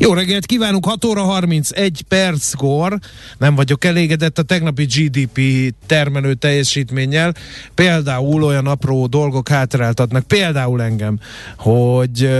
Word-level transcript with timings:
Jó 0.00 0.12
reggelt 0.12 0.46
kívánunk, 0.46 0.84
6 0.84 1.04
óra 1.04 1.22
31 1.22 2.02
perckor. 2.08 2.98
Nem 3.38 3.54
vagyok 3.54 3.84
elégedett 3.84 4.38
a 4.38 4.42
tegnapi 4.42 4.84
GDP 4.84 5.40
termelő 5.86 6.34
teljesítménnyel. 6.34 7.34
Például 7.74 8.42
olyan 8.42 8.66
apró 8.66 9.06
dolgok 9.06 9.48
hátráltatnak, 9.48 10.24
például 10.24 10.82
engem, 10.82 11.18
hogy 11.56 12.30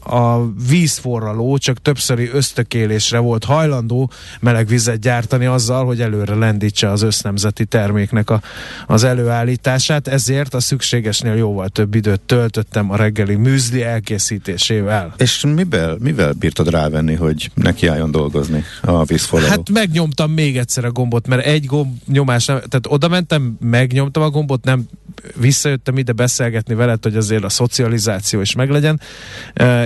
a 0.00 0.52
vízforraló 0.68 1.58
csak 1.58 1.82
többszöri 1.82 2.30
ösztökélésre 2.32 3.18
volt 3.18 3.44
hajlandó 3.44 4.10
meleg 4.40 4.66
vizet 4.66 5.00
gyártani 5.00 5.46
azzal, 5.46 5.84
hogy 5.86 6.00
előre 6.00 6.34
lendítse 6.34 6.90
az 6.90 7.02
össznemzeti 7.02 7.64
terméknek 7.64 8.30
a, 8.30 8.40
az 8.86 9.04
előállítását, 9.04 10.08
ezért 10.08 10.54
a 10.54 10.60
szükségesnél 10.60 11.34
jóval 11.34 11.68
több 11.68 11.94
időt 11.94 12.20
töltöttem 12.20 12.90
a 12.90 12.96
reggeli 12.96 13.34
műzli 13.34 13.82
elkészítésével. 13.82 15.14
És 15.16 15.44
mivel, 15.54 15.96
mivel 16.00 16.32
bírtad 16.32 16.70
rávenni, 16.96 17.14
hogy 17.14 17.50
nekiálljon 17.54 18.10
dolgozni 18.10 18.64
a 18.80 19.04
vízforraló? 19.04 19.50
Hát 19.50 19.70
megnyomtam 19.70 20.30
még 20.30 20.58
egyszer 20.58 20.84
a 20.84 20.90
gombot, 20.90 21.28
mert 21.28 21.44
egy 21.44 21.66
gomb 21.66 21.96
nyomás 22.06 22.44
nem, 22.46 22.56
tehát 22.56 22.86
oda 22.88 23.08
mentem, 23.08 23.56
megnyomtam 23.60 24.22
a 24.22 24.30
gombot, 24.30 24.64
nem 24.64 24.88
visszajöttem 25.34 25.98
ide 25.98 26.12
beszélgetni 26.12 26.74
veled, 26.74 27.02
hogy 27.02 27.16
azért 27.16 27.44
a 27.44 27.48
szocializáció 27.48 28.40
is 28.40 28.54
meglegyen, 28.54 29.00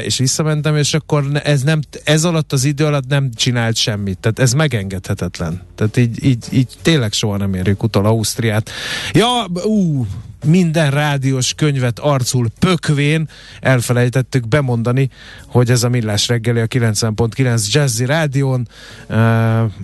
és 0.02 0.18
visszamentem, 0.18 0.76
és 0.76 0.94
akkor 0.94 1.24
ez, 1.44 1.62
nem, 1.62 1.80
ez 2.04 2.24
alatt 2.24 2.52
az 2.52 2.64
idő 2.64 2.84
alatt 2.84 3.08
nem 3.08 3.30
csinált 3.34 3.76
semmit. 3.76 4.18
Tehát 4.18 4.38
ez 4.38 4.52
megengedhetetlen. 4.52 5.62
Tehát 5.74 5.96
így, 5.96 6.24
így, 6.24 6.44
így 6.50 6.68
tényleg 6.82 7.12
soha 7.12 7.36
nem 7.36 7.54
érjük 7.54 7.82
utol 7.82 8.06
Ausztriát. 8.06 8.70
Ja, 9.12 9.46
ú, 9.64 10.06
minden 10.44 10.90
rádiós 10.90 11.54
könyvet 11.54 11.98
arcul 11.98 12.46
pökvén 12.58 13.28
elfelejtettük 13.60 14.48
bemondani, 14.48 15.10
hogy 15.46 15.70
ez 15.70 15.82
a 15.82 15.88
Millás 15.88 16.28
reggeli 16.28 16.60
a 16.60 16.66
90.9 16.66 17.72
Jazzy 17.72 18.04
Rádión 18.04 18.68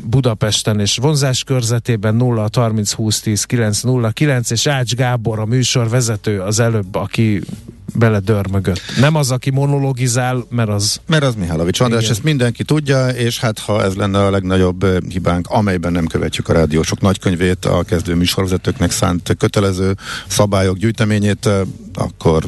Budapesten 0.05 0.81
és 0.81 0.97
vonzás 0.97 1.45
körzetében 1.45 2.15
0 2.15 2.49
30 2.53 2.93
20 2.93 3.21
10 3.21 3.45
9 3.45 3.81
0 3.81 4.11
9 4.11 4.51
és 4.51 4.67
Ács 4.67 4.95
Gábor 4.95 5.39
a 5.39 5.45
műsor 5.45 5.89
vezető 5.89 6.41
az 6.41 6.61
előbb, 6.61 6.95
aki 6.95 7.43
bele 7.95 8.21
mögött. 8.51 8.81
Nem 9.01 9.15
az, 9.15 9.31
aki 9.31 9.51
monologizál, 9.51 10.47
mert 10.49 10.69
az... 10.69 11.01
Mert 11.07 11.25
az 11.25 11.35
Mihálovics 11.35 11.81
András, 11.81 12.01
Igen. 12.01 12.13
ezt 12.13 12.23
mindenki 12.23 12.65
tudja, 12.65 13.09
és 13.09 13.41
hát 13.41 13.59
ha 13.59 13.83
ez 13.83 13.95
lenne 13.95 14.25
a 14.25 14.31
legnagyobb 14.31 14.87
hibánk, 15.09 15.47
amelyben 15.49 15.93
nem 15.93 16.07
követjük 16.07 16.49
a 16.49 16.53
rádiósok 16.53 17.01
nagykönyvét, 17.01 17.65
a 17.65 17.83
kezdő 17.83 18.15
műsorvezetőknek 18.15 18.91
szánt 18.91 19.35
kötelező 19.39 19.97
szabályok 20.47 20.77
gyűjteményét, 20.77 21.49
akkor 21.95 22.47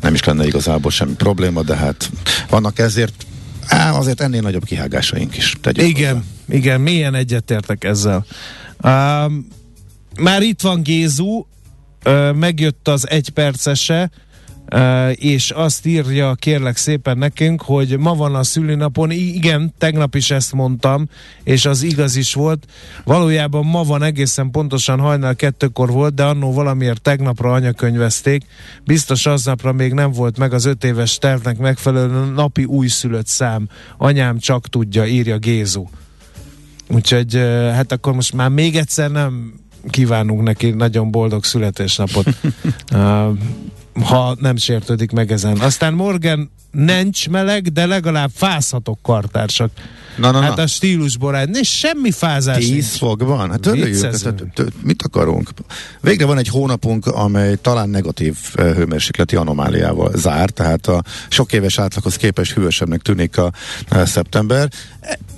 nem 0.00 0.14
is 0.14 0.24
lenne 0.24 0.46
igazából 0.46 0.90
semmi 0.90 1.14
probléma, 1.14 1.62
de 1.62 1.76
hát 1.76 2.10
vannak 2.50 2.78
ezért 2.78 3.26
á, 3.66 3.92
azért 3.92 4.20
ennél 4.20 4.40
nagyobb 4.40 4.64
kihágásaink 4.64 5.36
is. 5.36 5.56
Igen, 5.72 6.14
hozzá. 6.14 6.24
igen, 6.48 6.80
milyen 6.80 7.14
egyetértek 7.14 7.84
ezzel. 7.84 8.26
Um, 8.82 9.46
már 10.20 10.42
itt 10.42 10.60
van 10.60 10.82
Gézu, 10.82 11.44
megjött 12.34 12.88
az 12.88 13.08
és 15.12 15.50
azt 15.50 15.86
írja 15.86 16.34
kérlek 16.34 16.76
szépen 16.76 17.18
nekünk, 17.18 17.62
hogy 17.62 17.98
ma 17.98 18.14
van 18.14 18.34
a 18.34 18.42
szülinapon, 18.42 19.10
igen, 19.10 19.74
tegnap 19.78 20.14
is 20.14 20.30
ezt 20.30 20.52
mondtam, 20.52 21.08
és 21.44 21.66
az 21.66 21.82
igaz 21.82 22.16
is 22.16 22.34
volt. 22.34 22.66
Valójában 23.04 23.64
ma 23.64 23.82
van 23.82 24.02
egészen 24.02 24.50
pontosan 24.50 25.00
hajnal 25.00 25.34
kettőkor 25.34 25.90
volt, 25.90 26.14
de 26.14 26.24
annó 26.24 26.52
valamiért 26.52 27.02
tegnapra 27.02 27.52
anyakönyvezték. 27.52 28.44
Biztos 28.84 29.26
aznapra 29.26 29.72
még 29.72 29.92
nem 29.92 30.10
volt 30.10 30.38
meg 30.38 30.52
az 30.52 30.64
öt 30.64 30.84
éves 30.84 31.18
tervnek 31.18 31.58
megfelelő 31.58 32.32
napi 32.34 32.64
újszülött 32.64 33.26
szám. 33.26 33.68
Anyám 33.96 34.38
csak 34.38 34.68
tudja, 34.68 35.06
írja 35.06 35.38
Gézu. 35.38 35.86
Úgyhogy 36.88 37.34
hát 37.72 37.92
akkor 37.92 38.14
most 38.14 38.32
már 38.32 38.48
még 38.48 38.76
egyszer 38.76 39.10
nem 39.10 39.54
kívánunk 39.90 40.42
neki 40.42 40.70
nagyon 40.70 41.10
boldog 41.10 41.44
születésnapot. 41.44 42.26
ha 44.02 44.36
nem 44.40 44.56
sértődik 44.56 45.12
meg 45.12 45.32
ezen. 45.32 45.58
Aztán 45.60 45.94
Morgan 45.94 46.50
nincs 46.70 47.28
meleg, 47.28 47.72
de 47.72 47.86
legalább 47.86 48.30
fázhatok 48.34 48.98
kartársak. 49.02 49.70
Na, 50.16 50.30
na, 50.30 50.40
hát 50.40 50.56
na. 50.56 50.62
a 50.62 50.66
stílusborát, 50.66 51.56
és 51.56 51.68
semmi 51.68 52.10
fázás 52.10 52.66
10 52.66 52.96
fokban? 52.96 53.50
Hát 53.50 53.66
örüljünk, 53.66 54.20
mit 54.82 55.02
akarunk? 55.02 55.50
Végre 56.00 56.24
van 56.26 56.38
egy 56.38 56.48
hónapunk, 56.48 57.06
amely 57.06 57.56
talán 57.56 57.88
negatív 57.88 58.36
hőmérsékleti 58.54 59.36
anomáliával 59.36 60.10
zár, 60.14 60.50
tehát 60.50 60.86
a 60.86 61.02
sok 61.28 61.52
éves 61.52 61.78
átlaghoz 61.78 62.16
képest 62.16 62.52
hűvösebbnek 62.52 63.00
tűnik 63.00 63.38
a, 63.38 63.52
a 63.88 64.04
szeptember. 64.04 64.68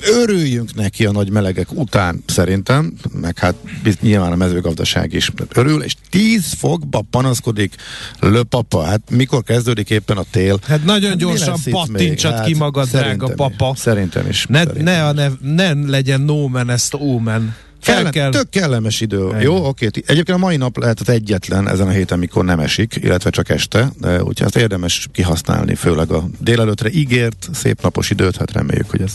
Örüljünk 0.00 0.74
neki 0.74 1.06
a 1.06 1.12
nagy 1.12 1.30
melegek 1.30 1.72
után 1.72 2.22
szerintem, 2.26 2.92
meg 3.12 3.38
hát 3.38 3.54
nyilván 4.00 4.32
a 4.32 4.36
mezőgazdaság 4.36 5.12
is 5.12 5.32
örül, 5.52 5.82
és 5.82 5.94
10 6.10 6.52
fokba 6.58 7.04
panaszkodik 7.10 7.74
löpapa. 8.20 8.82
Hát 8.82 9.00
mikor 9.10 9.42
kezdődik 9.42 9.90
éppen 9.90 10.16
a 10.16 10.24
tél? 10.30 10.58
Hát 10.66 10.84
nagyon 10.84 11.08
hát 11.08 11.18
gyorsan 11.18 11.58
pattincsat 11.70 12.32
hát, 12.32 12.46
ki 12.46 12.54
magad, 12.54 12.88
drága 12.88 13.28
papa. 13.34 13.74
Szerintem 13.76 14.26
is. 14.28 14.46
Ne, 14.48 14.64
ne, 14.74 15.06
a 15.06 15.12
ne, 15.12 15.28
ne 15.40 15.72
legyen 15.72 16.20
no 16.20 16.48
man, 16.48 16.70
ezt 16.70 16.94
omen. 16.98 17.54
Kell, 17.82 18.10
kell. 18.10 18.30
Tök 18.30 18.48
kellemes 18.50 19.00
idő. 19.00 19.32
Ennyi. 19.32 19.42
Jó, 19.42 19.66
oké. 19.66 19.86
Egyébként 19.86 20.30
a 20.30 20.36
mai 20.38 20.56
nap 20.56 20.78
lehetett 20.78 21.08
egyetlen 21.08 21.68
ezen 21.68 21.86
a 21.86 21.90
héten, 21.90 22.18
mikor 22.18 22.44
nem 22.44 22.60
esik, 22.60 22.98
illetve 23.02 23.30
csak 23.30 23.48
este, 23.48 23.92
de 24.00 24.22
úgyhogy 24.22 24.46
ezt 24.46 24.56
érdemes 24.56 25.08
kihasználni, 25.12 25.74
főleg 25.74 26.10
a 26.10 26.24
délelőtre 26.40 26.90
ígért 26.90 27.48
szép 27.52 27.82
napos 27.82 28.10
időt, 28.10 28.36
hát 28.36 28.52
reméljük, 28.52 28.90
hogy 28.90 29.00
ez 29.00 29.14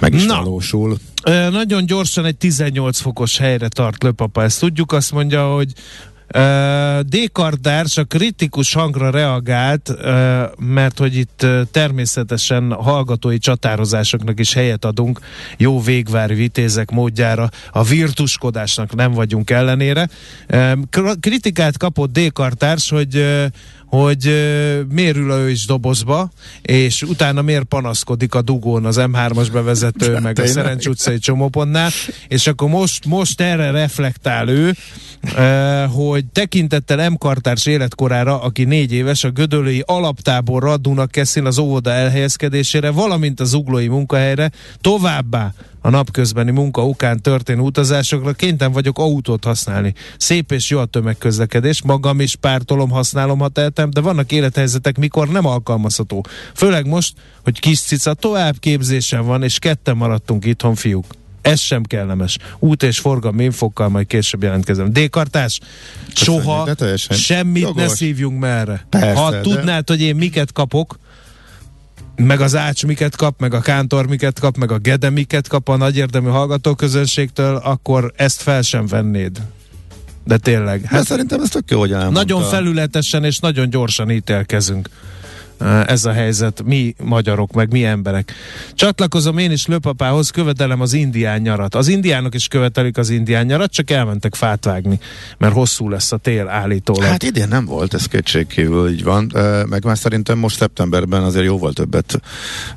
meg 0.00 0.14
is 0.14 0.24
Na. 0.24 0.36
valósul. 0.36 0.98
Nagyon 1.50 1.86
gyorsan 1.86 2.24
egy 2.24 2.36
18 2.36 3.00
fokos 3.00 3.38
helyre 3.38 3.68
tart 3.68 4.02
Löpapa, 4.02 4.42
ezt 4.42 4.60
tudjuk, 4.60 4.92
azt 4.92 5.12
mondja, 5.12 5.46
hogy 5.46 5.72
Dékardárs 7.02 7.96
a 7.96 8.04
kritikus 8.04 8.72
hangra 8.72 9.10
reagált, 9.10 9.94
mert 10.58 10.98
hogy 10.98 11.16
itt 11.16 11.46
természetesen 11.70 12.72
hallgatói 12.72 13.38
csatározásoknak 13.38 14.40
is 14.40 14.54
helyet 14.54 14.84
adunk, 14.84 15.20
jó 15.56 15.80
végvári 15.80 16.34
vitézek 16.34 16.90
módjára, 16.90 17.48
a 17.70 17.82
virtuskodásnak 17.82 18.94
nem 18.94 19.12
vagyunk 19.12 19.50
ellenére. 19.50 20.08
Kritikát 21.20 21.76
kapott 21.76 22.12
Dékartárs, 22.12 22.90
hogy 22.90 23.24
hogy 23.88 24.24
miért 24.88 25.16
ül 25.16 25.30
ő 25.30 25.50
is 25.50 25.66
dobozba, 25.66 26.30
és 26.62 27.02
utána 27.02 27.42
miért 27.42 27.64
panaszkodik 27.64 28.34
a 28.34 28.42
dugón 28.42 28.84
az 28.84 28.96
M3-as 29.00 29.48
bevezető, 29.52 30.18
meg 30.18 30.38
a 30.38 30.46
Szerencs 30.46 30.86
utcai 30.86 31.18
csomópontnál, 31.18 31.90
és 32.28 32.46
akkor 32.46 32.68
most, 32.68 33.04
most 33.04 33.40
erre 33.40 33.70
reflektál 33.70 34.48
ő, 34.48 34.74
hogy 35.90 36.24
tekintettel 36.24 37.10
M. 37.10 37.16
Kartárs 37.18 37.66
életkorára, 37.66 38.42
aki 38.42 38.64
négy 38.64 38.92
éves, 38.92 39.24
a 39.24 39.30
Gödöllői 39.30 39.82
alaptáborra 39.86 40.76
Dunakeszin 40.76 41.44
az 41.44 41.58
óvoda 41.58 41.90
elhelyezkedésére, 41.90 42.90
valamint 42.90 43.40
az 43.40 43.52
uglói 43.52 43.88
munkahelyre, 43.88 44.50
továbbá 44.80 45.54
a 45.88 45.90
napközbeni 45.90 46.50
munka 46.50 46.86
okán 46.86 47.22
történő 47.22 47.60
utazásokra 47.60 48.32
kénytelen 48.32 48.72
vagyok 48.72 48.98
autót 48.98 49.44
használni. 49.44 49.94
Szép 50.16 50.52
és 50.52 50.70
jó 50.70 50.78
a 50.78 50.84
tömegközlekedés, 50.84 51.82
magam 51.82 52.20
is 52.20 52.36
pártolom, 52.36 52.90
használom, 52.90 53.38
ha 53.38 53.48
tehetem, 53.48 53.90
de 53.90 54.00
vannak 54.00 54.32
élethelyzetek, 54.32 54.98
mikor 54.98 55.28
nem 55.28 55.46
alkalmazható. 55.46 56.24
Főleg 56.54 56.86
most, 56.86 57.14
hogy 57.44 57.60
kis 57.60 57.80
cica 57.80 58.14
továbbképzésen 58.14 59.24
van, 59.24 59.42
és 59.42 59.58
ketten 59.58 59.96
maradtunk 59.96 60.44
itthon, 60.44 60.74
fiúk. 60.74 61.04
Ez 61.42 61.60
sem 61.60 61.82
kellemes. 61.82 62.38
Út 62.58 62.82
és 62.82 62.98
forgalmi 62.98 63.44
infokkal 63.44 63.88
majd 63.88 64.06
később 64.06 64.42
jelentkezem. 64.42 64.92
D-kartás, 64.92 65.60
soha 66.14 66.68
semmit 67.10 67.62
Jogos. 67.62 67.82
ne 67.82 67.88
szívjunk 67.88 68.40
merre. 68.40 68.86
Persze, 68.90 69.20
ha 69.20 69.30
de... 69.30 69.40
tudnád, 69.40 69.88
hogy 69.88 70.00
én 70.00 70.16
miket 70.16 70.52
kapok, 70.52 70.98
meg 72.18 72.40
az 72.40 72.56
Ács 72.56 72.86
miket 72.86 73.16
kap, 73.16 73.40
meg 73.40 73.54
a 73.54 73.60
Kántor 73.60 74.06
miket 74.06 74.38
kap, 74.38 74.56
meg 74.56 74.72
a 74.72 74.78
Gede 74.78 75.10
miket 75.10 75.48
kap 75.48 75.68
a 75.68 75.76
nagy 75.76 75.96
érdemű 75.96 76.28
hallgatóközönségtől, 76.28 77.56
akkor 77.56 78.12
ezt 78.16 78.42
fel 78.42 78.62
sem 78.62 78.86
vennéd. 78.86 79.42
De 80.24 80.36
tényleg. 80.36 80.84
Hát 80.84 81.00
De 81.00 81.06
szerintem 81.06 81.40
ez 81.40 81.48
tök 81.48 81.70
jó, 81.70 81.78
hogy 81.78 81.92
elmondta. 81.92 82.20
Nagyon 82.20 82.42
felületesen 82.42 83.24
és 83.24 83.38
nagyon 83.38 83.70
gyorsan 83.70 84.10
ítélkezünk 84.10 84.88
ez 85.86 86.04
a 86.04 86.12
helyzet, 86.12 86.62
mi 86.64 86.94
magyarok, 87.02 87.52
meg 87.52 87.72
mi 87.72 87.84
emberek. 87.84 88.32
Csatlakozom 88.74 89.38
én 89.38 89.50
is 89.50 89.66
Löpapához, 89.66 90.30
követelem 90.30 90.80
az 90.80 90.92
indián 90.92 91.40
nyarat. 91.40 91.74
Az 91.74 91.88
indiánok 91.88 92.34
is 92.34 92.48
követelik 92.48 92.98
az 92.98 93.10
indián 93.10 93.46
nyarat, 93.46 93.72
csak 93.72 93.90
elmentek 93.90 94.34
fát 94.34 94.64
vágni, 94.64 94.98
mert 95.38 95.52
hosszú 95.52 95.88
lesz 95.88 96.12
a 96.12 96.16
tél 96.16 96.48
állítólag. 96.48 97.02
Hát 97.02 97.22
idén 97.22 97.48
nem 97.48 97.64
volt, 97.64 97.94
ez 97.94 98.06
kétségkívül 98.06 98.88
így 98.88 99.04
van, 99.04 99.32
meg 99.68 99.84
már 99.84 99.98
szerintem 99.98 100.38
most 100.38 100.56
szeptemberben 100.56 101.22
azért 101.22 101.44
jóval 101.44 101.72
többet, 101.72 102.20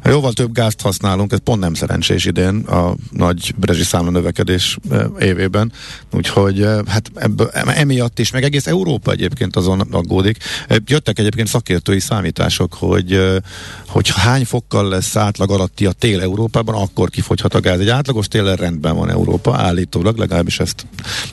jóval 0.05 0.33
több 0.33 0.51
gázt 0.51 0.81
használunk, 0.81 1.31
ez 1.31 1.39
pont 1.43 1.59
nem 1.59 1.73
szerencsés 1.73 2.25
idén 2.25 2.55
a 2.55 2.95
nagy 3.11 3.53
brezsi 3.57 3.83
számla 3.83 4.11
növekedés 4.11 4.77
évében, 5.19 5.71
úgyhogy 6.11 6.67
hát 6.87 7.11
ebből, 7.15 7.49
emiatt 7.49 8.19
is, 8.19 8.31
meg 8.31 8.43
egész 8.43 8.67
Európa 8.67 9.11
egyébként 9.11 9.55
azon 9.55 9.79
aggódik. 9.79 10.37
Jöttek 10.85 11.19
egyébként 11.19 11.47
szakértői 11.47 11.99
számítások 11.99 12.70
annak, 12.71 12.73
hogy, 12.73 13.41
hogy 13.87 14.11
hány 14.15 14.45
fokkal 14.45 14.87
lesz 14.87 15.15
átlag 15.15 15.51
alatti 15.51 15.85
a 15.85 15.91
tél 15.91 16.21
Európában, 16.21 16.75
akkor 16.75 17.09
kifogyhat 17.09 17.53
a 17.53 17.59
gáz. 17.59 17.79
Egy 17.79 17.89
átlagos 17.89 18.27
télen 18.27 18.55
rendben 18.55 18.95
van 18.95 19.09
Európa, 19.09 19.55
állítólag, 19.55 20.17
legalábbis 20.17 20.59
ezt 20.59 20.85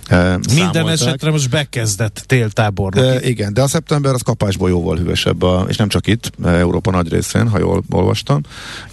e, 0.06 0.16
Minden 0.36 0.70
számolták. 0.72 0.92
esetre 0.92 1.30
most 1.30 1.50
bekezdett 1.50 2.22
téltábornak. 2.26 3.04
E, 3.04 3.28
igen, 3.28 3.54
de 3.54 3.62
a 3.62 3.68
szeptember 3.68 4.14
az 4.14 4.22
kapásból 4.22 4.68
jóval 4.68 4.96
hűvösebb, 4.96 5.42
a, 5.42 5.64
és 5.68 5.76
nem 5.76 5.88
csak 5.88 6.06
itt, 6.06 6.32
Európa 6.44 6.90
nagy 6.90 7.08
részén, 7.08 7.48
ha 7.48 7.58
jól 7.58 7.82
olvastam, 7.90 8.40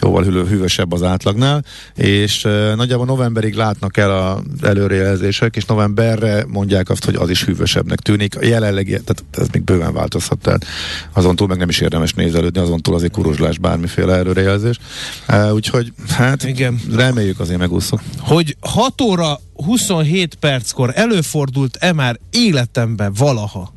jóval 0.02 0.24
hűvösebb 0.24 0.92
az 0.92 1.04
átlagnál, 1.04 1.64
és 1.96 2.46
e, 2.46 2.76
nagyjából 2.76 3.06
novemberig 3.06 3.54
látnak 3.54 3.98
el 3.98 4.12
az 4.12 4.64
előrejelzések, 4.64 5.56
és 5.56 5.66
novemberre 5.66 6.46
mondják 6.48 6.90
azt, 6.90 7.06
hogy 7.06 7.16
az 7.16 7.30
is 7.30 7.44
hűvösebbnek 7.44 8.00
tűnik. 8.00 8.38
Jelenleg, 8.42 8.86
tehát 8.86 9.24
ez 9.32 9.48
még 9.52 9.64
bőven 9.64 9.94
változhat, 9.94 10.38
tehát 10.38 10.66
azon 11.14 11.36
túl 11.36 11.48
meg 11.48 11.58
nem 11.58 11.70
is 11.70 11.80
érdemes 11.80 12.14
nézni 12.14 12.35
nézelődni, 12.36 12.60
azon 12.62 12.82
túl 12.82 12.96
azért 12.96 13.12
kuruzslás 13.12 13.58
bármiféle 13.58 14.16
előrejelzés. 14.16 14.80
Uh, 15.28 15.54
úgyhogy 15.54 15.94
hát 16.08 16.44
Igen. 16.44 16.80
reméljük 16.96 17.40
azért 17.40 17.60
megúszok. 17.60 18.02
Hogy 18.20 18.58
6 18.60 19.02
óra 19.02 19.40
27 19.66 20.36
perckor 20.36 20.92
előfordult-e 20.96 21.94
már 21.94 22.20
életemben 22.30 23.14
valaha, 23.18 23.74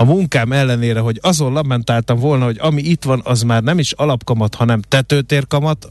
a 0.00 0.04
munkám 0.04 0.52
ellenére, 0.52 1.00
hogy 1.00 1.18
azon 1.22 1.52
lamentáltam 1.52 2.18
volna, 2.18 2.44
hogy 2.44 2.58
ami 2.60 2.82
itt 2.82 3.04
van, 3.04 3.20
az 3.24 3.42
már 3.42 3.62
nem 3.62 3.78
is 3.78 3.92
alapkamat, 3.92 4.54
hanem 4.54 4.80
tetőtérkamat, 4.88 5.90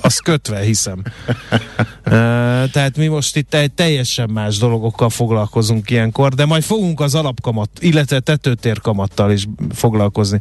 azt 0.00 0.22
kötve 0.22 0.58
hiszem. 0.58 1.02
tehát 2.72 2.96
mi 2.96 3.06
most 3.06 3.36
itt 3.36 3.54
egy 3.54 3.72
teljesen 3.72 4.30
más 4.30 4.58
dolgokkal 4.58 5.10
foglalkozunk 5.10 5.90
ilyenkor, 5.90 6.34
de 6.34 6.44
majd 6.44 6.62
fogunk 6.62 7.00
az 7.00 7.14
alapkamat, 7.14 7.70
illetve 7.80 8.20
tetőtérkamattal 8.20 9.32
is 9.32 9.46
foglalkozni. 9.74 10.40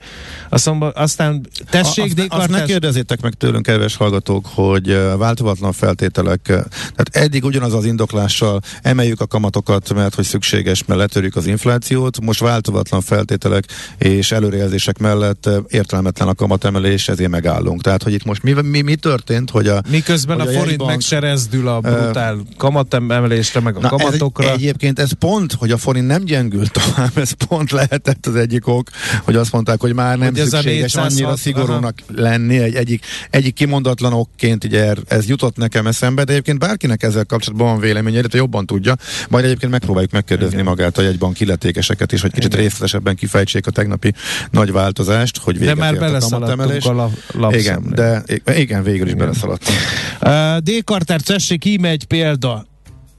Aztán, 0.49 0.91
aztán 0.95 1.47
tessék, 1.69 2.19
azt, 2.19 2.27
azt 2.29 2.49
ne 2.49 2.63
kérdezzétek 2.63 3.21
meg 3.21 3.33
tőlünk, 3.33 3.65
kedves 3.65 3.95
hallgatók, 3.95 4.45
hogy 4.53 4.87
változatlan 5.17 5.71
feltételek, 5.71 6.41
tehát 6.41 7.09
eddig 7.11 7.43
ugyanaz 7.43 7.73
az 7.73 7.85
indoklással 7.85 8.61
emeljük 8.81 9.21
a 9.21 9.27
kamatokat, 9.27 9.93
mert 9.93 10.15
hogy 10.15 10.25
szükséges, 10.25 10.85
mert 10.85 10.99
letörjük 10.99 11.35
az 11.35 11.47
inflációt, 11.47 12.21
most 12.21 12.39
változatlan 12.39 13.01
feltételek 13.01 13.65
és 13.97 14.31
előrejelzések 14.31 14.97
mellett 14.97 15.49
értelmetlen 15.67 16.27
a 16.27 16.33
kamatemelés, 16.33 17.07
ezért 17.07 17.29
megállunk. 17.29 17.81
Tehát, 17.81 18.03
hogy 18.03 18.13
itt 18.13 18.25
most 18.25 18.43
mi, 18.43 18.51
mi, 18.51 18.81
mi 18.81 18.95
történt, 19.13 19.49
hogy 19.49 19.67
a 19.67 19.81
Miközben 19.89 20.39
hogy 20.39 20.47
a, 20.47 20.49
a 20.49 20.53
forint 20.53 20.69
jegybank, 20.69 20.89
megserezdül 20.89 21.67
a 21.67 21.79
brutál 21.79 22.35
uh, 22.35 22.41
kamatemelésre, 22.57 23.59
meg 23.59 23.75
a 23.75 23.79
na, 23.79 23.89
kamatokra. 23.89 24.47
Ez, 24.47 24.53
egyébként 24.53 24.99
ez 24.99 25.11
pont, 25.11 25.53
hogy 25.53 25.71
a 25.71 25.77
forint 25.77 26.07
nem 26.07 26.23
gyengült 26.23 26.71
tovább, 26.81 27.17
ez 27.17 27.31
pont 27.31 27.71
lehetett 27.71 28.25
az 28.25 28.35
egyik 28.35 28.67
ok, 28.67 28.89
hogy 29.23 29.35
azt 29.35 29.51
mondták, 29.51 29.79
hogy 29.79 29.93
már 29.93 30.17
nem 30.17 30.33
hogy 30.35 30.45
szükséges 30.45 30.95
annyira 30.95 31.35
szigorúnak 31.35 31.95
aha. 32.07 32.21
lenni, 32.21 32.57
egy, 32.57 32.75
egyik, 32.75 33.05
egyik 33.29 33.53
kimondatlan 33.53 34.13
okként 34.13 34.63
ugye 34.63 34.93
ez 35.07 35.27
jutott 35.27 35.57
nekem 35.57 35.87
eszembe, 35.87 36.23
de 36.23 36.31
egyébként 36.31 36.59
bárkinek 36.59 37.03
ezzel 37.03 37.25
kapcsolatban 37.25 37.67
van 37.67 37.79
véleménye, 37.79 38.17
illetve 38.19 38.37
jobban 38.37 38.65
tudja, 38.65 38.95
majd 39.29 39.45
egyébként 39.45 39.71
megpróbáljuk 39.71 40.11
megkérdezni 40.11 40.53
Igen. 40.53 40.65
magát 40.65 40.97
a 40.97 41.01
jegybank 41.01 41.39
illetékeseket 41.39 42.11
is, 42.11 42.21
hogy 42.21 42.31
kicsit 42.31 42.53
Igen. 42.53 42.63
részletesebben 42.63 43.15
kifejtsék 43.15 43.67
a 43.67 43.71
tegnapi 43.71 44.13
nagy 44.51 44.71
változást, 44.71 45.37
hogy 45.37 45.59
véget 45.59 45.75
de 45.75 45.81
már 45.81 45.93
ért 45.93 46.23
a 46.23 46.27
kamatemelés. 46.29 46.85
A 46.85 47.11
la, 47.33 47.55
igen, 47.55 47.83
de 47.89 48.23
igen, 48.55 48.83
végül 49.03 49.19
is 49.19 49.25
beleszaladtam. 49.25 49.75
Uh, 50.21 50.57
D-kartár, 50.57 51.21
tessék, 51.21 51.65
íme 51.65 51.89
egy 51.89 52.05
példa. 52.05 52.65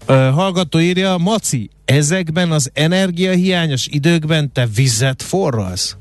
Uh, 0.09 0.17
hallgató 0.31 0.79
írja, 0.81 1.17
Maci, 1.19 1.71
ezekben 1.85 2.51
az 2.51 2.71
energiahiányos 2.73 3.87
időkben 3.87 4.53
te 4.53 4.67
vizet 4.75 5.23
forralsz? 5.23 5.97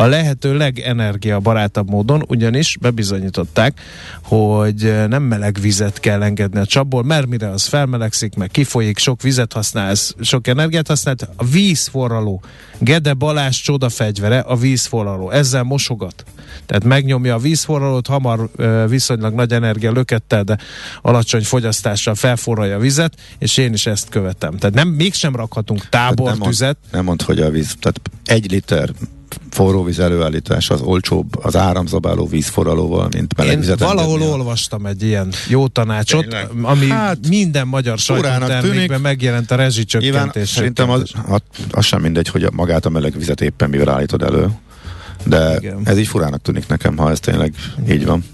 A 0.00 0.06
lehető 0.06 0.56
legenergiabarátabb 0.56 1.90
módon, 1.90 2.24
ugyanis 2.28 2.76
bebizonyították, 2.80 3.80
hogy 4.22 5.08
nem 5.08 5.22
meleg 5.22 5.58
vizet 5.60 6.00
kell 6.00 6.22
engedni 6.22 6.60
a 6.60 6.66
csapból, 6.66 7.02
mert 7.02 7.26
mire 7.26 7.48
az 7.48 7.64
felmelegszik, 7.64 8.34
meg 8.34 8.50
kifolyik, 8.50 8.98
sok 8.98 9.22
vizet 9.22 9.52
használsz, 9.52 10.14
sok 10.20 10.46
energiát 10.46 10.86
használsz, 10.86 11.22
a 11.36 11.44
vízforraló. 11.44 12.42
Gede 12.78 13.12
Balázs 13.12 13.60
csodafegyvere 13.60 14.38
a 14.38 14.56
vízforraló. 14.56 15.30
Ezzel 15.30 15.62
mosogat. 15.62 16.24
Tehát 16.66 16.84
megnyomja 16.84 17.34
a 17.34 17.38
vízforralót, 17.38 18.06
hamar 18.06 18.50
viszonylag 18.88 19.34
nagy 19.34 19.52
energia 19.52 19.92
lökettel, 19.92 20.42
de 20.42 20.58
alacsony 21.02 21.44
fogyasztással 21.44 22.14
felforralja 22.14 22.76
a 22.76 22.78
vizet, 22.78 23.14
és 23.38 23.56
én 23.56 23.72
is 23.72 23.86
ezt 23.86 24.08
követem. 24.08 24.56
Tehát 24.56 24.74
nem, 24.74 24.88
mégsem 24.88 25.36
rakhatunk 25.36 25.88
tábortüzet. 25.88 26.78
Nem, 26.90 26.90
mond, 26.90 26.92
nem 26.92 27.04
mond, 27.04 27.22
hogy 27.22 27.40
a 27.40 27.50
víz, 27.50 27.76
tehát 27.80 28.00
egy 28.24 28.50
liter 28.50 28.90
forróvíz 29.50 29.98
előállítás 29.98 30.70
az 30.70 30.80
olcsóbb 30.80 31.44
az 31.44 31.56
áramzabáló 31.56 32.26
vízforralóval, 32.26 33.08
mint 33.12 33.36
melegvizet. 33.36 33.80
Én 33.80 33.86
valahol 33.86 34.22
olvastam 34.22 34.86
egy 34.86 35.02
ilyen 35.02 35.32
jó 35.48 35.68
tanácsot, 35.68 36.20
Tényleg? 36.20 36.48
ami 36.62 36.88
hát, 36.88 37.28
minden 37.28 37.68
magyar 37.68 37.98
sajtótermékben 37.98 39.00
megjelent 39.00 39.50
a 39.50 39.54
rezsicsökkentés. 39.54 40.48
Szerintem 40.48 40.90
az, 40.90 41.12
az, 41.26 41.40
az 41.70 41.84
sem 41.84 42.00
mindegy, 42.00 42.28
hogy 42.28 42.48
magát 42.52 42.86
a 42.86 42.90
melegvizet 42.90 43.40
éppen 43.40 43.70
mivel 43.70 43.88
állítod 43.88 44.22
elő. 44.22 44.48
De 45.24 45.56
Igen. 45.58 45.80
ez 45.84 45.98
így 45.98 46.06
furának 46.06 46.42
tűnik 46.42 46.66
nekem, 46.66 46.96
ha 46.96 47.10
ez 47.10 47.20
tényleg 47.20 47.54
így 47.90 48.06
van. 48.06 48.24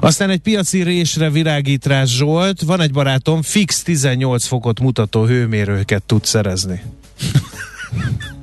Aztán 0.00 0.30
egy 0.30 0.40
piaci 0.40 0.82
résre 0.82 1.30
virágít 1.30 1.86
rá 1.86 2.04
Zsolt. 2.04 2.62
Van 2.62 2.80
egy 2.80 2.92
barátom, 2.92 3.42
fix 3.42 3.82
18 3.82 4.46
fokot 4.46 4.80
mutató 4.80 5.24
hőmérőket 5.24 6.02
tud 6.02 6.24
szerezni. 6.24 6.82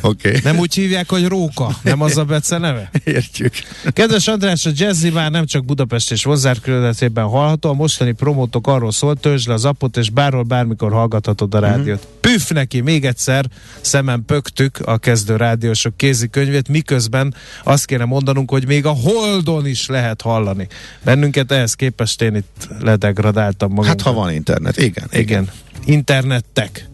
Okay. 0.00 0.36
Nem 0.42 0.58
úgy 0.58 0.74
hívják, 0.74 1.10
hogy 1.10 1.26
Róka? 1.26 1.78
Nem 1.82 2.00
az 2.00 2.16
a 2.16 2.24
Bece 2.24 2.58
neve? 2.58 2.90
Értjük. 3.04 3.52
Kedves 3.86 4.28
András, 4.28 4.66
a 4.66 4.70
Jazzy 4.74 5.10
már 5.10 5.30
nem 5.30 5.46
csak 5.46 5.64
Budapest 5.64 6.10
és 6.10 6.24
hozzárkörületében 6.24 7.24
hallható, 7.24 7.70
a 7.70 7.72
mostani 7.72 8.12
promótok 8.12 8.66
arról 8.66 8.92
szólt, 8.92 9.20
töltsd 9.20 9.48
le 9.48 9.54
az 9.54 9.64
appot, 9.64 9.96
és 9.96 10.10
bárhol 10.10 10.42
bármikor 10.42 10.92
hallgathatod 10.92 11.54
a 11.54 11.58
rádiót. 11.58 11.98
Uh-huh. 11.98 12.12
Püff 12.20 12.50
neki, 12.50 12.80
még 12.80 13.04
egyszer 13.04 13.44
szemen 13.80 14.24
pöktük 14.26 14.78
a 14.84 14.98
kezdő 14.98 15.36
rádiósok 15.36 15.96
kézikönyvét, 15.96 16.68
miközben 16.68 17.34
azt 17.64 17.84
kéne 17.84 18.04
mondanunk, 18.04 18.50
hogy 18.50 18.66
még 18.66 18.86
a 18.86 18.90
Holdon 18.90 19.66
is 19.66 19.86
lehet 19.86 20.20
hallani. 20.20 20.66
Bennünket 21.04 21.52
ehhez 21.52 21.74
képest 21.74 22.22
én 22.22 22.34
itt 22.34 22.68
ledegradáltam 22.80 23.70
magam. 23.70 23.88
Hát 23.88 24.00
ha 24.00 24.12
van 24.12 24.32
internet, 24.32 24.76
igen. 24.76 25.08
Igen. 25.10 25.20
igen. 25.20 25.50
Internettek. 25.84 26.88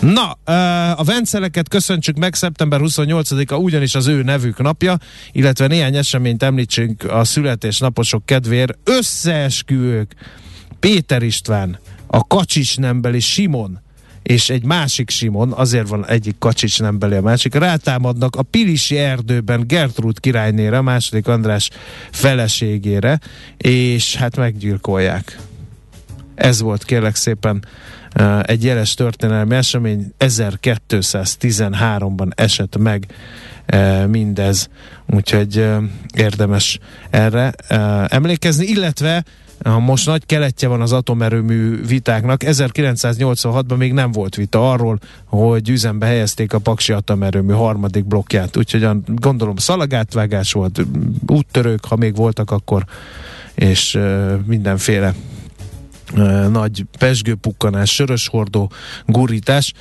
Na, 0.00 0.30
a 0.92 1.04
venceleket 1.04 1.68
köszöntsük 1.68 2.16
meg, 2.16 2.34
szeptember 2.34 2.80
28-a 2.82 3.54
ugyanis 3.54 3.94
az 3.94 4.06
ő 4.06 4.22
nevük 4.22 4.62
napja, 4.62 4.96
illetve 5.32 5.66
néhány 5.66 5.96
eseményt 5.96 6.42
említsünk 6.42 7.04
a 7.04 7.24
születésnaposok 7.24 8.26
kedvéért. 8.26 8.78
Összeesküvők, 8.84 10.14
Péter 10.80 11.22
István, 11.22 11.78
a 12.06 12.26
Kacsics 12.26 12.78
nembeli 12.78 13.20
Simon, 13.20 13.80
és 14.22 14.50
egy 14.50 14.64
másik 14.64 15.10
Simon, 15.10 15.52
azért 15.52 15.88
van 15.88 16.06
egyik 16.06 16.38
Kacsics 16.38 16.80
nembeli 16.80 17.14
a 17.14 17.20
másik, 17.20 17.54
rátámadnak 17.54 18.36
a 18.36 18.42
Pilisi 18.42 18.96
erdőben 18.96 19.66
Gertrud 19.66 20.20
királynére, 20.20 20.80
második 20.80 21.26
András 21.26 21.70
feleségére, 22.10 23.20
és 23.56 24.16
hát 24.16 24.36
meggyilkolják. 24.36 25.38
Ez 26.34 26.60
volt 26.60 26.84
kérlek 26.84 27.14
szépen 27.14 27.64
egy 28.42 28.64
jeles 28.64 28.94
történelmi 28.94 29.54
esemény, 29.54 30.12
1213-ban 30.18 32.28
esett 32.34 32.76
meg 32.76 33.06
mindez, 34.08 34.68
úgyhogy 35.06 35.66
érdemes 36.14 36.78
erre 37.10 37.52
emlékezni, 38.08 38.66
illetve 38.66 39.24
most 39.78 40.06
nagy 40.06 40.26
keletje 40.26 40.68
van 40.68 40.80
az 40.80 40.92
atomerőmű 40.92 41.86
vitáknak. 41.86 42.40
1986-ban 42.44 43.76
még 43.76 43.92
nem 43.92 44.12
volt 44.12 44.34
vita 44.34 44.70
arról, 44.70 44.98
hogy 45.24 45.68
üzembe 45.68 46.06
helyezték 46.06 46.52
a 46.52 46.58
Paksi 46.58 46.92
atomerőmű 46.92 47.52
harmadik 47.52 48.04
blokkját. 48.04 48.56
Úgyhogy 48.56 48.88
gondolom 49.06 49.56
szalagátvágás 49.56 50.52
volt, 50.52 50.80
úttörők, 51.26 51.84
ha 51.84 51.96
még 51.96 52.16
voltak 52.16 52.50
akkor, 52.50 52.84
és 53.54 53.98
mindenféle 54.44 55.14
nagy 56.50 56.84
pesgőpukkanás, 56.98 57.94
söröshordó, 57.94 58.72
gurítás. 59.06 59.72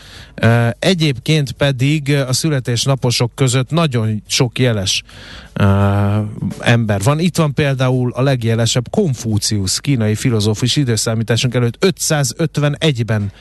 Egyébként 0.80 1.52
pedig 1.52 2.14
a 2.14 2.34
születésnaposok 2.34 3.32
között 3.36 3.70
nagyon 3.70 4.24
sok 4.28 4.60
jeles 4.60 5.04
ember 6.60 7.02
van. 7.04 7.20
Itt 7.20 7.38
van 7.38 7.54
például 7.54 8.12
a 8.12 8.22
legjelesebb 8.22 8.90
Konfúciusz, 8.90 9.78
kínai 9.78 10.16
filozófus 10.16 10.76
időszámításunk 10.76 11.54
előtt 11.54 11.86
551-ben 11.86 13.32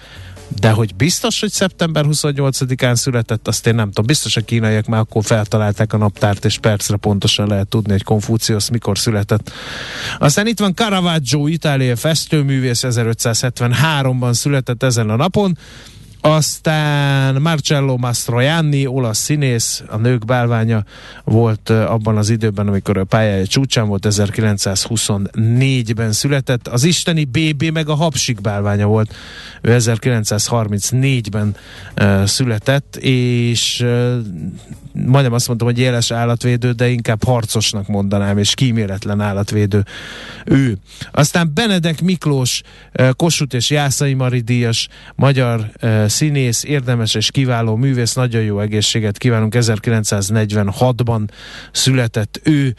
de 0.48 0.70
hogy 0.70 0.94
biztos, 0.94 1.40
hogy 1.40 1.50
szeptember 1.50 2.04
28-án 2.08 2.94
született, 2.94 3.48
azt 3.48 3.66
én 3.66 3.74
nem 3.74 3.86
tudom. 3.86 4.06
Biztos 4.06 4.36
a 4.36 4.40
kínaiak 4.40 4.86
már 4.86 5.00
akkor 5.00 5.24
feltalálták 5.24 5.92
a 5.92 5.96
naptárt, 5.96 6.44
és 6.44 6.58
percre 6.58 6.96
pontosan 6.96 7.48
lehet 7.48 7.68
tudni, 7.68 7.92
hogy 7.92 8.02
Konfúciusz 8.02 8.68
mikor 8.68 8.98
született. 8.98 9.52
Aztán 10.18 10.46
itt 10.46 10.58
van 10.58 10.74
Caravaggio, 10.74 11.46
itáliai 11.46 11.94
festőművész, 11.94 12.82
1573-ban 12.84 14.32
született 14.32 14.82
ezen 14.82 15.10
a 15.10 15.16
napon. 15.16 15.58
Aztán 16.26 17.42
Marcello 17.42 17.96
Mastroianni, 17.96 18.86
olasz 18.86 19.18
színész, 19.18 19.82
a 19.88 19.96
nők 19.96 20.24
bálványa 20.24 20.84
volt 21.24 21.70
abban 21.70 22.16
az 22.16 22.30
időben, 22.30 22.68
amikor 22.68 22.98
a 22.98 23.04
pályája 23.04 23.46
csúcsán 23.46 23.88
volt, 23.88 24.06
1924-ben 24.10 26.12
született. 26.12 26.68
Az 26.68 26.84
isteni 26.84 27.24
BB 27.24 27.64
meg 27.72 27.88
a 27.88 27.94
habsik 27.94 28.40
bálványa 28.40 28.86
volt. 28.86 29.14
Ő 29.60 29.76
1934-ben 29.80 31.56
uh, 32.00 32.24
született, 32.24 32.96
és 32.96 33.80
uh, 33.80 34.16
majdnem 34.94 35.32
azt 35.32 35.46
mondtam, 35.46 35.68
hogy 35.68 35.78
jeles 35.78 36.10
állatvédő, 36.10 36.72
de 36.72 36.88
inkább 36.88 37.24
harcosnak 37.24 37.86
mondanám, 37.86 38.38
és 38.38 38.54
kíméletlen 38.54 39.20
állatvédő 39.20 39.84
ő. 40.44 40.76
Aztán 41.12 41.50
Benedek 41.54 42.00
Miklós, 42.00 42.62
Kossuth 43.16 43.54
és 43.54 43.70
Jászai 43.70 44.14
Mari 44.14 44.40
díjas, 44.40 44.88
magyar 45.14 45.70
színész, 46.14 46.64
érdemes 46.64 47.14
és 47.14 47.30
kiváló 47.30 47.76
művész, 47.76 48.14
nagyon 48.14 48.42
jó 48.42 48.60
egészséget 48.60 49.18
kívánunk, 49.18 49.54
1946-ban 49.56 51.28
született 51.72 52.40
ő, 52.42 52.74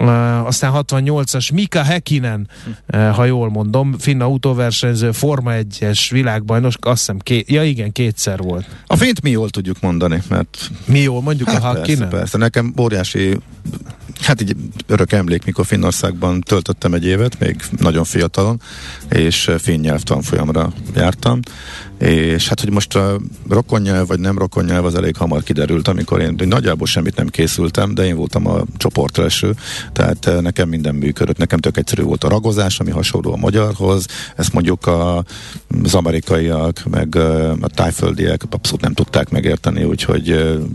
Uh, 0.00 0.46
aztán 0.46 0.72
68-as 0.74 1.52
Mika 1.52 1.82
Hekinen, 1.82 2.48
uh, 2.92 3.08
ha 3.08 3.24
jól 3.24 3.50
mondom, 3.50 3.98
finn 3.98 4.20
autóversenyző, 4.20 5.12
Forma 5.12 5.52
1-es 5.54 6.06
világbajnos, 6.10 6.74
azt 6.80 6.98
hiszem, 6.98 7.18
ké- 7.18 7.50
ja 7.50 7.64
igen, 7.64 7.92
kétszer 7.92 8.38
volt. 8.38 8.66
A 8.86 8.96
fint 8.96 9.22
mi 9.22 9.30
jól 9.30 9.50
tudjuk 9.50 9.80
mondani, 9.80 10.22
mert... 10.28 10.70
Mi 10.84 10.98
jól 10.98 11.22
mondjuk 11.22 11.48
hát 11.48 11.62
a 11.62 11.66
Hekinen? 11.66 11.98
Persze, 11.98 12.16
persze, 12.16 12.38
nekem 12.38 12.74
óriási 12.78 13.38
hát 14.22 14.40
így 14.40 14.56
örök 14.86 15.12
emlék, 15.12 15.44
mikor 15.44 15.66
Finnországban 15.66 16.40
töltöttem 16.40 16.94
egy 16.94 17.04
évet, 17.04 17.38
még 17.38 17.62
nagyon 17.78 18.04
fiatalon, 18.04 18.60
és 19.08 19.50
finn 19.58 19.80
nyelvtanfolyamra 19.80 20.72
jártam, 20.94 21.40
és 21.98 22.48
hát, 22.48 22.60
hogy 22.60 22.70
most 22.70 22.96
a 22.96 23.20
rokonnyelv 23.48 24.06
vagy 24.06 24.20
nem 24.20 24.38
rokonnyelv 24.38 24.84
az 24.84 24.94
elég 24.94 25.16
hamar 25.16 25.42
kiderült, 25.42 25.88
amikor 25.88 26.20
én 26.20 26.34
nagyjából 26.38 26.86
semmit 26.86 27.16
nem 27.16 27.28
készültem, 27.28 27.94
de 27.94 28.04
én 28.04 28.16
voltam 28.16 28.46
a 28.46 28.64
csoport 28.76 29.18
első, 29.18 29.54
tehát 29.92 30.26
eh, 30.26 30.40
nekem 30.40 30.68
minden 30.68 30.94
működött. 30.94 31.36
Nekem 31.36 31.58
tök 31.58 31.76
egyszerű 31.76 32.02
volt 32.02 32.24
a 32.24 32.28
ragozás, 32.28 32.80
ami 32.80 32.90
hasonló 32.90 33.32
a 33.32 33.36
magyarhoz, 33.36 34.06
ezt 34.36 34.52
mondjuk 34.52 34.86
a, 34.86 35.24
az 35.82 35.94
amerikaiak, 35.94 36.82
meg 36.90 37.16
a 37.60 37.68
tájföldiek 37.74 38.42
abszolút 38.50 38.80
nem 38.80 38.94
tudták 38.94 39.30
megérteni, 39.30 39.84
úgyhogy 39.84 40.28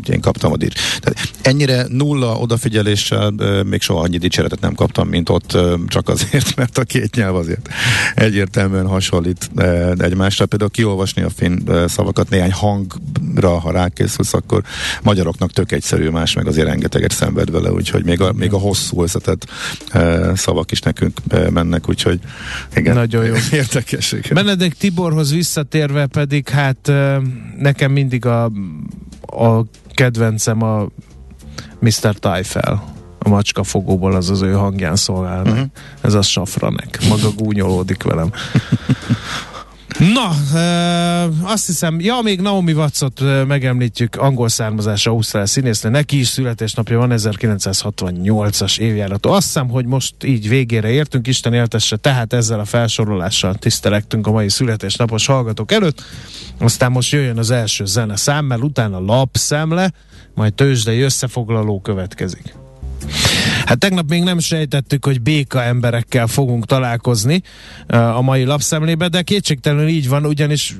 én 0.09 0.21
kaptam 0.21 0.51
a 0.51 0.57
dics. 0.57 0.99
Tehát 0.99 1.31
ennyire 1.41 1.85
nulla 1.89 2.37
odafigyeléssel 2.37 3.33
még 3.65 3.81
soha 3.81 4.01
annyi 4.01 4.17
dicséretet 4.17 4.59
nem 4.59 4.73
kaptam, 4.73 5.07
mint 5.07 5.29
ott, 5.29 5.57
csak 5.87 6.09
azért, 6.09 6.55
mert 6.57 6.77
a 6.77 6.83
két 6.83 7.15
nyelv 7.15 7.35
azért 7.35 7.69
egyértelműen 8.15 8.87
hasonlít 8.87 9.51
egymásra. 9.97 10.45
Például 10.45 10.71
kiolvas 10.71 11.05
olvasni 11.05 11.21
a 11.21 11.29
finn 11.29 11.87
szavakat, 11.87 12.29
néhány 12.29 12.51
hangra, 12.51 13.59
ha 13.59 13.71
rákészülsz, 13.71 14.33
akkor 14.33 14.63
magyaroknak 15.03 15.51
tök 15.51 15.71
egyszerű, 15.71 16.09
más 16.09 16.33
meg 16.33 16.47
azért 16.47 16.67
rengeteget 16.67 17.11
szenved 17.11 17.51
vele, 17.51 17.71
úgyhogy 17.71 18.03
még 18.03 18.21
a, 18.21 18.33
még 18.33 18.53
a 18.53 18.57
hosszú 18.57 19.03
összetett 19.03 19.45
szavak 20.33 20.71
is 20.71 20.79
nekünk 20.79 21.19
mennek, 21.49 21.89
úgyhogy 21.89 22.19
igen. 22.75 22.95
Nagyon 22.95 23.25
jó. 23.25 23.33
Érdekes. 23.51 24.15
Benedek 24.33 24.73
Tiborhoz 24.73 25.31
visszatérve 25.31 26.05
pedig, 26.05 26.49
hát 26.49 26.91
nekem 27.57 27.91
mindig 27.91 28.25
a, 28.25 28.43
a 29.21 29.65
kedvencem 29.93 30.61
a 30.61 30.87
Mr. 31.79 32.15
Tyfel 32.19 32.93
a 33.25 33.29
macska 33.29 33.63
fogóból 33.63 34.15
az 34.15 34.29
az 34.29 34.41
ő 34.41 34.51
hangján 34.51 34.95
szolgál 34.95 35.43
Uh-huh. 35.45 35.65
Ez 36.01 36.13
a 36.13 36.21
safranek. 36.21 36.99
Maga 37.09 37.29
gúnyolódik 37.37 38.03
velem. 38.03 38.31
Na, 39.97 40.57
e, 40.59 41.23
azt 41.41 41.65
hiszem, 41.65 41.99
ja, 41.99 42.19
még 42.23 42.41
Naomi 42.41 42.73
Wattsot 42.73 43.21
e, 43.21 43.43
megemlítjük, 43.43 44.15
angol 44.15 44.49
származásra 44.49 45.11
Ausztrál 45.11 45.45
színésznő, 45.45 45.89
neki 45.89 46.19
is 46.19 46.27
születésnapja 46.27 46.97
van, 46.97 47.11
1968-as 47.13 48.79
évjáratú. 48.79 49.29
Azt 49.29 49.45
hiszem, 49.45 49.69
hogy 49.69 49.85
most 49.85 50.23
így 50.23 50.49
végére 50.49 50.89
értünk, 50.89 51.27
Isten 51.27 51.53
éltesse, 51.53 51.95
tehát 51.95 52.33
ezzel 52.33 52.59
a 52.59 52.65
felsorolással 52.65 53.55
tisztelektünk 53.55 54.27
a 54.27 54.31
mai 54.31 54.49
születésnapos 54.49 55.25
hallgatók 55.25 55.71
előtt. 55.71 56.01
Aztán 56.59 56.91
most 56.91 57.11
jöjjön 57.11 57.37
az 57.37 57.51
első 57.51 57.85
zene 57.85 58.15
számmel, 58.15 58.59
utána 58.59 58.99
lapszemle, 58.99 59.91
majd 60.33 60.53
tőzsdei 60.53 61.01
összefoglaló 61.01 61.81
következik. 61.81 62.64
Hát 63.65 63.77
tegnap 63.77 64.09
még 64.09 64.23
nem 64.23 64.39
sejtettük, 64.39 65.05
hogy 65.05 65.21
béka 65.21 65.63
emberekkel 65.63 66.27
fogunk 66.27 66.65
találkozni 66.65 67.41
a 67.87 68.21
mai 68.21 68.43
lapszemlébe, 68.43 69.07
de 69.07 69.21
kétségtelenül 69.21 69.87
így 69.87 70.09
van, 70.09 70.25
ugyanis 70.25 70.75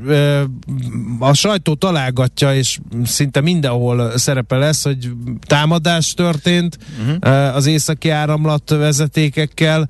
a 1.19 1.33
sajtó 1.33 1.73
találgatja, 1.73 2.55
és 2.55 2.79
szinte 3.05 3.41
mindenhol 3.41 4.17
szerepe 4.17 4.55
lesz, 4.55 4.83
hogy 4.83 5.11
támadás 5.47 6.13
történt 6.13 6.77
uh-huh. 6.99 7.55
az 7.55 7.65
északi 7.65 8.09
áramlat 8.09 8.69
vezetékekkel, 8.69 9.89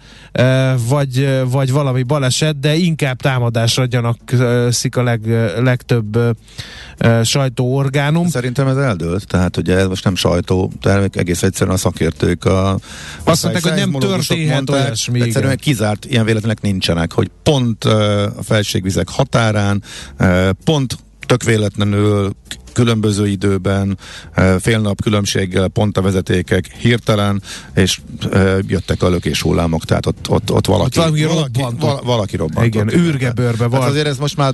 vagy, 0.88 1.40
vagy 1.50 1.72
valami 1.72 2.04
baleset, 2.04 2.60
de 2.60 2.76
inkább 2.76 3.22
támadásra 3.22 3.86
gyanakszik 3.86 4.96
a 4.96 5.04
leg, 5.04 5.22
legtöbb 5.60 6.38
sajtóorgánum. 7.24 8.28
Szerintem 8.28 8.68
ez 8.68 8.78
eldőlt, 8.78 9.28
tehát 9.28 9.58
ugye 9.58 9.76
ez 9.76 9.88
most 9.88 10.04
nem 10.04 10.16
sajtó, 10.16 10.72
egész 11.12 11.44
egyszerűen 11.44 11.76
a 11.76 11.80
szakértők 12.26 12.46
a 12.46 12.80
azt 13.24 13.44
mondták, 13.44 13.64
hogy 13.64 13.92
nem 13.92 13.92
történhet 13.92 14.54
mondták, 14.54 14.86
olyasmi. 14.86 15.22
Egyszerűen 15.22 15.52
igen. 15.52 15.64
kizárt 15.64 16.06
ilyen 16.06 16.26
véletlenek 16.26 16.62
nincsenek, 16.62 17.12
hogy 17.14 17.30
pont 17.44 17.86
uh, 17.86 17.92
a 18.38 18.44
felségvizek 18.44 19.10
határán, 19.10 19.84
uh, 20.20 20.50
pont 20.64 20.98
tök 21.26 21.44
véletlenül 21.44 22.36
különböző 22.76 23.28
időben, 23.28 23.98
fél 24.60 24.80
nap 24.80 25.02
különbséggel, 25.02 25.68
pont 25.68 25.98
a 25.98 26.02
vezetékek 26.02 26.66
hirtelen, 26.78 27.42
és 27.76 28.00
jöttek 28.68 29.04
a 29.04 29.10
lökés 29.10 29.42
hullámok, 29.42 29.86
tehát 29.86 30.06
ott, 30.06 30.30
ott, 30.30 30.52
ott 30.52 30.66
valaki, 30.66 31.00
ott 31.00 31.06
valaki, 31.06 31.24
valaki, 31.24 31.62
robbant. 31.62 32.04
valaki 32.04 32.36
robbant. 32.36 32.66
Igen, 32.68 32.94
űrgebőrbe 32.94 33.68
van. 33.68 33.82
Hát 33.82 33.90
azért 33.90 34.08
ez 34.08 34.18
most 34.18 34.38
már 34.38 34.54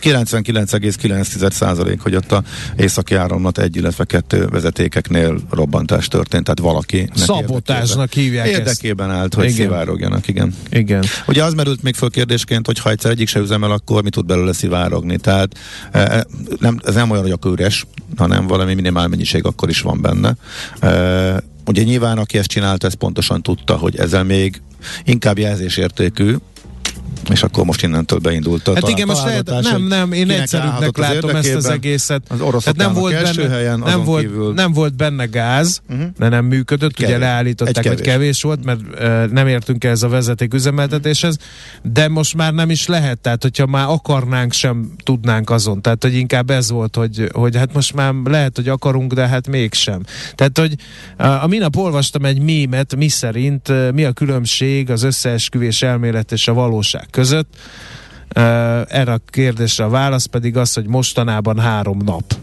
99,9 0.00 1.50
százalék, 1.50 2.00
hogy 2.00 2.14
ott 2.14 2.32
a 2.32 2.42
északi 2.76 3.14
áramlat 3.14 3.58
egy, 3.58 3.76
illetve 3.76 4.04
kettő 4.04 4.46
vezetékeknél 4.46 5.40
robbantás 5.50 6.08
történt, 6.08 6.44
tehát 6.44 6.58
valaki 6.58 7.08
Szabotásnak 7.14 8.12
hívják 8.12 8.46
Érdekében 8.46 9.10
állt, 9.10 9.34
hogy 9.34 9.44
igen. 9.44 9.56
szivárogjanak, 9.56 10.28
igen. 10.28 10.54
Igen. 10.70 11.04
Ugye 11.26 11.44
az 11.44 11.54
merült 11.54 11.82
még 11.82 11.94
föl 11.94 12.10
kérdésként, 12.10 12.66
hogy 12.66 12.78
ha 12.78 12.90
egyszer 12.90 13.10
egyik 13.10 13.28
se 13.28 13.40
üzemel, 13.40 13.70
akkor 13.70 14.02
mi 14.02 14.10
tud 14.10 14.26
belőle 14.26 14.52
szivárogni. 14.52 15.18
Tehát 15.18 15.56
e, 15.92 16.26
nem, 16.58 16.80
ez 16.84 16.94
nem 16.94 17.10
olyan, 17.10 17.22
hogy 17.22 17.32
akkor 17.32 17.50
üres, 17.60 17.86
hanem 18.16 18.46
valami 18.46 18.74
minimál 18.74 19.08
mennyiség 19.08 19.44
akkor 19.44 19.68
is 19.68 19.80
van 19.80 20.00
benne. 20.00 20.34
Ugye 21.66 21.82
nyilván, 21.82 22.18
aki 22.18 22.38
ezt 22.38 22.48
csinálta, 22.48 22.86
ez 22.86 22.94
pontosan 22.94 23.42
tudta, 23.42 23.76
hogy 23.76 23.96
ezzel 23.96 24.24
még 24.24 24.62
inkább 25.04 25.38
jelzésértékű, 25.38 26.34
és 27.28 27.42
akkor 27.42 27.64
most 27.64 27.82
innentől 27.82 28.18
beindult 28.18 28.68
a 28.68 28.74
Hát 28.74 28.88
igen, 28.88 29.06
most 29.06 29.24
lehet, 29.24 29.50
nem, 29.60 29.82
nem, 29.82 30.12
én 30.12 30.30
egyszerűbbnek 30.30 30.96
látom 30.96 31.30
ezt 31.36 31.54
az 31.54 31.66
egészet. 31.66 32.22
Az 32.28 32.40
oroszok 32.40 32.76
nem 32.76 32.92
volt 32.92 33.22
benne, 33.22 33.48
helyen, 33.48 33.78
nem, 33.78 34.04
volt, 34.04 34.22
kívül... 34.22 34.52
nem 34.52 34.72
volt 34.72 34.96
benne 34.96 35.24
gáz, 35.24 35.82
uh-huh. 35.88 36.06
de 36.18 36.28
nem 36.28 36.44
működött, 36.44 36.94
kevés. 36.94 37.14
ugye 37.14 37.24
leállították, 37.24 37.82
kevés. 37.84 37.98
hogy 37.98 38.06
kevés 38.06 38.42
volt, 38.42 38.64
mert 38.64 38.80
uh, 38.80 39.32
nem 39.32 39.46
értünk 39.46 39.84
ez 39.84 40.02
a 40.02 40.08
vezeték 40.08 40.54
üzemeltetéshez, 40.54 41.36
de 41.82 42.08
most 42.08 42.34
már 42.34 42.52
nem 42.52 42.70
is 42.70 42.86
lehet, 42.86 43.18
tehát 43.18 43.42
hogyha 43.42 43.66
már 43.66 43.88
akarnánk, 43.88 44.52
sem 44.52 44.92
tudnánk 45.02 45.50
azon. 45.50 45.82
Tehát, 45.82 46.02
hogy 46.02 46.14
inkább 46.14 46.50
ez 46.50 46.70
volt, 46.70 46.96
hogy, 46.96 47.28
hogy 47.32 47.56
hát 47.56 47.74
most 47.74 47.94
már 47.94 48.14
lehet, 48.24 48.56
hogy 48.56 48.68
akarunk, 48.68 49.12
de 49.12 49.26
hát 49.26 49.48
mégsem. 49.48 50.02
Tehát, 50.34 50.58
hogy 50.58 50.74
uh, 51.18 51.44
a 51.44 51.46
minap 51.46 51.76
olvastam 51.76 52.24
egy 52.24 52.40
mémet, 52.40 52.96
mi 52.96 53.08
szerint 53.08 53.68
uh, 53.68 53.92
mi 53.92 54.04
a 54.04 54.12
különbség 54.12 54.90
az 54.90 55.02
összeesküvés 55.02 55.82
elmélet 55.82 56.32
és 56.32 56.48
a 56.48 56.52
valóság 56.52 57.08
között. 57.10 57.56
Erre 58.88 59.12
a 59.12 59.20
kérdésre 59.26 59.84
a 59.84 59.88
válasz 59.88 60.26
pedig 60.26 60.56
az, 60.56 60.74
hogy 60.74 60.86
mostanában 60.86 61.58
három 61.58 61.98
nap 62.04 62.34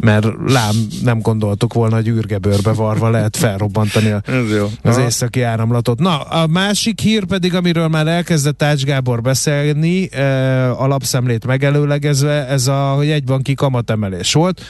mert 0.00 0.26
lám 0.46 0.74
nem 1.02 1.20
gondoltuk 1.20 1.72
volna, 1.72 1.94
hogy 1.94 2.08
űrgebőrbe 2.08 2.72
varva 2.72 3.10
lehet 3.10 3.36
felrobbantani 3.36 4.10
a, 4.10 4.22
az 4.82 4.96
északi 4.96 5.42
áramlatot. 5.42 5.98
Na, 5.98 6.20
a 6.20 6.46
másik 6.46 7.00
hír 7.00 7.24
pedig, 7.24 7.54
amiről 7.54 7.88
már 7.88 8.06
elkezdett 8.06 8.62
Ács 8.62 8.84
Gábor 8.84 9.20
beszélni, 9.20 10.12
e, 10.12 10.70
alapszemlét 10.72 11.46
megelőlegezve, 11.46 12.46
ez 12.46 12.66
a, 12.66 12.92
hogy 12.96 13.10
egy 13.10 13.24
banki 13.24 13.54
kamatemelés 13.54 14.32
volt. 14.32 14.60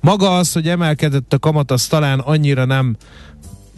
Maga 0.00 0.36
az, 0.36 0.52
hogy 0.52 0.68
emelkedett 0.68 1.32
a 1.32 1.38
kamat, 1.38 1.70
az 1.70 1.86
talán 1.86 2.18
annyira 2.18 2.64
nem 2.64 2.96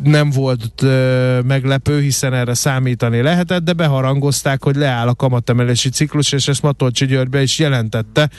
nem 0.02 0.30
volt 0.30 0.82
ö, 0.82 1.40
meglepő, 1.40 2.00
hiszen 2.00 2.34
erre 2.34 2.54
számítani 2.54 3.22
lehetett, 3.22 3.62
de 3.62 3.72
beharangozták, 3.72 4.62
hogy 4.62 4.76
leáll 4.76 5.08
a 5.08 5.14
kamatemelési 5.14 5.88
ciklus, 5.88 6.32
és 6.32 6.48
ezt 6.48 6.62
Matolcsi 6.62 7.06
György 7.06 7.42
is 7.42 7.58
jelentette, 7.58 8.30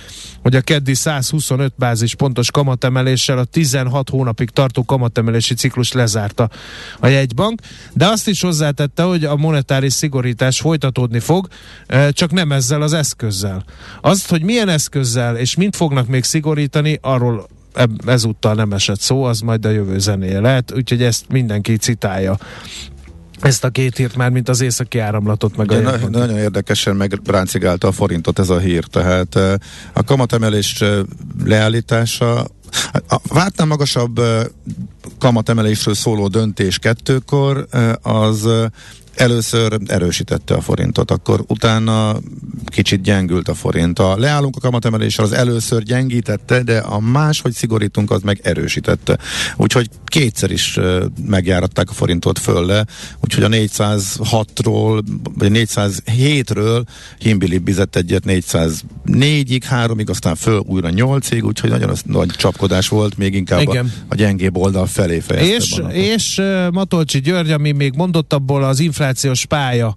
hogy 0.42 0.56
a 0.56 0.62
keddi 0.62 0.94
125 0.94 1.74
bázis 1.76 2.16
pontos 2.16 2.52
kamatemeléssel 2.52 3.38
a 3.38 3.44
16 3.44 4.10
hónapig 4.10 4.50
tartó 4.50 4.84
kamatemelési 4.84 5.54
ciklus 5.54 5.92
lezárta 5.92 6.50
a 7.00 7.08
jegybank, 7.08 7.62
de 7.94 8.06
azt 8.06 8.28
is 8.28 8.42
hozzátette, 8.42 9.04
hogy 9.04 9.24
a 9.24 9.36
monetáris 9.36 9.94
szigorítás 9.94 10.60
folytatódni 10.60 11.20
fog, 11.20 11.48
csak 12.10 12.32
nem 12.32 12.52
ezzel 12.52 12.82
az 12.82 12.94
eszközzel. 12.94 13.64
Azt, 14.02 14.30
hogy 14.30 14.44
milyen 14.44 14.70
eszközzel 14.70 15.38
és 15.38 15.56
mint 15.56 15.76
fognak 15.76 16.08
még 16.08 16.24
szigorítani, 16.24 17.00
arról 17.02 17.48
ezúttal 18.06 18.54
nem 18.54 18.74
esett 18.74 19.00
szó, 19.00 19.24
az 19.24 19.40
majd 19.40 19.66
a 19.66 19.70
jövő 19.70 20.00
zenéje 20.00 20.40
lehet, 20.40 20.74
úgyhogy 20.76 21.04
ezt 21.04 21.26
mindenki 21.30 21.78
citálja. 21.78 22.38
Ezt 23.44 23.64
a 23.64 23.70
két 23.70 23.98
hírt 23.98 24.16
már, 24.16 24.30
mint 24.30 24.50
az 24.50 24.62
északi 24.62 25.00
áramlatot 25.00 25.56
meg 25.56 25.68
De 25.68 25.76
a 25.76 25.82
na, 25.82 26.10
Nagyon 26.10 26.38
érdekesen 26.38 26.96
megráncigálta 26.96 27.88
a 27.88 27.92
forintot 27.92 28.40
ez 28.40 28.50
a 28.50 28.60
hír, 28.60 28.84
tehát 28.84 29.36
eh, 29.36 29.54
a 29.94 30.04
kamatemelés 30.04 30.82
eh, 30.82 31.00
leállítása 31.46 32.40
a 33.08 33.18
vártnál 33.28 33.68
magasabb 33.68 34.20
eh, 34.20 34.44
kamatemelésről 35.20 35.94
szóló 35.94 36.28
döntés 36.28 36.80
kettőkor 36.80 37.68
az 38.02 38.48
először 39.16 39.78
erősítette 39.86 40.54
a 40.54 40.62
forintot, 40.62 41.12
akkor 41.12 41.44
utána 41.48 42.18
kicsit 42.66 43.02
gyengült 43.02 43.48
a 43.48 43.54
forint. 43.54 44.00
A 44.00 44.18
leállunk 44.18 44.56
a 44.56 44.60
kamatemeléssel, 44.60 45.26
az 45.26 45.32
először 45.32 45.84
gyengítette, 45.84 46.64
de 46.64 46.78
a 46.78 47.00
más, 47.00 47.42
hogy 47.42 47.52
szigorítunk, 47.52 48.12
az 48.12 48.22
meg 48.22 48.40
erősítette. 48.44 49.18
Úgyhogy 49.56 49.90
kétszer 50.06 50.52
is 50.52 50.80
megjáratták 51.28 51.90
a 51.90 51.94
forintot 51.94 52.40
fölle, 52.40 52.86
úgyhogy 53.20 53.44
a 53.44 53.48
406-ról, 53.48 55.04
vagy 55.38 55.52
407-ről 55.54 56.84
himbilibizett 57.20 57.96
egyet 57.96 58.24
404-ig, 58.26 59.62
3-ig, 59.70 60.10
aztán 60.10 60.36
föl 60.36 60.64
újra 60.66 60.90
8-ig, 60.92 61.44
úgyhogy 61.44 61.70
nagyon 61.70 61.96
nagy 62.06 62.30
csapkodás 62.30 62.88
volt, 62.88 63.18
még 63.18 63.34
inkább 63.34 63.62
Igen. 63.62 63.86
a, 63.86 64.06
a 64.08 64.16
gyengébb 64.16 64.58
oldal 64.58 64.86
felé 64.86 65.20
fejezte. 65.20 65.92
És, 65.92 66.04
és 66.10 66.42
Matolcsi 66.72 67.20
György, 67.20 67.52
ami 67.52 67.72
még 67.72 67.94
mondott 67.96 68.34
abból 68.34 68.64
az 68.64 68.80
inflációs 69.04 69.46
pálya 69.46 69.96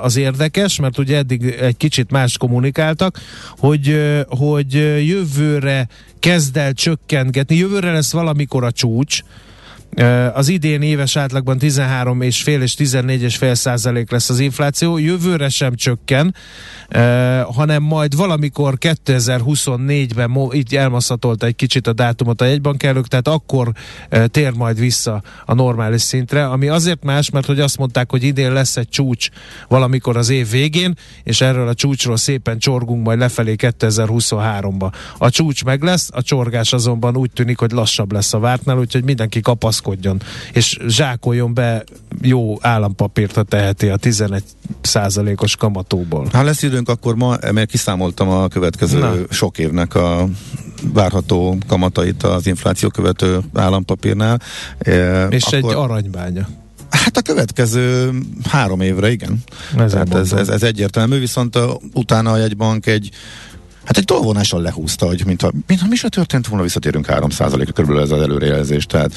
az 0.00 0.16
érdekes, 0.16 0.80
mert 0.80 0.98
ugye 0.98 1.16
eddig 1.16 1.44
egy 1.44 1.76
kicsit 1.76 2.10
más 2.10 2.36
kommunikáltak, 2.38 3.20
hogy, 3.58 4.00
hogy 4.28 4.72
jövőre 5.06 5.88
kezd 6.18 6.56
el 6.56 6.72
csökkentgetni, 6.72 7.56
jövőre 7.56 7.92
lesz 7.92 8.12
valamikor 8.12 8.64
a 8.64 8.72
csúcs, 8.72 9.22
az 10.34 10.48
idén 10.48 10.82
éves 10.82 11.16
átlagban 11.16 11.58
13,5 11.60 12.60
és 12.60 12.74
14,5 12.78 13.54
százalék 13.54 14.10
lesz 14.10 14.30
az 14.30 14.38
infláció, 14.38 14.98
jövőre 14.98 15.48
sem 15.48 15.74
csökken, 15.74 16.34
hanem 17.54 17.82
majd 17.82 18.16
valamikor 18.16 18.74
2024-ben 18.80 20.50
így 20.52 20.76
elmaszatolt 20.76 21.42
egy 21.42 21.56
kicsit 21.56 21.86
a 21.86 21.92
dátumot 21.92 22.40
a 22.40 22.44
jegybankelők, 22.44 23.06
tehát 23.06 23.28
akkor 23.28 23.72
tér 24.26 24.52
majd 24.52 24.78
vissza 24.78 25.22
a 25.44 25.54
normális 25.54 26.02
szintre, 26.02 26.46
ami 26.46 26.68
azért 26.68 27.04
más, 27.04 27.30
mert 27.30 27.46
hogy 27.46 27.60
azt 27.60 27.78
mondták, 27.78 28.10
hogy 28.10 28.22
idén 28.22 28.52
lesz 28.52 28.76
egy 28.76 28.88
csúcs 28.88 29.28
valamikor 29.68 30.16
az 30.16 30.28
év 30.28 30.50
végén, 30.50 30.94
és 31.22 31.40
erről 31.40 31.68
a 31.68 31.74
csúcsról 31.74 32.16
szépen 32.16 32.58
csorgunk 32.58 33.04
majd 33.04 33.18
lefelé 33.18 33.54
2023-ba. 33.58 34.92
A 35.18 35.30
csúcs 35.30 35.64
meg 35.64 35.82
lesz, 35.82 36.08
a 36.12 36.22
csorgás 36.22 36.72
azonban 36.72 37.16
úgy 37.16 37.30
tűnik, 37.30 37.58
hogy 37.58 37.70
lassabb 37.70 38.12
lesz 38.12 38.34
a 38.34 38.38
vártnál, 38.38 38.78
úgyhogy 38.78 39.04
mindenki 39.04 39.40
kapaszkodjon, 39.80 40.22
és 40.52 40.78
zsákoljon 40.86 41.54
be 41.54 41.84
jó 42.22 42.56
állampapírt, 42.60 43.34
ha 43.34 43.42
teheti 43.42 43.88
a 43.88 43.96
11 43.96 44.42
százalékos 44.80 45.56
kamatóból. 45.56 46.28
Hát 46.32 46.44
lesz 46.44 46.62
időnk 46.62 46.88
akkor 46.88 47.14
ma, 47.14 47.36
mert 47.52 47.70
kiszámoltam 47.70 48.28
a 48.28 48.48
következő 48.48 48.98
Na. 48.98 49.14
sok 49.30 49.58
évnek 49.58 49.94
a 49.94 50.28
várható 50.92 51.58
kamatait 51.66 52.22
az 52.22 52.46
infláció 52.46 52.88
követő 52.88 53.38
állampapírnál. 53.54 54.40
E, 54.78 55.26
és 55.26 55.44
akkor... 55.44 55.70
egy 55.70 55.76
aranybánya. 55.76 56.48
Hát 56.90 57.16
a 57.16 57.22
következő 57.22 58.10
három 58.48 58.80
évre, 58.80 59.10
igen. 59.10 59.42
Ez, 59.76 59.94
ez, 59.94 60.32
ez, 60.32 60.48
ez 60.48 60.62
egyértelmű, 60.62 61.18
viszont 61.18 61.56
a, 61.56 61.78
utána 61.92 62.38
egy 62.38 62.56
bank 62.56 62.86
egy 62.86 63.10
Hát 63.84 63.98
egy 63.98 64.04
tolvonással 64.04 64.62
lehúzta, 64.62 65.06
hogy 65.06 65.22
mintha, 65.26 65.50
mintha 65.66 65.88
mi 65.88 65.96
se 65.96 66.08
történt 66.08 66.46
volna, 66.46 66.62
visszatérünk 66.62 67.06
3%-ra 67.08 67.72
körülbelül 67.72 68.02
ez 68.02 68.10
az 68.10 68.20
előrejelzés. 68.22 68.86
Tehát 68.86 69.12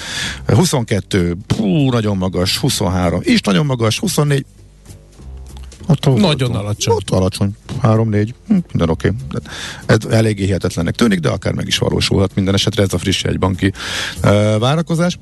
22, 0.47 1.36
pú, 1.47 1.89
nagyon 1.89 2.17
magas, 2.17 2.58
23, 2.58 3.19
is 3.23 3.41
nagyon 3.41 3.65
magas, 3.65 3.99
24, 3.99 4.45
ott, 5.88 6.08
ott, 6.08 6.19
Nagyon 6.19 6.52
ott, 6.52 6.58
alacsony. 6.58 6.95
Ott 6.95 7.10
alacsony. 7.10 7.52
3-4. 7.82 8.30
Hm, 8.47 8.58
minden 8.71 8.89
oké. 8.89 9.08
Okay. 9.08 9.39
Ez 9.86 10.06
eléggé 10.10 10.45
hihetetlennek 10.45 10.95
tűnik, 10.95 11.19
de 11.19 11.30
akár 11.30 11.54
meg 11.54 11.67
is 11.67 11.78
valósulhat. 11.78 12.36
Minden 12.36 12.54
esetre 12.54 12.84
ez 12.84 12.93
a 12.93 12.97
friss 12.97 13.23
egybanki 13.23 13.73
uh, 14.23 14.60
várakozás. 14.60 15.17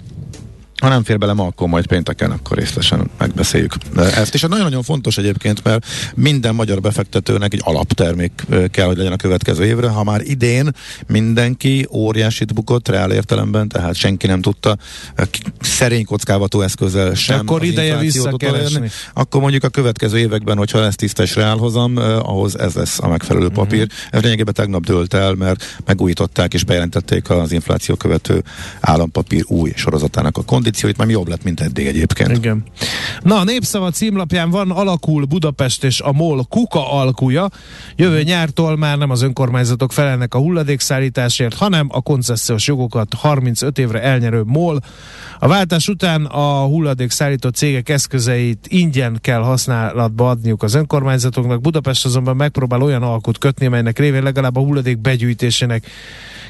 Ha 0.82 0.90
nem 0.90 1.04
fér 1.04 1.18
bele 1.18 1.34
ma, 1.34 1.46
akkor 1.46 1.68
majd 1.68 1.88
pénteken, 1.88 2.32
akkor 2.32 2.58
részletesen 2.58 3.10
megbeszéljük 3.18 3.74
ezt. 3.96 4.34
És 4.34 4.42
nagyon-nagyon 4.42 4.84
fontos 4.84 5.18
egyébként, 5.18 5.64
mert 5.64 5.86
minden 6.16 6.56
magyar 6.56 6.82
befektetőnek 6.82 7.54
egy 7.54 7.62
alaptermék 7.64 8.32
kell, 8.72 8.86
hogy 8.86 8.98
legyen 8.98 9.12
a 9.12 9.16
következő 9.16 9.66
évre. 9.66 9.88
Ha 9.88 10.04
már 10.04 10.22
idén 10.22 10.70
mindenki 11.08 11.88
óriásit 11.92 12.54
bukott 12.54 12.88
reál 12.88 13.12
értelemben, 13.12 13.68
tehát 13.68 13.96
senki 13.96 14.28
nem 14.28 14.42
tudta 14.42 14.78
szerény 15.60 16.06
kockávató 16.06 16.62
eszközzel 16.62 17.14
sem 17.14 17.40
akkor 17.40 17.64
ideje 17.64 17.98
visszakeresni. 17.98 18.90
Akkor 19.14 19.42
mondjuk 19.42 19.64
a 19.64 19.70
következő 19.70 20.18
években, 20.18 20.58
hogyha 20.58 20.80
lesz 20.80 20.96
tisztes 20.96 21.36
reálhozam, 21.36 21.98
ahhoz 21.98 22.60
ez 22.60 22.74
lesz 22.74 23.00
a 23.00 23.08
megfelelő 23.08 23.46
uh-huh. 23.46 23.64
papír. 23.64 23.88
Ez 24.12 24.22
lényegében 24.22 24.54
tegnap 24.54 24.86
dőlt 24.86 25.14
el, 25.14 25.34
mert 25.34 25.80
megújították 25.86 26.54
és 26.54 26.64
bejelentették 26.64 27.30
az 27.30 27.52
infláció 27.52 27.96
követő 27.96 28.44
állampapír 28.80 29.44
új 29.48 29.72
sorozatának 29.76 30.38
a 30.38 30.44
kondícióit, 30.72 30.98
mert 30.98 31.10
jobb 31.10 31.28
lett, 31.28 31.44
mint 31.44 31.60
eddig 31.62 31.88
egyébként. 31.88 32.38
Igen. 32.38 32.64
Na, 33.22 33.40
a 33.40 33.44
Népszava 33.44 33.92
címlapján 33.92 34.50
van 34.50 34.72
alakul 34.72 35.26
Budapest 35.26 35.84
és 35.84 36.00
a 36.00 36.12
MOL 36.12 36.46
kuka 36.50 36.92
alkuja. 36.92 37.50
Jövő 37.96 38.24
nyártól 38.24 38.78
már 38.78 38.98
nem 38.98 39.10
az 39.10 39.22
önkormányzatok 39.22 39.92
felelnek 39.92 40.34
a 40.34 40.38
hulladékszállításért, 40.38 41.54
hanem 41.54 41.88
a 41.92 42.02
koncesziós 42.02 42.68
jogokat 42.68 43.14
35 43.14 43.78
évre 43.78 44.02
elnyerő 44.02 44.44
MOL. 44.46 44.80
A 45.40 45.48
váltás 45.48 45.88
után 45.88 46.26
a 46.26 46.66
hulladékszállító 46.66 47.50
cégek 47.50 47.90
eszközeit 47.90 48.68
ingyen 48.68 49.18
kell 49.22 49.42
használatba 49.42 50.30
adniuk 50.30 50.64
az 50.64 50.74
önkormányzatoknak. 50.74 51.62
Budapest 51.62 52.06
azonban 52.06 52.36
megpróbál 52.36 52.82
olyan 52.82 53.04
alkut 53.04 53.38
kötni, 53.38 53.66
amelynek 53.66 54.00
révén 54.00 54.24
legalább 54.24 54.56
a 54.56 54.60
hulladék 54.60 55.00
begyűjtésének 55.00 55.88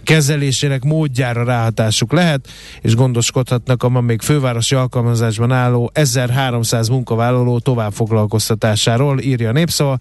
kezelésének 0.04 0.84
módjára 0.84 1.44
ráhatásuk 1.44 2.12
lehet, 2.12 2.48
és 2.82 2.96
gondoskodhatnak 2.96 3.84
a 3.84 3.90
ma 3.90 4.02
még 4.12 4.22
fővárosi 4.22 4.76
alkalmazásban 4.76 5.52
álló 5.52 5.92
1300 5.94 6.88
munkavállaló 6.88 7.60
továbbfoglalkoztatásáról, 7.60 9.20
írja 9.20 9.50
a 9.50 9.52
népszava. 9.52 9.98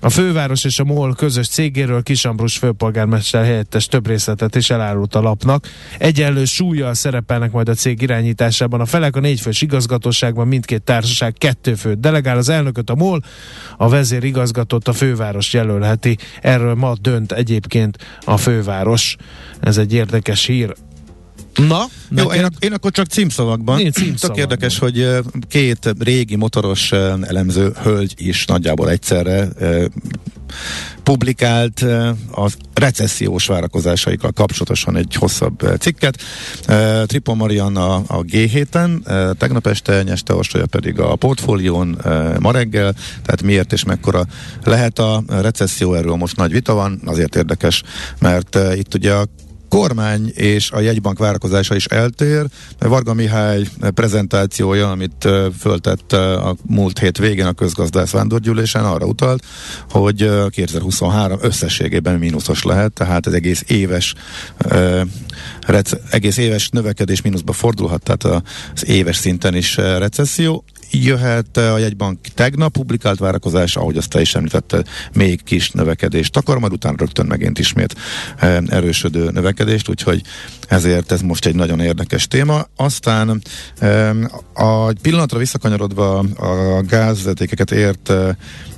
A 0.00 0.08
főváros 0.08 0.64
és 0.64 0.78
a 0.78 0.84
MOL 0.84 1.14
közös 1.14 1.48
cégéről 1.48 2.02
Kisambrus 2.02 2.58
főpolgármester 2.58 3.44
helyettes 3.44 3.86
több 3.86 4.06
részletet 4.06 4.54
is 4.54 4.70
elárult 4.70 5.14
a 5.14 5.20
lapnak. 5.20 5.66
Egyenlő 5.98 6.44
súlyjal 6.44 6.94
szerepelnek 6.94 7.52
majd 7.52 7.68
a 7.68 7.74
cég 7.74 8.02
irányításában. 8.02 8.80
A 8.80 8.86
felek 8.86 9.16
a 9.16 9.20
négyfős 9.20 9.62
igazgatóságban 9.62 10.48
mindkét 10.48 10.82
társaság 10.82 11.32
kettő 11.32 11.74
főt 11.74 12.00
delegál. 12.00 12.36
Az 12.36 12.48
elnököt 12.48 12.90
a 12.90 12.94
MOL, 12.94 13.22
a 13.76 13.88
vezér 13.88 14.24
igazgatót 14.24 14.88
a 14.88 14.92
főváros 14.92 15.52
jelölheti. 15.52 16.16
Erről 16.40 16.74
ma 16.74 16.92
dönt 17.00 17.32
egyébként 17.32 17.98
a 18.24 18.36
főváros. 18.36 19.16
Ez 19.60 19.78
egy 19.78 19.92
érdekes 19.92 20.46
hír. 20.46 20.74
Na, 21.66 21.84
Jó, 22.10 22.32
én, 22.32 22.44
ak- 22.44 22.64
én 22.64 22.72
akkor 22.72 22.90
csak 22.90 23.06
címszavakban. 23.06 23.78
Én 23.80 23.92
címszavakban. 23.92 24.30
Tök 24.30 24.36
érdekes, 24.36 24.78
hogy 24.78 25.08
két 25.48 25.94
régi 25.98 26.36
motoros 26.36 26.92
elemző 27.22 27.72
hölgy 27.82 28.14
is 28.16 28.44
nagyjából 28.44 28.90
egyszerre 28.90 29.48
publikált 31.02 31.80
a 32.32 32.50
recessziós 32.74 33.46
várakozásaikkal 33.46 34.32
kapcsolatosan 34.32 34.96
egy 34.96 35.14
hosszabb 35.14 35.76
cikket. 35.78 36.22
Tripon 37.06 37.36
Marian 37.36 37.76
a, 37.76 37.94
a 37.94 38.22
G7-en, 38.22 39.02
tegnap 39.36 39.66
este 39.66 40.02
Nyeste 40.02 40.34
Orsolya 40.34 40.66
pedig 40.66 41.00
a 41.00 41.16
portfólión 41.16 41.98
ma 42.38 42.52
reggel, 42.52 42.92
tehát 43.22 43.42
miért 43.42 43.72
és 43.72 43.84
mekkora 43.84 44.26
lehet 44.64 44.98
a 44.98 45.22
recesszió, 45.28 45.94
erről 45.94 46.14
most 46.14 46.36
nagy 46.36 46.52
vita 46.52 46.74
van, 46.74 47.00
azért 47.04 47.36
érdekes, 47.36 47.82
mert 48.18 48.58
itt 48.74 48.94
ugye 48.94 49.12
a 49.12 49.26
kormány 49.68 50.32
és 50.34 50.70
a 50.70 50.80
jegybank 50.80 51.18
várakozása 51.18 51.74
is 51.74 51.84
eltér. 51.84 52.46
Varga 52.78 53.14
Mihály 53.14 53.68
prezentációja, 53.94 54.90
amit 54.90 55.28
föltett 55.58 56.12
a 56.12 56.56
múlt 56.66 56.98
hét 56.98 57.18
végén 57.18 57.46
a 57.46 57.52
közgazdász 57.52 58.10
vándorgyűlésen 58.10 58.84
arra 58.84 59.06
utalt, 59.06 59.44
hogy 59.90 60.30
2023 60.50 61.38
összességében 61.42 62.18
mínuszos 62.18 62.62
lehet, 62.62 62.92
tehát 62.92 63.26
ez 63.26 63.32
egész 63.32 63.64
éves 63.66 64.14
egész 66.10 66.36
éves 66.36 66.68
növekedés 66.68 67.22
mínuszba 67.22 67.52
fordulhat, 67.52 68.02
tehát 68.02 68.42
az 68.74 68.86
éves 68.86 69.16
szinten 69.16 69.54
is 69.54 69.76
recesszió 69.76 70.64
jöhet 70.90 71.56
a 71.56 71.78
jegybank 71.78 72.18
tegnap 72.34 72.72
publikált 72.72 73.18
várakozás, 73.18 73.76
ahogy 73.76 73.96
azt 73.96 74.10
te 74.10 74.20
is 74.20 74.34
említette, 74.34 74.84
még 75.12 75.42
kis 75.44 75.70
növekedést 75.70 76.36
akar, 76.36 76.58
majd 76.58 76.72
utána 76.72 76.96
rögtön 76.98 77.26
megint 77.26 77.58
ismét 77.58 77.94
erősödő 78.66 79.30
növekedést, 79.30 79.88
úgyhogy 79.88 80.22
ezért 80.68 81.12
ez 81.12 81.20
most 81.20 81.46
egy 81.46 81.54
nagyon 81.54 81.80
érdekes 81.80 82.26
téma. 82.26 82.66
Aztán 82.76 83.42
a 84.54 84.92
pillanatra 84.92 85.38
visszakanyarodva 85.38 86.18
a 86.18 86.82
gázvezetékeket 86.82 87.70
ért 87.70 88.12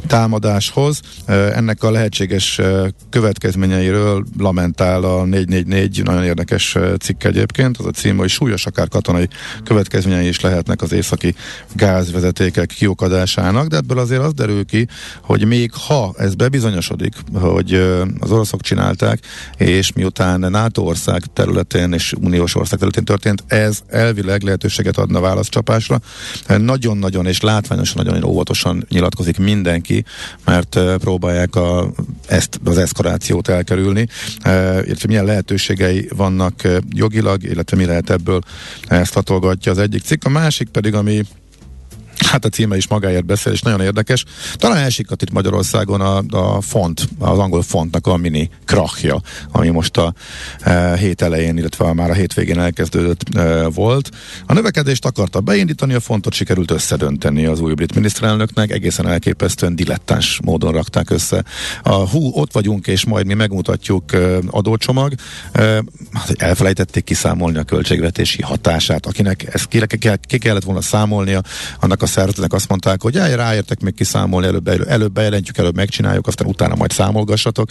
támadáshoz, 0.06 1.00
ennek 1.26 1.82
a 1.82 1.90
lehetséges 1.90 2.60
következményeiről 3.10 4.24
lamentál 4.38 5.04
a 5.04 5.24
444 5.24 6.02
nagyon 6.02 6.24
érdekes 6.24 6.76
cikk 7.00 7.24
egyébként, 7.24 7.76
az 7.76 7.86
a 7.86 7.90
cím, 7.90 8.16
hogy 8.16 8.28
súlyos 8.28 8.66
akár 8.66 8.88
katonai 8.88 9.28
következményei 9.64 10.28
is 10.28 10.40
lehetnek 10.40 10.82
az 10.82 10.92
északi 10.92 11.34
gázvezetékek 11.72 12.66
kiukadásának, 12.66 13.66
de 13.66 13.76
ebből 13.76 13.98
azért 13.98 14.22
az 14.22 14.32
derül 14.32 14.64
ki, 14.64 14.86
hogy 15.22 15.44
még 15.44 15.72
ha 15.86 16.14
ez 16.18 16.34
bebizonyosodik, 16.34 17.14
hogy 17.32 17.74
az 18.20 18.30
oroszok 18.30 18.60
csinálták, 18.60 19.18
és 19.56 19.92
miután 19.92 20.40
NATO 20.40 20.82
ország 20.82 21.22
területén 21.32 21.92
és 21.92 22.14
uniós 22.20 22.54
ország 22.54 22.78
területén 22.78 23.04
történt, 23.04 23.44
ez 23.46 23.80
elvileg 23.88 24.42
lehetőséget 24.42 24.98
adna 24.98 25.20
válaszcsapásra. 25.20 26.00
Nagyon-nagyon 26.58 27.26
és 27.26 27.40
látványosan 27.40 28.04
nagyon 28.04 28.24
óvatosan 28.24 28.86
nyilatkozik 28.88 29.38
mindenki, 29.38 29.89
mert 30.44 30.78
próbálják 30.98 31.56
a, 31.56 31.92
ezt 32.26 32.60
az 32.64 32.78
eszkalációt 32.78 33.48
elkerülni, 33.48 34.06
illetve 34.44 35.06
milyen 35.06 35.24
lehetőségei 35.24 36.08
vannak 36.16 36.68
jogilag, 36.90 37.42
illetve 37.42 37.76
mi 37.76 37.84
lehet 37.84 38.10
ebből 38.10 38.40
ezt 38.88 39.14
hatolgatja 39.14 39.72
az 39.72 39.78
egyik 39.78 40.02
cikk. 40.02 40.24
A 40.24 40.28
másik 40.28 40.68
pedig, 40.68 40.94
ami 40.94 41.22
Hát 42.26 42.44
a 42.44 42.48
címe 42.48 42.76
is 42.76 42.88
magáért 42.88 43.24
beszél, 43.24 43.52
és 43.52 43.60
nagyon 43.60 43.80
érdekes. 43.80 44.24
Talán 44.54 44.76
elsikat 44.76 45.22
itt 45.22 45.32
Magyarországon 45.32 46.00
a, 46.00 46.22
a 46.30 46.60
font, 46.60 47.08
az 47.18 47.38
angol 47.38 47.62
fontnak 47.62 48.06
a 48.06 48.16
mini 48.16 48.50
krachja, 48.64 49.20
ami 49.52 49.68
most 49.68 49.96
a 49.96 50.14
e, 50.60 50.96
hét 50.96 51.22
elején, 51.22 51.58
illetve 51.58 51.92
már 51.92 52.10
a 52.10 52.14
hétvégén 52.14 52.58
elkezdődött 52.58 53.34
e, 53.34 53.68
volt. 53.68 54.10
A 54.46 54.52
növekedést 54.52 55.04
akarta 55.04 55.40
beindítani, 55.40 55.94
a 55.94 56.00
fontot 56.00 56.32
sikerült 56.32 56.70
összedönteni 56.70 57.44
az 57.44 57.60
új 57.60 57.74
brit 57.74 57.94
miniszterelnöknek, 57.94 58.70
egészen 58.70 59.08
elképesztően 59.08 59.76
dilettáns 59.76 60.40
módon 60.44 60.72
rakták 60.72 61.10
össze. 61.10 61.44
A 61.82 61.94
hú, 61.94 62.30
ott 62.34 62.52
vagyunk, 62.52 62.86
és 62.86 63.04
majd 63.04 63.26
mi 63.26 63.34
megmutatjuk 63.34 64.12
e, 64.12 64.38
adócsomag. 64.50 65.14
E, 65.52 65.84
elfelejtették 66.36 67.04
kiszámolni 67.04 67.58
a 67.58 67.62
költségvetési 67.62 68.42
hatását, 68.42 69.06
akinek 69.06 69.54
ezt 69.54 69.68
ki, 69.68 69.82
ki 70.20 70.38
kellett 70.38 70.64
volna 70.64 70.80
számolnia, 70.80 71.42
annak 71.80 72.02
a 72.02 72.06
szervezetnek 72.10 72.52
azt 72.52 72.68
mondták, 72.68 73.02
hogy 73.02 73.14
jaj, 73.14 73.34
ráértek 73.34 73.80
még 73.80 73.94
kiszámolni, 73.94 74.46
előbb, 74.46 74.68
előbb, 74.68 74.88
előbb 74.88 75.12
bejelentjük, 75.12 75.58
előbb 75.58 75.76
megcsináljuk, 75.76 76.26
aztán 76.26 76.48
utána 76.48 76.74
majd 76.74 76.90
számolgassatok. 76.90 77.70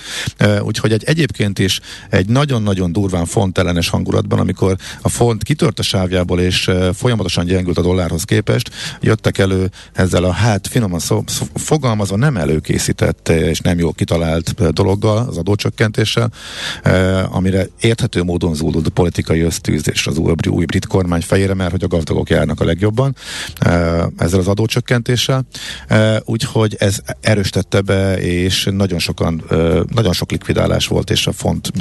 Úgyhogy 0.62 0.92
egy 0.92 1.04
egyébként 1.04 1.60
is 1.60 1.80
egy 2.10 2.30
nagyon-nagyon 2.30 2.92
durván 2.92 3.26
fontellenes 3.26 3.90
hangulatban, 3.90 4.40
amikor 4.40 4.76
a 5.02 5.10
font 5.10 5.44
kitört 5.44 5.80
a 5.80 5.84
sávjából, 5.84 6.40
és 6.40 6.72
folyamatosan 6.94 7.46
gyengült 7.46 7.78
a 7.78 7.82
dollárhoz 7.82 8.24
képest, 8.24 8.70
jöttek 9.02 9.38
elő 9.38 9.70
ezzel 9.94 10.24
a 10.24 10.32
hát 10.32 10.68
finoman 10.68 11.00
szó, 11.00 11.24
fogalmazva 11.54 12.16
nem 12.16 12.38
előkészített 12.38 13.30
és 13.30 13.60
nem 13.60 13.80
jól 13.80 13.94
kitalált 13.94 14.72
dologgal, 14.74 15.28
az 15.28 15.38
adócsökkentéssel, 15.38 16.32
amire 17.30 17.68
érthető 17.82 18.24
módon 18.24 18.56
zúdult 18.56 18.88
a 18.88 18.90
politikai 18.90 19.42
ösztűzés 19.42 20.08
az 20.08 20.18
új, 20.18 20.34
új 20.50 20.66
brit 20.66 20.88
kormány 20.88 21.22
fejére, 21.22 21.54
mert 21.54 21.72
hogy 21.72 21.84
a 21.84 21.88
gazdagok 21.88 22.30
járnak 22.30 22.62
a 22.62 22.66
legjobban 22.66 23.16
ezzel 24.30 24.40
az 24.40 24.48
adócsökkentéssel, 24.48 25.46
úgyhogy 26.26 26.76
ez 26.80 27.00
erősítette 27.22 27.82
be, 27.82 28.18
és 28.20 28.68
nagyon 28.72 29.00
sokan, 29.00 29.44
nagyon 29.94 30.14
sok 30.14 30.32
likvidálás 30.32 30.88
volt, 30.88 31.10
és 31.10 31.28
a 31.28 31.32
font 31.32 31.72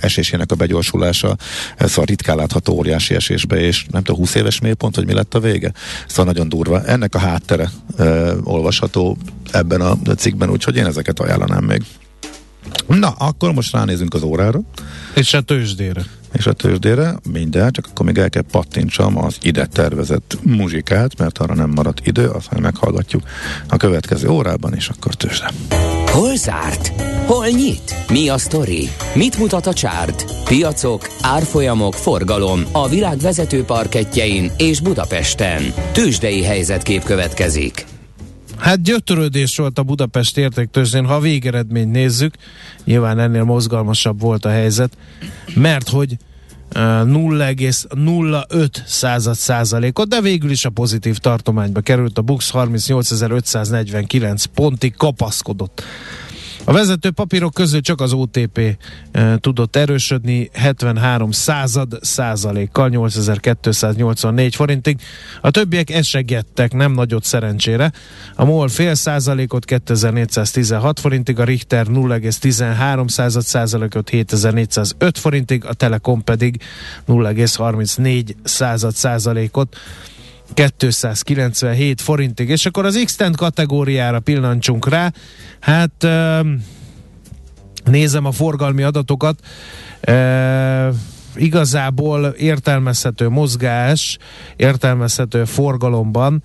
esésének 0.00 0.52
a 0.52 0.54
begyorsulása, 0.54 1.36
szóval 1.78 2.04
ritkán 2.04 2.36
látható 2.36 2.74
óriási 2.74 3.14
esésbe, 3.14 3.56
és 3.60 3.86
nem 3.90 4.02
tudom, 4.02 4.20
20 4.20 4.34
éves 4.34 4.60
mélypont, 4.60 4.94
hogy 4.94 5.06
mi 5.06 5.12
lett 5.12 5.34
a 5.34 5.40
vége? 5.40 5.72
Szóval 6.06 6.24
nagyon 6.24 6.48
durva. 6.48 6.84
Ennek 6.84 7.14
a 7.14 7.18
háttere 7.18 7.70
olvasható 8.44 9.16
ebben 9.50 9.80
a 9.80 9.96
cikkben, 10.16 10.50
úgyhogy 10.50 10.76
én 10.76 10.86
ezeket 10.86 11.20
ajánlanám 11.20 11.64
még. 11.64 11.82
Na, 12.86 13.08
akkor 13.08 13.52
most 13.52 13.72
ránézünk 13.72 14.14
az 14.14 14.22
órára. 14.22 14.60
És 15.14 15.34
a 15.34 15.40
tőzsdére. 15.40 16.04
És 16.36 16.46
a 16.46 16.52
tőzsdére 16.52 17.16
minden, 17.32 17.72
csak 17.72 17.86
akkor 17.90 18.06
még 18.06 18.18
el 18.18 18.30
kell 18.30 18.44
pattintsam 18.50 19.18
az 19.18 19.38
ide 19.42 19.66
tervezett 19.66 20.38
muzsikát, 20.42 21.18
mert 21.18 21.38
arra 21.38 21.54
nem 21.54 21.70
maradt 21.70 22.06
idő, 22.06 22.28
azt 22.28 22.50
majd 22.50 22.62
meghallgatjuk 22.62 23.22
a 23.68 23.76
következő 23.76 24.28
órában, 24.28 24.74
és 24.74 24.88
akkor 24.88 25.14
tőzsde. 25.14 25.50
Hol 26.06 26.36
zárt? 26.36 26.92
Hol 27.26 27.46
nyit? 27.46 27.94
Mi 28.08 28.28
a 28.28 28.38
sztori? 28.38 28.88
Mit 29.14 29.38
mutat 29.38 29.66
a 29.66 29.72
csárt? 29.72 30.24
Piacok, 30.44 31.08
árfolyamok, 31.20 31.94
forgalom 31.94 32.64
a 32.72 32.88
világ 32.88 33.18
vezető 33.18 33.64
parketjein 33.64 34.50
és 34.56 34.80
Budapesten. 34.80 35.62
Tőzsdei 35.92 36.42
helyzetkép 36.42 37.04
következik. 37.04 37.86
Hát 38.56 38.82
gyötörődés 38.82 39.56
volt 39.56 39.78
a 39.78 39.82
Budapest 39.82 40.38
értéktőzsdén, 40.38 41.04
ha 41.04 41.14
a 41.14 41.20
végeredményt 41.20 41.92
nézzük, 41.92 42.34
nyilván 42.84 43.18
ennél 43.18 43.44
mozgalmasabb 43.44 44.20
volt 44.20 44.44
a 44.44 44.50
helyzet, 44.50 44.96
mert 45.54 45.88
hogy 45.88 46.16
0,05 46.72 48.68
század 48.86 49.34
százalékot, 49.34 50.08
de 50.08 50.20
végül 50.20 50.50
is 50.50 50.64
a 50.64 50.70
pozitív 50.70 51.18
tartományba 51.18 51.80
került. 51.80 52.18
A 52.18 52.22
Bux 52.22 52.50
38.549 52.54 54.44
pontig 54.54 54.96
kapaszkodott 54.96 55.82
A 56.68 56.72
vezető 56.72 57.10
papírok 57.10 57.54
közül 57.54 57.80
csak 57.80 58.00
az 58.00 58.12
OTP 58.12 58.76
e, 59.12 59.38
tudott 59.38 59.76
erősödni 59.76 60.50
73 60.52 61.30
század 61.30 61.98
százalékkal 62.00 62.88
8284 62.88 64.54
forintig. 64.54 65.00
A 65.40 65.50
többiek 65.50 65.90
esegettek, 65.90 66.72
nem 66.72 66.92
nagyot 66.92 67.24
szerencsére. 67.24 67.92
A 68.34 68.44
MOL 68.44 68.68
fél 68.68 68.94
százalékot 68.94 69.64
2416 69.64 71.00
forintig, 71.00 71.38
a 71.38 71.44
Richter 71.44 71.86
0,13 71.86 73.08
század 73.08 73.42
százalékot 73.42 74.08
7405 74.08 75.18
forintig, 75.18 75.64
a 75.64 75.72
Telekom 75.72 76.24
pedig 76.24 76.60
0,34 77.08 78.34
század 78.42 78.94
százalékot 78.94 79.76
297 80.54 82.00
forintig. 82.00 82.48
És 82.48 82.66
akkor 82.66 82.84
az 82.84 83.02
x 83.04 83.16
kategóriára 83.32 84.20
pillancsunk 84.20 84.88
rá. 84.88 85.12
Hát 85.60 86.06
nézem 87.84 88.24
a 88.24 88.32
forgalmi 88.32 88.82
adatokat. 88.82 89.38
Igazából 91.36 92.26
értelmezhető 92.26 93.28
mozgás, 93.28 94.18
értelmezhető 94.56 95.44
forgalomban 95.44 96.42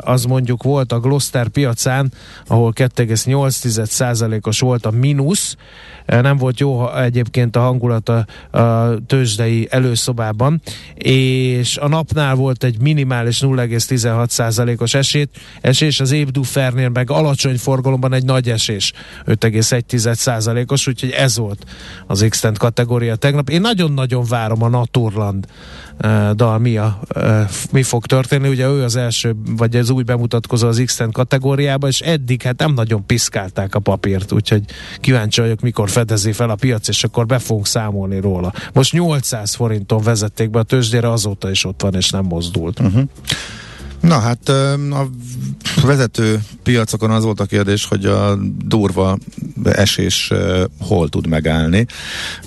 az 0.00 0.24
mondjuk 0.24 0.62
volt 0.62 0.92
a 0.92 1.00
Gloster 1.00 1.48
piacán, 1.48 2.12
ahol 2.46 2.72
2,8%-os 2.74 4.60
volt 4.60 4.86
a 4.86 4.90
mínusz, 4.90 5.56
nem 6.06 6.36
volt 6.36 6.60
jó 6.60 6.94
egyébként 6.94 7.56
a 7.56 7.60
hangulat 7.60 8.08
a, 8.08 8.26
a 8.58 8.96
tőzsdei 9.06 9.66
előszobában, 9.70 10.60
és 10.94 11.76
a 11.76 11.88
napnál 11.88 12.34
volt 12.34 12.64
egy 12.64 12.80
minimális 12.80 13.40
0,16%-os 13.40 14.94
esét, 14.94 15.30
esés, 15.60 16.00
az 16.00 16.12
Ébdufernél 16.12 16.88
meg 16.88 17.10
alacsony 17.10 17.58
forgalomban 17.58 18.12
egy 18.12 18.24
nagy 18.24 18.50
esés, 18.50 18.92
5,1%-os, 19.26 20.86
úgyhogy 20.86 21.10
ez 21.10 21.36
volt 21.36 21.64
az 22.06 22.26
x 22.28 22.44
kategória 22.58 23.16
tegnap. 23.16 23.48
Én 23.48 23.60
nagyon-nagyon 24.06 24.24
várom 24.38 24.62
a 24.62 24.68
Naturland 24.68 25.46
dal 26.34 26.58
mi, 26.58 26.76
a, 26.76 27.00
mi 27.72 27.82
fog 27.82 28.06
történni. 28.06 28.48
Ugye 28.48 28.66
ő 28.66 28.82
az 28.82 28.96
első, 28.96 29.36
vagy 29.56 29.76
az 29.76 29.90
új 29.90 30.02
bemutatkozó 30.02 30.68
az 30.68 30.82
x 30.84 31.00
kategóriában, 31.12 31.90
és 31.90 32.00
eddig 32.00 32.42
hát 32.42 32.58
nem 32.58 32.74
nagyon 32.74 33.06
piszkálták 33.06 33.74
a 33.74 33.78
papírt, 33.78 34.32
úgyhogy 34.32 34.64
kíváncsi 35.00 35.40
vagyok, 35.40 35.60
mikor 35.60 35.90
fedezi 35.90 36.32
fel 36.32 36.50
a 36.50 36.54
piac, 36.54 36.88
és 36.88 37.04
akkor 37.04 37.26
be 37.26 37.38
fogunk 37.38 37.66
számolni 37.66 38.20
róla. 38.20 38.52
Most 38.72 38.92
800 38.92 39.54
forinton 39.54 40.02
vezették 40.02 40.50
be 40.50 40.58
a 40.58 40.62
tőzsdére, 40.62 41.10
azóta 41.10 41.50
is 41.50 41.64
ott 41.64 41.82
van, 41.82 41.94
és 41.94 42.10
nem 42.10 42.24
mozdult. 42.24 42.80
Uh-huh. 42.80 43.02
Na 44.00 44.18
hát 44.18 44.48
a 44.48 45.08
vezető 45.82 46.40
piacokon 46.62 47.10
az 47.10 47.24
volt 47.24 47.40
a 47.40 47.44
kérdés, 47.44 47.84
hogy 47.84 48.04
a 48.04 48.38
durva 48.64 49.18
esés 49.64 50.32
hol 50.80 51.08
tud 51.08 51.26
megállni. 51.26 51.86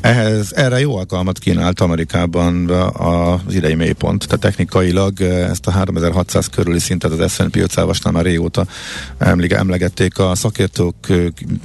Ehhez, 0.01 0.53
erre 0.53 0.79
jó 0.79 0.97
alkalmat 0.97 1.39
kínált 1.39 1.79
Amerikában 1.79 2.69
az 2.93 3.53
idei 3.53 3.75
mélypont. 3.75 4.25
Tehát 4.25 4.39
technikailag 4.39 5.21
ezt 5.21 5.67
a 5.67 5.71
3600 5.71 6.47
körüli 6.47 6.79
szintet 6.79 7.11
az 7.11 7.31
S&P 7.31 7.55
500 7.55 7.99
már 8.11 8.23
régóta 8.23 8.65
emlegették 9.17 10.19
a 10.19 10.35
szakértők, 10.35 11.13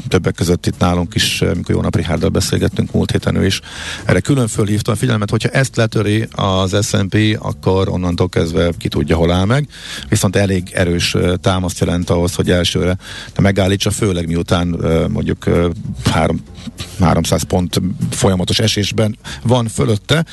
többek 0.09 0.35
között 0.35 0.67
itt 0.67 0.79
nálunk 0.79 1.15
is, 1.15 1.43
amikor 1.43 1.75
Jónap 1.75 1.97
Richárddal 1.97 2.29
beszélgettünk 2.29 2.93
múlt 2.93 3.11
héten 3.11 3.37
ő 3.37 3.47
is. 3.47 3.61
Erre 4.05 4.21
külön 4.21 4.49
fölhívta 4.49 4.93
a 4.93 4.97
figyelmet, 4.97 5.31
hogyha 5.31 5.49
ezt 5.49 5.77
letöri 5.77 6.29
az 6.31 6.87
S&P, 6.87 7.39
akkor 7.39 7.89
onnantól 7.89 8.29
kezdve 8.29 8.73
ki 8.79 8.89
tudja, 8.89 9.17
hol 9.17 9.33
áll 9.33 9.45
meg 9.45 9.69
viszont 10.09 10.37
elég 10.37 10.71
erős 10.73 11.17
támaszt 11.41 11.81
jelent 11.81 12.11
ahhoz, 12.11 12.35
hogy 12.35 12.51
elsőre 12.51 12.97
megállítsa, 13.41 13.91
főleg 13.91 14.27
miután 14.27 14.67
mondjuk 15.09 15.45
három 16.05 16.43
300 17.01 17.43
pont 17.43 17.81
folyamatos 18.11 18.59
esésben 18.59 19.17
van 19.43 19.69
fölötte. 19.69 20.25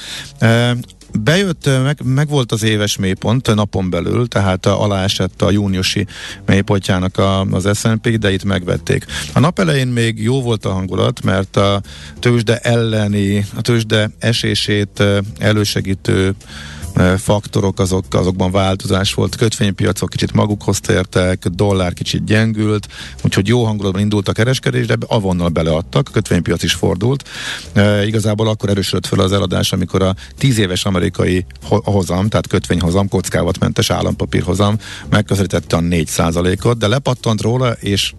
Bejött, 1.20 1.66
meg, 1.84 2.00
meg 2.04 2.28
volt 2.28 2.52
az 2.52 2.64
éves 2.64 2.98
mélypont 2.98 3.56
napon 3.56 3.90
belül, 3.90 4.28
tehát 4.28 4.66
alá 4.66 5.04
esett 5.04 5.42
a 5.42 5.52
júniusi 5.52 6.08
mélypontjának 6.46 7.18
a, 7.18 7.42
az 7.42 7.78
S&P, 7.78 8.10
de 8.10 8.32
itt 8.32 8.44
megvették. 8.44 9.06
A 9.34 9.40
nap 9.40 9.60
elején 9.60 9.88
még 9.88 10.24
jó 10.24 10.42
volt 10.42 10.66
a 10.66 10.72
hangulat, 10.72 11.24
mert 11.24 11.58
a 11.58 11.82
tőzsde 12.20 12.58
elleni, 12.58 13.46
a 13.56 13.62
tőzsde 13.62 14.12
esését 14.20 15.04
elősegítő 15.40 16.36
faktorok, 17.18 17.80
azok, 17.80 18.06
azokban 18.10 18.52
változás 18.52 19.14
volt, 19.14 19.36
kötvénypiacok 19.36 20.10
kicsit 20.10 20.34
magukhoz 20.34 20.80
tértek, 20.80 21.48
dollár 21.48 21.94
kicsit 21.94 22.24
gyengült, 22.24 22.88
úgyhogy 23.24 23.48
jó 23.48 23.64
hangulatban 23.64 24.02
indult 24.02 24.28
a 24.28 24.32
kereskedés, 24.32 24.86
de 24.86 24.98
avonnal 25.08 25.50
beleadtak, 25.50 26.08
a 26.08 26.12
kötvénypiac 26.12 26.64
is 26.64 26.74
fordult. 26.74 27.30
E, 27.74 28.06
igazából 28.06 28.48
akkor 28.48 28.70
erősödött 28.70 29.06
fel 29.06 29.20
az 29.20 29.32
eladás, 29.32 29.72
amikor 29.74 30.02
a 30.02 30.16
10 30.38 30.58
éves 30.58 30.86
amerikai 30.86 31.46
hozam, 31.68 32.30
tehát 32.30 32.48
kötvényhozam, 32.48 33.10
kockávatmentes 33.10 33.90
állampapírhozam 33.90 34.78
megközelítette 35.10 35.76
a 35.76 35.80
4 35.80 36.10
ot 36.64 36.78
de 36.78 36.88
lepattant 36.88 37.42
róla, 37.42 37.72
és 37.72 38.14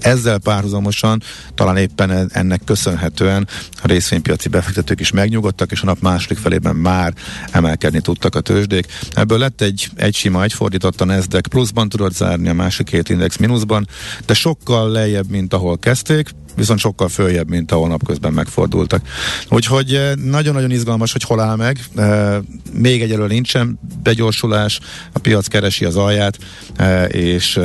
ezzel 0.00 0.38
párhuzamosan 0.38 1.22
talán 1.54 1.76
éppen 1.76 2.30
ennek 2.32 2.60
köszönhetően 2.64 3.48
a 3.82 3.86
részvénypiaci 3.86 4.48
befektetők 4.48 5.00
is 5.00 5.10
megnyugodtak, 5.10 5.70
és 5.70 5.80
a 5.82 5.84
nap 5.84 6.00
második 6.00 6.38
felében 6.38 6.76
már 6.76 7.14
emelkedni 7.50 8.00
tudtak 8.00 8.34
a 8.34 8.40
tőzsdék. 8.40 8.86
Ebből 9.12 9.38
lett 9.38 9.60
egy, 9.60 9.90
egy 9.96 10.14
sima, 10.14 10.42
egy 10.42 10.52
fordított 10.52 11.00
a 11.00 11.04
Nasdaq 11.04 11.48
pluszban 11.48 11.88
tudott 11.88 12.14
zárni, 12.14 12.48
a 12.48 12.54
másik 12.54 12.86
két 12.86 13.08
index 13.08 13.36
mínuszban, 13.36 13.88
de 14.26 14.34
sokkal 14.34 14.90
lejjebb, 14.90 15.30
mint 15.30 15.54
ahol 15.54 15.78
kezdték, 15.78 16.30
viszont 16.58 16.78
sokkal 16.78 17.08
följebb, 17.08 17.48
mint 17.48 17.72
ahol 17.72 17.88
napközben 17.88 18.32
megfordultak. 18.32 19.02
Úgyhogy 19.48 19.94
eh, 19.94 20.14
nagyon-nagyon 20.14 20.70
izgalmas, 20.70 21.12
hogy 21.12 21.22
hol 21.22 21.40
áll 21.40 21.56
meg. 21.56 21.78
Eh, 21.96 22.36
még 22.72 23.02
egyelőre 23.02 23.28
nincsen 23.28 23.78
begyorsulás, 24.02 24.80
a 25.12 25.18
piac 25.18 25.46
keresi 25.46 25.84
az 25.84 25.96
alját, 25.96 26.38
eh, 26.76 27.06
és 27.14 27.60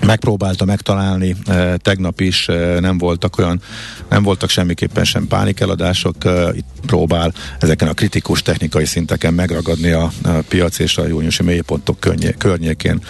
megpróbálta 0.00 0.64
megtalálni 0.64 1.36
e, 1.46 1.76
tegnap 1.76 2.20
is, 2.20 2.48
e, 2.48 2.80
nem 2.80 2.98
voltak 2.98 3.38
olyan, 3.38 3.60
nem 4.08 4.22
voltak 4.22 4.50
semmiképpen 4.50 5.04
sem 5.04 5.26
pánikeladások, 5.26 6.24
e, 6.24 6.48
itt 6.54 6.66
próbál 6.86 7.32
ezeken 7.60 7.88
a 7.88 7.92
kritikus 7.92 8.42
technikai 8.42 8.84
szinteken 8.84 9.34
megragadni 9.34 9.90
a, 9.90 10.10
piac 10.48 10.78
és 10.78 10.98
a 10.98 11.06
júniusi 11.06 11.42
mélypontok 11.42 12.00
könnyé, 12.00 12.34
környékén 12.38 13.00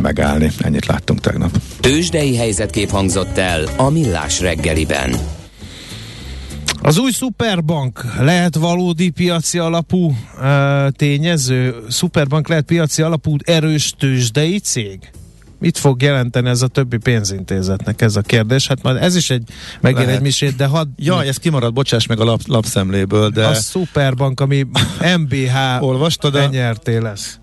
megállni. 0.00 0.50
Ennyit 0.58 0.86
láttunk 0.86 1.20
tegnap. 1.20 1.58
Tőzsdei 1.80 2.36
helyzetkép 2.36 2.90
hangzott 2.90 3.38
el 3.38 3.64
a 3.76 3.90
Millás 3.90 4.40
reggeliben. 4.40 5.14
Az 6.82 6.98
új 6.98 7.10
Superbank 7.10 8.04
lehet 8.18 8.56
valódi 8.56 9.10
piaci 9.10 9.58
alapú 9.58 10.14
e, 10.40 10.90
tényező? 10.90 11.74
Superbank 11.90 12.48
lehet 12.48 12.64
piaci 12.64 13.02
alapú 13.02 13.36
erős 13.44 13.94
tőzsdei 13.98 14.58
cég? 14.58 14.98
Mit 15.62 15.78
fog 15.78 16.02
jelenteni 16.02 16.48
ez 16.48 16.62
a 16.62 16.66
többi 16.66 16.96
pénzintézetnek 16.96 18.02
ez 18.02 18.16
a 18.16 18.20
kérdés? 18.20 18.66
Hát 18.66 18.82
majd 18.82 18.96
ez 18.96 19.16
is 19.16 19.30
egy 19.30 19.42
megér 19.80 20.08
egy 20.08 20.20
misét, 20.20 20.56
de 20.56 20.66
hadd... 20.66 20.86
Ja, 20.96 21.24
ez 21.24 21.36
kimarad, 21.36 21.72
bocsáss 21.72 22.06
meg 22.06 22.20
a 22.20 22.24
lap, 22.24 22.40
lapszemléből, 22.46 23.28
de... 23.30 23.46
A 23.46 23.54
Superbank, 23.54 24.40
ami 24.40 24.66
MBH 25.20 25.82
Olvastad? 25.82 26.50
nyerté 26.50 26.96
lesz. 26.96 27.40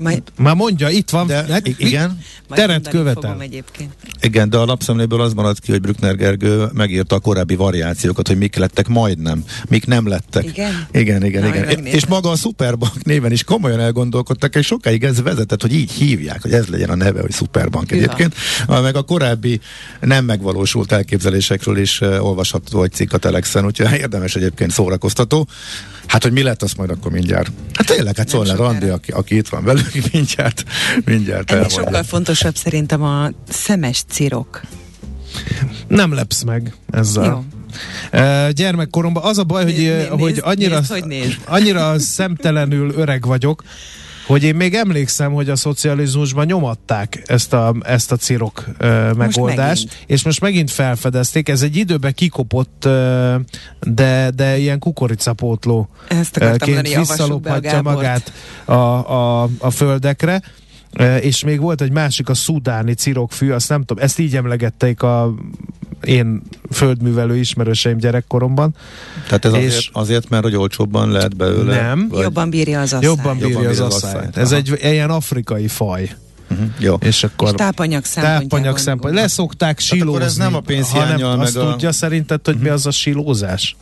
Majd... 0.00 0.22
Már 0.36 0.54
mondja, 0.54 0.88
itt 0.88 1.10
van. 1.10 1.26
De, 1.26 1.44
hát, 1.48 1.66
igen. 1.66 2.18
Teret 2.48 2.88
követel. 2.88 3.36
Egyébként. 3.40 3.92
Igen, 4.20 4.50
de 4.50 4.56
a 4.56 4.64
lapszemléből 4.64 5.20
az 5.20 5.32
maradt 5.32 5.60
ki, 5.60 5.70
hogy 5.70 5.80
Brückner 5.80 6.16
Gergő 6.16 6.66
megírta 6.72 7.14
a 7.14 7.18
korábbi 7.18 7.56
variációkat, 7.56 8.26
hogy 8.26 8.38
mik 8.38 8.56
lettek 8.56 8.88
majdnem, 8.88 9.44
mik 9.68 9.86
nem 9.86 10.08
lettek. 10.08 10.44
Igen? 10.44 10.86
Igen, 10.92 11.24
igen, 11.24 11.42
Na, 11.42 11.48
igen. 11.48 11.86
És 11.86 12.06
maga 12.06 12.30
a 12.30 12.36
Superbank 12.36 13.04
néven 13.04 13.32
is 13.32 13.44
komolyan 13.44 13.80
elgondolkodtak, 13.80 14.54
és 14.54 14.66
sokáig 14.66 15.04
ez 15.04 15.22
vezetett, 15.22 15.62
hogy 15.62 15.74
így 15.74 15.90
hívják, 15.90 16.42
hogy 16.42 16.52
ez 16.52 16.66
legyen 16.66 16.90
a 16.90 16.94
neve, 16.94 17.20
hogy 17.20 17.32
Superbank 17.32 17.92
egyébként. 17.92 18.34
Ja. 18.68 18.80
Meg 18.80 18.96
a 18.96 19.02
korábbi 19.02 19.60
nem 20.00 20.24
megvalósult 20.24 20.92
elképzelésekről 20.92 21.78
is 21.78 22.00
olvasható 22.00 22.82
egy 22.82 22.92
cikk 22.92 23.12
a 23.12 23.18
Telexen, 23.18 23.64
úgyhogy 23.64 23.98
érdemes 24.04 24.36
egyébként 24.36 24.70
szórakoztató. 24.70 25.48
Hát, 26.10 26.22
hogy 26.22 26.32
mi 26.32 26.42
lett, 26.42 26.62
azt 26.62 26.76
majd 26.76 26.90
akkor 26.90 27.12
mindjárt. 27.12 27.50
Hát 27.74 27.86
tényleg, 27.86 28.16
hát 28.16 28.28
szól 28.28 28.44
Randi, 28.44 28.88
aki, 28.88 29.10
aki 29.10 29.36
itt 29.36 29.48
van 29.48 29.64
velünk, 29.64 29.92
mindjárt, 30.12 30.64
mindjárt 31.04 31.50
Ennél 31.50 31.68
sokkal 31.68 32.02
fontosabb 32.02 32.56
szerintem 32.56 33.02
a 33.02 33.30
szemes 33.48 34.04
cirok. 34.08 34.60
Nem 35.88 36.12
lepsz 36.12 36.42
meg 36.42 36.74
ezzel. 36.90 37.24
Jó. 37.24 37.44
Uh, 38.20 38.48
gyermekkoromban 38.48 39.22
az 39.22 39.38
a 39.38 39.44
baj, 39.44 39.64
hogy, 39.64 39.74
nézd, 39.74 40.08
hogy 40.08 40.40
annyira, 40.42 40.78
nézd, 40.78 40.92
hogy 40.92 41.04
nézd. 41.04 41.38
annyira 41.44 41.98
szemtelenül 41.98 42.92
öreg 42.96 43.26
vagyok, 43.26 43.62
hogy 44.30 44.44
én 44.44 44.54
még 44.54 44.74
emlékszem, 44.74 45.32
hogy 45.32 45.50
a 45.50 45.56
szocializmusban 45.56 46.46
nyomatták 46.46 47.22
ezt 47.26 47.52
a, 47.52 47.74
ezt 47.80 48.12
a 48.12 48.16
cirok 48.16 48.64
uh, 48.80 49.14
megoldást, 49.14 49.84
most 49.84 50.04
és 50.06 50.24
most 50.24 50.40
megint 50.40 50.70
felfedezték. 50.70 51.48
Ez 51.48 51.62
egy 51.62 51.76
időben 51.76 52.14
kikopott, 52.14 52.84
uh, 52.86 53.34
de, 53.80 54.30
de 54.34 54.58
ilyen 54.58 54.78
kukoricapótló 54.78 55.88
ként 56.56 56.94
visszalophatja 56.94 57.82
magát 57.82 58.32
a, 58.64 58.72
a, 58.72 59.48
a 59.58 59.70
földekre. 59.70 60.42
És 61.20 61.44
még 61.44 61.60
volt 61.60 61.80
egy 61.80 61.92
másik, 61.92 62.28
a 62.28 62.34
szudáni 62.34 62.94
cirokfű, 62.94 63.50
azt 63.50 63.68
nem 63.68 63.82
tudom, 63.82 64.04
ezt 64.04 64.18
így 64.18 64.36
emlegették 64.36 65.02
a 65.02 65.34
én 66.04 66.42
földművelő 66.70 67.36
ismerőseim 67.36 67.96
gyerekkoromban. 67.96 68.74
Tehát 69.26 69.44
ez 69.44 69.54
és 69.54 69.72
azért, 69.72 69.90
azért, 69.92 70.28
mert 70.28 70.42
hogy 70.42 70.56
olcsóbban 70.56 71.10
lehet 71.10 71.36
belőle? 71.36 71.80
Nem. 71.80 72.08
Vagy? 72.08 72.22
Jobban 72.22 72.50
bírja 72.50 72.80
az 72.80 72.92
asszályt. 72.92 73.04
Jobban 73.04 73.38
bírja, 73.38 73.48
Jobban 73.48 73.68
bírja 73.70 73.84
az, 73.84 73.94
az 73.94 74.02
asszályt. 74.04 74.36
Ez 74.36 74.52
egy 74.52 74.78
ilyen 74.80 75.10
afrikai 75.10 75.68
faj. 75.68 76.10
Uh-huh, 76.50 76.66
jó. 76.78 76.94
És 77.00 77.24
akkor 77.24 77.48
és 77.48 77.54
tápanyag 77.54 78.04
szempontjából. 78.04 78.48
Tápanyag 78.48 78.78
szempont. 78.78 79.14
Leszokták 79.14 79.78
silózni. 79.78 80.24
ez 80.24 80.36
nem 80.36 80.54
a 80.54 80.60
pénzhiányal, 80.60 81.36
meg 81.36 81.46
azt 81.46 81.56
a... 81.56 81.70
tudja 81.70 81.92
szerinted, 81.92 82.40
hogy 82.44 82.54
uh-huh. 82.54 82.68
mi 82.68 82.74
az 82.74 82.86
a 82.86 82.90
silózás? 82.90 83.76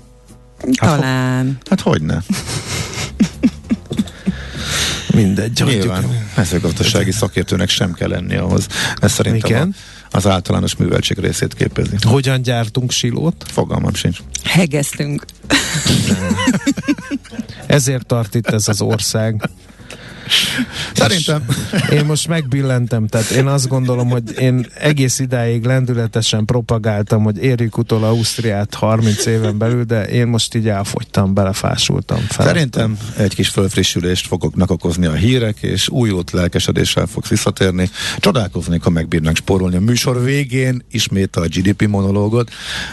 Talán. 0.72 1.46
Hát, 1.46 1.68
hát 1.68 1.80
hogy 1.80 2.02
ne? 2.02 2.18
Mindegy. 5.14 5.62
Nyilván 5.64 6.04
mezőgazdasági 6.36 7.10
szakértőnek 7.10 7.68
sem 7.68 7.92
kell 7.92 8.08
lenni 8.08 8.36
ahhoz. 8.36 8.66
Ez 9.00 9.12
szerintem 9.12 9.50
Igen. 9.50 9.74
A, 9.74 9.97
az 10.10 10.26
általános 10.26 10.76
műveltség 10.76 11.18
részét 11.18 11.54
képezi. 11.54 11.96
Hogyan 12.00 12.42
gyártunk 12.42 12.90
silót? 12.90 13.44
Fogalmam 13.46 13.94
sincs. 13.94 14.18
Hegeztünk. 14.44 15.24
Ezért 17.66 18.06
tart 18.06 18.34
itt 18.34 18.46
ez 18.46 18.68
az 18.68 18.80
ország. 18.80 19.50
Szerintem. 20.94 21.44
Én 21.90 22.04
most 22.04 22.28
megbillentem, 22.28 23.06
tehát 23.06 23.30
én 23.30 23.46
azt 23.46 23.68
gondolom, 23.68 24.08
hogy 24.08 24.22
én 24.38 24.66
egész 24.78 25.18
idáig 25.18 25.64
lendületesen 25.64 26.44
propagáltam, 26.44 27.22
hogy 27.22 27.38
érjük 27.38 27.78
utol 27.78 28.04
Ausztriát 28.04 28.74
30 28.74 29.26
éven 29.26 29.58
belül, 29.58 29.84
de 29.84 30.08
én 30.08 30.26
most 30.26 30.54
így 30.54 30.68
elfogytam, 30.68 31.34
belefásultam. 31.34 32.18
Fel. 32.18 32.46
Szerintem 32.46 32.98
egy 33.16 33.34
kis 33.34 33.48
fölfrissülést 33.48 34.26
fogok 34.26 34.54
okozni 34.70 35.06
a 35.06 35.12
hírek, 35.12 35.56
és 35.60 35.88
újult 35.88 36.30
lelkesedéssel 36.30 37.06
fogsz 37.06 37.28
visszatérni. 37.28 37.90
Csodálkoznék, 38.18 38.82
ha 38.82 38.90
megbírnak 38.90 39.36
spórolni 39.36 39.76
a 39.76 39.80
műsor 39.80 40.24
végén, 40.24 40.84
ismét 40.90 41.36
a 41.36 41.40
GDP 41.40 41.86
monológot, 41.86 42.50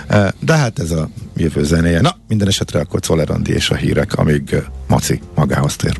eh, 0.08 0.28
de 0.40 0.54
hát 0.54 0.80
ez 0.80 0.92
a 0.92 1.10
jövő 1.36 1.64
zenéje. 1.64 2.02
Na, 2.02 2.18
minden 2.28 2.48
esetre 2.48 2.80
akkor 2.80 3.00
Czoller 3.00 3.30
és 3.44 3.70
a 3.70 3.76
hírek, 3.76 4.14
amíg 4.14 4.56
Maci 4.88 5.22
magához 5.36 5.76
tér. 5.76 6.00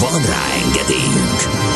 Van 0.00 0.22
rá 0.22 0.44
engedélyünk! 0.64 1.72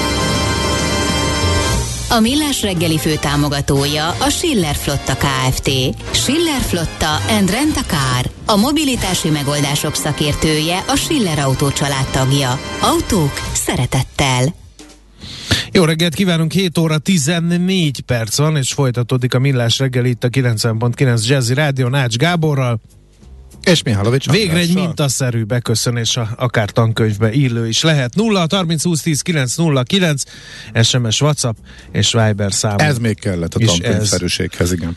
A 2.10 2.20
Millás 2.20 2.62
reggeli 2.62 2.98
fő 2.98 3.14
támogatója 3.16 4.08
a 4.08 4.28
Schiller 4.28 4.74
Flotta 4.74 5.16
KFT. 5.16 5.70
Schiller 6.10 6.60
Flotta 6.60 7.16
and 7.28 7.50
Rent 7.50 7.76
a 7.76 7.84
Car. 7.86 8.30
A 8.46 8.56
mobilitási 8.56 9.30
megoldások 9.30 9.94
szakértője 9.94 10.84
a 10.88 10.96
Schiller 10.96 11.38
Autó 11.38 11.68
tagja. 12.12 12.60
Autók 12.80 13.32
szeretettel. 13.52 14.54
Jó 15.72 15.84
reggelt 15.84 16.14
kívánunk, 16.14 16.52
7 16.52 16.78
óra 16.78 16.98
14 16.98 18.00
perc 18.00 18.36
van, 18.36 18.56
és 18.56 18.72
folytatódik 18.72 19.34
a 19.34 19.38
Millás 19.38 19.78
reggel 19.78 20.04
itt 20.04 20.24
a 20.24 20.28
90.9 20.28 21.26
Jazzy 21.26 21.54
Rádió 21.54 21.88
Nács 21.88 22.16
Gáborral. 22.16 22.80
És 23.62 23.82
Mihálovics 23.82 24.30
Végre 24.30 24.58
egy 24.58 24.74
mintaszerű 24.74 25.44
beköszönés 25.44 26.16
a, 26.16 26.28
akár 26.36 26.70
tankönyvbe 26.70 27.32
illő 27.32 27.68
is 27.68 27.82
lehet. 27.82 28.14
0 28.14 28.46
30 28.50 28.82
20 28.82 29.00
10 29.00 29.20
9 29.20 29.56
0 29.56 29.82
9 29.82 30.22
SMS, 30.82 31.20
WhatsApp 31.20 31.56
és 31.92 32.12
Viber 32.12 32.52
szám. 32.52 32.78
Ez 32.78 32.98
még 32.98 33.20
kellett 33.20 33.54
a 33.54 33.58
tankönyvszerűséghez, 33.58 34.72
igen. 34.72 34.96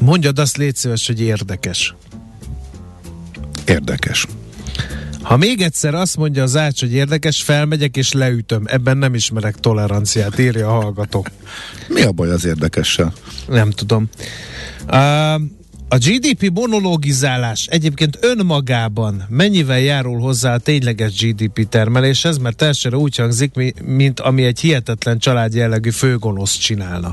Mondjad 0.00 0.38
azt, 0.38 0.56
légy 0.56 0.76
szíves, 0.76 1.06
hogy 1.06 1.20
érdekes. 1.20 1.94
Érdekes. 3.64 4.26
Ha 5.22 5.36
még 5.36 5.60
egyszer 5.60 5.94
azt 5.94 6.16
mondja 6.16 6.42
az 6.42 6.56
ács, 6.56 6.80
hogy 6.80 6.92
érdekes, 6.92 7.42
felmegyek 7.42 7.96
és 7.96 8.12
leütöm. 8.12 8.62
Ebben 8.66 8.96
nem 8.96 9.14
ismerek 9.14 9.54
toleranciát, 9.54 10.38
írja 10.38 10.68
a 10.68 10.80
hallgató. 10.82 11.26
Mi 11.88 12.02
a 12.02 12.12
baj 12.12 12.30
az 12.30 12.44
érdekessel? 12.44 13.12
Nem 13.48 13.70
tudom. 13.70 14.08
Uh, 14.88 15.40
a 15.92 15.96
GDP 15.96 16.50
monologizálás 16.54 17.66
egyébként 17.66 18.18
önmagában 18.20 19.24
mennyivel 19.28 19.80
járul 19.80 20.20
hozzá 20.20 20.54
a 20.54 20.58
tényleges 20.58 21.18
GDP 21.18 21.68
termeléshez, 21.68 22.38
mert 22.38 22.62
elsőre 22.62 22.96
úgy 22.96 23.16
hangzik, 23.16 23.74
mint 23.84 24.20
ami 24.20 24.44
egy 24.44 24.60
hihetetlen 24.60 25.18
család 25.18 25.54
jellegű 25.54 25.90
főgonosz 25.90 26.56
csinálna. 26.56 27.12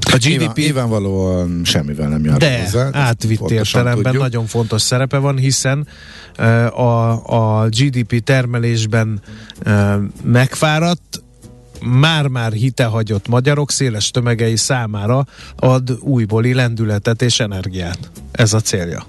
A 0.00 0.16
GDP... 0.16 0.26
Nyilván, 0.26 0.52
nyilvánvalóan 0.56 1.60
semmivel 1.64 2.08
nem 2.08 2.24
jár 2.24 2.36
De 2.36 2.60
hozzá. 2.62 2.88
átvitt 2.92 3.50
értelemben 3.50 4.02
tudjuk. 4.02 4.22
nagyon 4.22 4.46
fontos 4.46 4.82
szerepe 4.82 5.18
van, 5.18 5.36
hiszen 5.36 5.86
a, 6.74 7.62
a 7.62 7.68
GDP 7.68 8.24
termelésben 8.24 9.20
megfáradt, 10.22 11.19
már-már 11.82 12.52
hitehagyott 12.52 13.28
magyarok 13.28 13.70
széles 13.70 14.10
tömegei 14.10 14.56
számára 14.56 15.26
ad 15.56 15.98
újbóli 16.00 16.54
lendületet 16.54 17.22
és 17.22 17.40
energiát. 17.40 18.10
Ez 18.32 18.52
a 18.52 18.60
célja. 18.60 19.06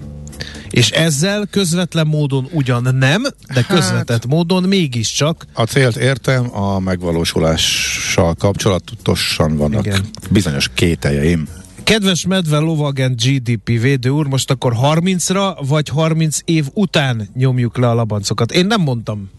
És 0.70 0.90
ezzel 0.90 1.46
közvetlen 1.50 2.06
módon 2.06 2.48
ugyan 2.50 2.82
nem, 2.82 3.22
de 3.22 3.54
hát, 3.54 3.66
közvetett 3.66 4.26
módon 4.26 4.62
mégiscsak. 4.62 5.46
A 5.52 5.62
célt 5.62 5.96
értem, 5.96 6.56
a 6.56 6.78
megvalósulással 6.78 8.34
kapcsolatosan 8.34 9.56
vannak 9.56 9.86
Igen. 9.86 10.04
bizonyos 10.30 10.70
kételjeim. 10.74 11.48
Kedves 11.92 12.26
medve 12.26 12.58
lovagent 12.58 13.22
GDP 13.22 13.80
védő 13.80 14.08
úr, 14.08 14.26
most 14.26 14.50
akkor 14.50 14.74
30-ra 14.82 15.56
vagy 15.66 15.88
30 15.88 16.38
év 16.44 16.66
után 16.74 17.28
nyomjuk 17.34 17.78
le 17.78 17.88
a 17.88 17.94
labancokat. 17.94 18.52
Én 18.52 18.66
nem 18.66 18.80
mondtam 18.80 19.30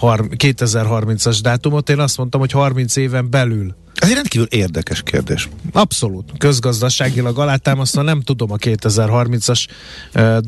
2030-as 0.00 1.38
dátumot, 1.42 1.88
én 1.88 1.98
azt 1.98 2.16
mondtam, 2.16 2.40
hogy 2.40 2.50
30 2.50 2.96
éven 2.96 3.30
belül. 3.30 3.74
Ez 3.94 4.08
egy 4.08 4.14
rendkívül 4.14 4.46
érdekes 4.46 5.02
kérdés. 5.02 5.48
Abszolút. 5.72 6.32
Közgazdaságilag 6.38 7.38
alátámasztva 7.38 8.02
nem 8.02 8.20
tudom 8.20 8.52
a 8.52 8.56
2030-as 8.56 9.66
uh, 10.14 10.38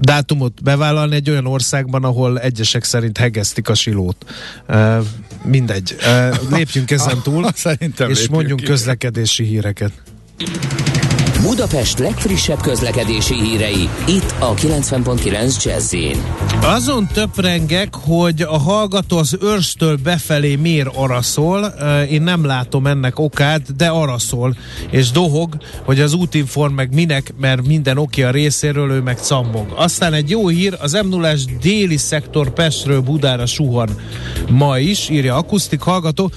dátumot 0.00 0.62
bevállalni 0.62 1.14
egy 1.14 1.30
olyan 1.30 1.46
országban, 1.46 2.04
ahol 2.04 2.40
egyesek 2.40 2.84
szerint 2.84 3.18
hegesztik 3.18 3.68
a 3.68 3.74
silót. 3.74 4.24
Uh, 4.68 5.04
mindegy. 5.42 5.96
Lépjünk 6.50 6.90
ezen 6.90 7.22
túl, 7.22 7.50
és 8.08 8.28
mondjunk 8.28 8.60
ki. 8.60 8.66
közlekedési 8.66 9.44
híreket. 9.44 9.92
Budapest 11.42 11.98
legfrissebb 11.98 12.60
közlekedési 12.60 13.34
hírei, 13.34 13.88
itt 14.06 14.34
a 14.38 14.54
90.9 14.54 15.64
jazz 15.64 15.94
Azon 16.62 17.08
töprengek, 17.12 17.94
hogy 17.94 18.42
a 18.42 18.58
hallgató 18.58 19.16
az 19.16 19.38
őrstől 19.42 19.96
befelé 19.96 20.56
miért 20.56 20.96
araszol, 20.96 21.64
én 22.10 22.22
nem 22.22 22.44
látom 22.44 22.86
ennek 22.86 23.18
okát, 23.18 23.76
de 23.76 23.88
araszol, 23.88 24.56
és 24.90 25.10
dohog, 25.10 25.56
hogy 25.84 26.00
az 26.00 26.12
útinform 26.12 26.74
meg 26.74 26.94
minek, 26.94 27.34
mert 27.40 27.66
minden 27.66 27.98
oké 27.98 28.22
a 28.22 28.30
részéről, 28.30 28.90
ő 28.90 29.00
meg 29.00 29.18
cammog. 29.18 29.72
Aztán 29.76 30.12
egy 30.12 30.30
jó 30.30 30.48
hír, 30.48 30.76
az 30.80 30.92
m 30.92 31.08
0 31.08 31.32
déli 31.60 31.96
szektor 31.96 32.50
Pestről 32.50 33.00
Budára 33.00 33.46
suhan 33.46 33.88
ma 34.48 34.78
is, 34.78 35.08
írja 35.08 35.36
akusztik 35.36 35.80
hallgató, 35.80 36.30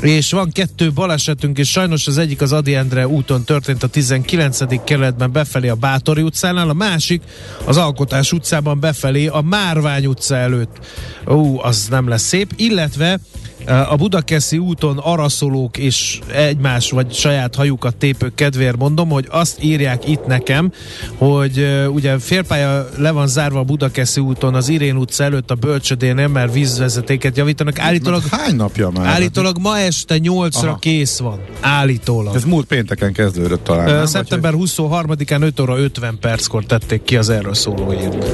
és 0.00 0.30
van 0.30 0.50
kettő 0.52 0.92
balesetünk, 0.92 1.58
és 1.58 1.70
sajnos 1.70 2.06
az 2.06 2.18
egyik 2.18 2.40
az 2.40 2.52
Adi 2.52 2.74
Endre 2.74 3.08
úton 3.08 3.44
történt 3.44 3.82
a 3.82 3.86
19. 3.86 4.84
kerületben 4.84 5.32
befelé 5.32 5.68
a 5.68 5.74
Bátori 5.74 6.22
utcánál, 6.22 6.68
a 6.68 6.72
másik 6.72 7.22
az 7.64 7.76
Alkotás 7.76 8.32
utcában 8.32 8.80
befelé 8.80 9.26
a 9.26 9.40
Márvány 9.40 10.06
utca 10.06 10.36
előtt. 10.36 10.86
Ú, 11.26 11.60
az 11.60 11.86
nem 11.90 12.08
lesz 12.08 12.22
szép, 12.22 12.52
illetve 12.56 13.18
A 13.66 13.96
Budakeszi 13.96 14.58
úton 14.58 14.98
araszolók 14.98 15.76
és 15.78 16.18
egymás 16.32 16.90
vagy 16.90 17.12
saját 17.12 17.54
hajukat 17.54 17.96
tépők 17.96 18.34
kedvéért 18.34 18.76
mondom, 18.76 19.08
hogy 19.08 19.26
azt 19.30 19.62
írják 19.62 20.08
itt 20.08 20.26
nekem, 20.26 20.72
hogy 21.16 21.86
ugye 21.88 22.18
félpálya 22.18 22.88
le 22.96 23.10
van 23.10 23.26
zárva 23.26 23.58
a 23.58 23.62
Budakeszi 23.62 24.20
úton 24.20 24.54
az 24.54 24.68
Irén 24.68 24.96
utca 24.96 25.24
előtt 25.24 25.50
a 25.50 25.54
bölcsödénél, 25.54 26.28
mert 26.28 26.52
vízvezetéket 26.52 27.36
javítanak. 27.36 27.78
Állítólag, 27.78 28.22
Hány 28.30 28.56
napja 28.56 28.90
már? 28.90 29.06
állítólag 29.06 29.58
ma 29.58 29.78
este 29.78 30.16
8-ra 30.18 30.76
kész 30.78 31.18
van. 31.18 31.40
Állítólag. 31.60 32.34
Ez 32.34 32.44
múlt 32.44 32.66
pénteken 32.66 33.12
kezdődött 33.12 33.64
talán. 33.64 34.00
Uh, 34.00 34.04
szeptember 34.04 34.52
23-án 34.56 35.42
5 35.42 35.60
óra 35.60 35.78
50 35.78 36.18
perckor 36.20 36.64
tették 36.64 37.02
ki 37.02 37.16
az 37.16 37.28
erről 37.28 37.54
szóló 37.54 37.90
hírt. 37.90 38.24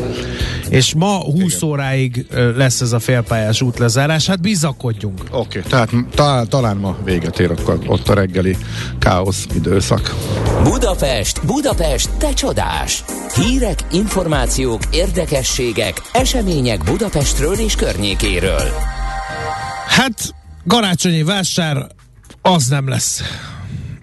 És 0.69 0.95
ma 0.95 1.21
20 1.23 1.57
Igen. 1.57 1.69
óráig 1.69 2.27
lesz 2.57 2.81
ez 2.81 2.93
a 2.93 2.99
félpályás 2.99 3.63
útlezárás, 3.63 4.27
hát 4.27 4.41
bizakodjunk. 4.41 5.22
Oké, 5.31 5.59
okay, 5.59 5.71
tehát 5.71 5.91
talán, 6.15 6.49
talán 6.49 6.77
ma 6.77 6.97
véget 7.05 7.39
ér 7.39 7.51
akkor 7.51 7.79
ott 7.87 8.09
a 8.09 8.15
reggeli 8.15 8.57
káosz 8.99 9.47
időszak. 9.55 10.15
Budapest, 10.63 11.47
Budapest, 11.47 12.11
te 12.11 12.33
csodás! 12.33 13.05
Hírek, 13.35 13.79
információk, 13.91 14.81
érdekességek, 14.91 16.03
események 16.13 16.85
Budapestről 16.85 17.55
és 17.55 17.75
környékéről. 17.75 18.71
Hát, 19.87 20.35
karácsonyi 20.67 21.23
vásár 21.23 21.87
az 22.43 22.67
nem 22.67 22.89
lesz. 22.89 23.23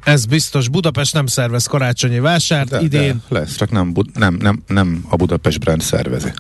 Ez 0.04 0.26
biztos. 0.26 0.70
Budapest 0.70 1.14
nem 1.14 1.26
szervez 1.26 1.66
karácsonyi 1.66 2.20
vásárt 2.20 2.70
de, 2.70 2.82
idén. 2.82 3.22
De 3.30 3.40
lesz, 3.40 3.56
csak 3.56 3.72
nem, 3.72 3.94
nem, 4.14 4.38
nem, 4.42 4.64
nem 4.68 5.06
a 5.10 5.16
Budapest 5.16 5.60
brand 5.60 5.82
szervezi. 5.82 6.34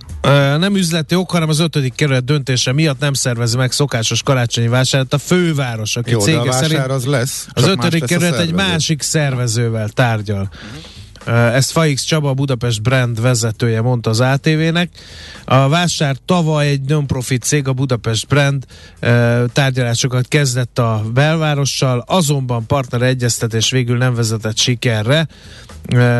Nem 0.58 0.76
üzleti 0.76 1.16
ok, 1.16 1.32
hanem 1.32 1.50
az 1.50 1.60
ötödik 1.60 1.96
kerület 1.96 2.26
döntése 2.26 2.74
miatt 2.74 3.00
nem 3.00 3.14
szervezi 3.14 3.58
meg 3.58 3.72
szokásos 3.72 4.24
karácsonyi 4.24 4.68
vásárt 4.68 5.14
a 5.14 5.18
főváros, 5.18 5.96
aki 5.96 6.12
Jó, 6.12 6.20
cége 6.20 6.44
de 6.44 6.50
a 6.50 6.52
szerint 6.52 6.80
az 6.80 7.06
lesz. 7.06 7.48
Az 7.54 7.68
ötödik 7.68 8.06
kerület 8.06 8.40
egy 8.40 8.54
másik 8.54 9.02
szervezővel 9.02 9.90
tárgyal. 9.90 10.50
Uh-huh. 10.52 10.98
Ezt 11.26 11.72
Faix 11.72 12.04
Csaba, 12.04 12.34
Budapest 12.34 12.82
brand 12.82 13.22
vezetője 13.22 13.82
mondta 13.82 14.10
az 14.10 14.20
ATV-nek. 14.20 14.90
A 15.46 15.70
vásár 15.70 16.16
tavaly 16.26 16.68
egy 16.68 16.82
non-profit 16.82 17.44
cég, 17.44 17.68
a 17.68 17.74
Budapest 17.74 18.28
brand 18.28 18.66
tárgyalásokat 19.54 20.28
kezdett 20.28 20.80
a 20.80 21.04
belvárossal, 21.14 22.04
azonban 22.08 22.66
partner 22.66 23.02
egyeztetés 23.02 23.72
végül 23.72 23.98
nem 23.98 24.14
vezetett 24.14 24.58
sikerre 24.58 25.28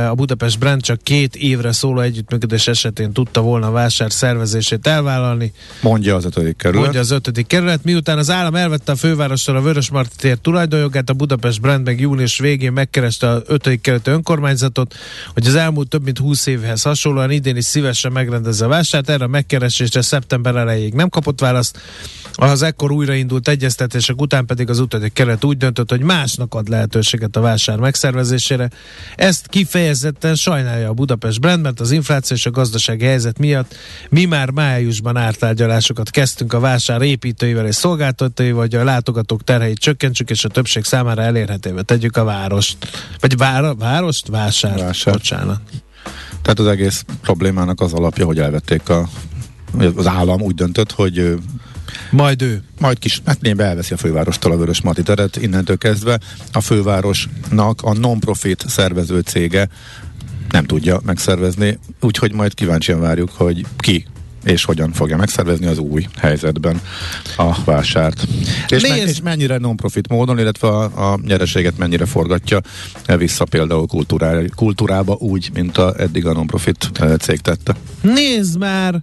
a 0.10 0.14
Budapest 0.16 0.60
Brand 0.60 0.82
csak 0.82 1.02
két 1.02 1.36
évre 1.36 1.72
szóló 1.72 2.00
együttműködés 2.00 2.68
esetén 2.68 3.12
tudta 3.12 3.42
volna 3.42 3.68
a 3.68 3.72
vásár 3.72 4.12
szervezését 4.12 4.88
elvállalni. 4.88 5.54
Mondja 5.82 6.16
az 6.16 6.26
ötödik 6.26 6.58
kerület. 6.58 6.82
Mondja 6.82 7.00
az 7.00 7.12
ötödik 7.12 7.48
kerület. 7.48 7.84
Miután 7.84 8.18
az 8.18 8.30
állam 8.30 8.56
elvette 8.56 8.92
a 8.92 8.96
fővárostól 8.96 9.56
a 9.56 9.62
Vörösmarty 9.62 10.16
tér 10.18 10.38
tulajdonjogát, 10.38 11.10
a 11.10 11.14
Budapest 11.14 11.62
Brand 11.62 11.86
meg 11.86 12.00
június 12.00 12.40
végén 12.40 12.72
megkereste 12.72 13.30
a 13.30 13.42
ötödik 13.46 13.82
kerület 13.82 14.08
önkormányzatot, 14.08 14.96
hogy 15.34 15.48
az 15.48 15.56
elmúlt 15.56 15.90
több 15.90 16.04
mint 16.04 16.18
20 16.18 16.46
évhez 16.46 16.82
hasonlóan 16.82 17.32
idén 17.32 17.56
is 17.56 17.66
szívesen 17.66 18.12
megrendezze 18.12 18.66
a 18.66 18.68
vásárt. 18.68 19.10
Erre 19.10 19.24
a 19.24 19.28
megkeresésre 19.28 20.02
szeptember 20.02 20.56
elejéig 20.56 20.94
nem 20.94 21.10
kapott 21.10 21.40
választ. 21.40 21.80
Az 22.34 22.62
ekkor 22.62 22.92
újraindult 22.92 23.48
egyeztetések 23.48 24.22
után 24.22 24.46
pedig 24.46 24.70
az 24.70 24.80
ötödik 24.80 25.14
kerület 25.14 25.44
úgy 25.44 25.58
döntött, 25.58 25.90
hogy 25.90 26.02
másnak 26.02 26.54
ad 26.54 26.70
lehetőséget 26.70 27.36
a 27.36 27.42
vásár 27.42 27.78
megszervezésére. 27.78 28.70
Ezt 29.16 29.48
kifejezetten 29.60 30.36
sajnálja 30.36 30.90
a 30.90 30.94
Budapest 30.94 31.40
brand, 31.40 31.62
mert 31.62 31.80
az 31.80 31.92
infláció 31.92 32.36
és 32.36 32.46
a 32.46 32.52
gazdasági 32.52 33.06
helyzet 33.06 33.40
miatt 33.40 33.76
mi 34.10 34.26
már 34.26 34.50
májusban 34.50 35.18
ártárgyalásokat 35.18 36.10
kezdtünk 36.10 36.54
a 36.54 36.60
vásár 36.60 37.02
építőivel 37.02 37.68
és 37.68 37.76
szolgáltatóival, 37.76 38.60
hogy 38.60 38.76
a 38.76 38.84
látogatók 38.84 39.44
terheit 39.44 39.78
csökkentsük, 39.78 40.30
és 40.30 40.46
a 40.46 40.50
többség 40.50 40.84
számára 40.84 41.22
elérhetővé 41.22 41.82
tegyük 41.82 42.18
a 42.18 42.24
várost. 42.24 42.78
Vagy 43.20 43.38
vár, 43.38 43.76
várost? 43.76 44.28
Vásár. 44.28 44.80
Vásár. 44.80 45.14
Bocsánat. 45.14 45.62
Tehát 46.42 46.60
az 46.60 46.68
egész 46.68 47.06
problémának 47.22 47.82
az 47.82 47.94
alapja, 47.94 48.26
hogy 48.26 48.40
elvették 48.40 48.90
a 48.90 49.10
az 49.96 50.08
állam 50.08 50.42
úgy 50.42 50.56
döntött, 50.56 50.92
hogy 50.92 51.36
majd 52.10 52.42
ő. 52.42 52.64
Majd 52.80 53.00
kis, 53.00 53.22
hát 53.26 53.42
némbe 53.42 53.64
elveszi 53.64 53.94
a 53.94 53.98
fővárostól 53.98 54.52
a 54.52 54.58
Vörös 54.58 54.82
Mati 54.82 55.04
teret, 55.04 55.36
innentől 55.36 55.78
kezdve 55.78 56.20
a 56.52 56.62
fővárosnak 56.62 57.82
a 57.82 57.94
non-profit 57.94 58.64
szervező 58.68 59.20
cége 59.20 59.70
nem 60.52 60.66
tudja 60.66 61.00
megszervezni, 61.06 61.80
úgyhogy 62.02 62.34
majd 62.34 62.54
kíváncsian 62.54 63.00
várjuk, 63.00 63.30
hogy 63.30 63.66
ki 63.78 64.06
és 64.44 64.64
hogyan 64.64 64.92
fogja 64.92 65.18
megszervezni 65.18 65.66
az 65.66 65.78
új 65.78 66.08
helyzetben 66.18 66.82
a 67.38 67.64
vásárt. 67.64 68.28
És, 68.68 68.88
men- 68.88 69.08
és 69.08 69.22
mennyire 69.22 69.58
non-profit 69.58 70.08
módon, 70.08 70.40
illetve 70.40 70.68
a, 70.68 71.12
a 71.12 71.20
nyereséget 71.26 71.78
mennyire 71.78 72.06
forgatja 72.06 72.62
vissza 73.18 73.46
például 73.46 73.88
kultúrába 74.56 75.14
úgy, 75.14 75.50
mint 75.54 75.78
a, 75.78 75.94
eddig 75.98 76.26
a 76.26 76.34
non-profit 76.34 76.90
eh, 76.94 77.18
cég 77.18 77.40
tette. 77.40 77.76
Nézd 78.02 78.58
már! 78.58 79.02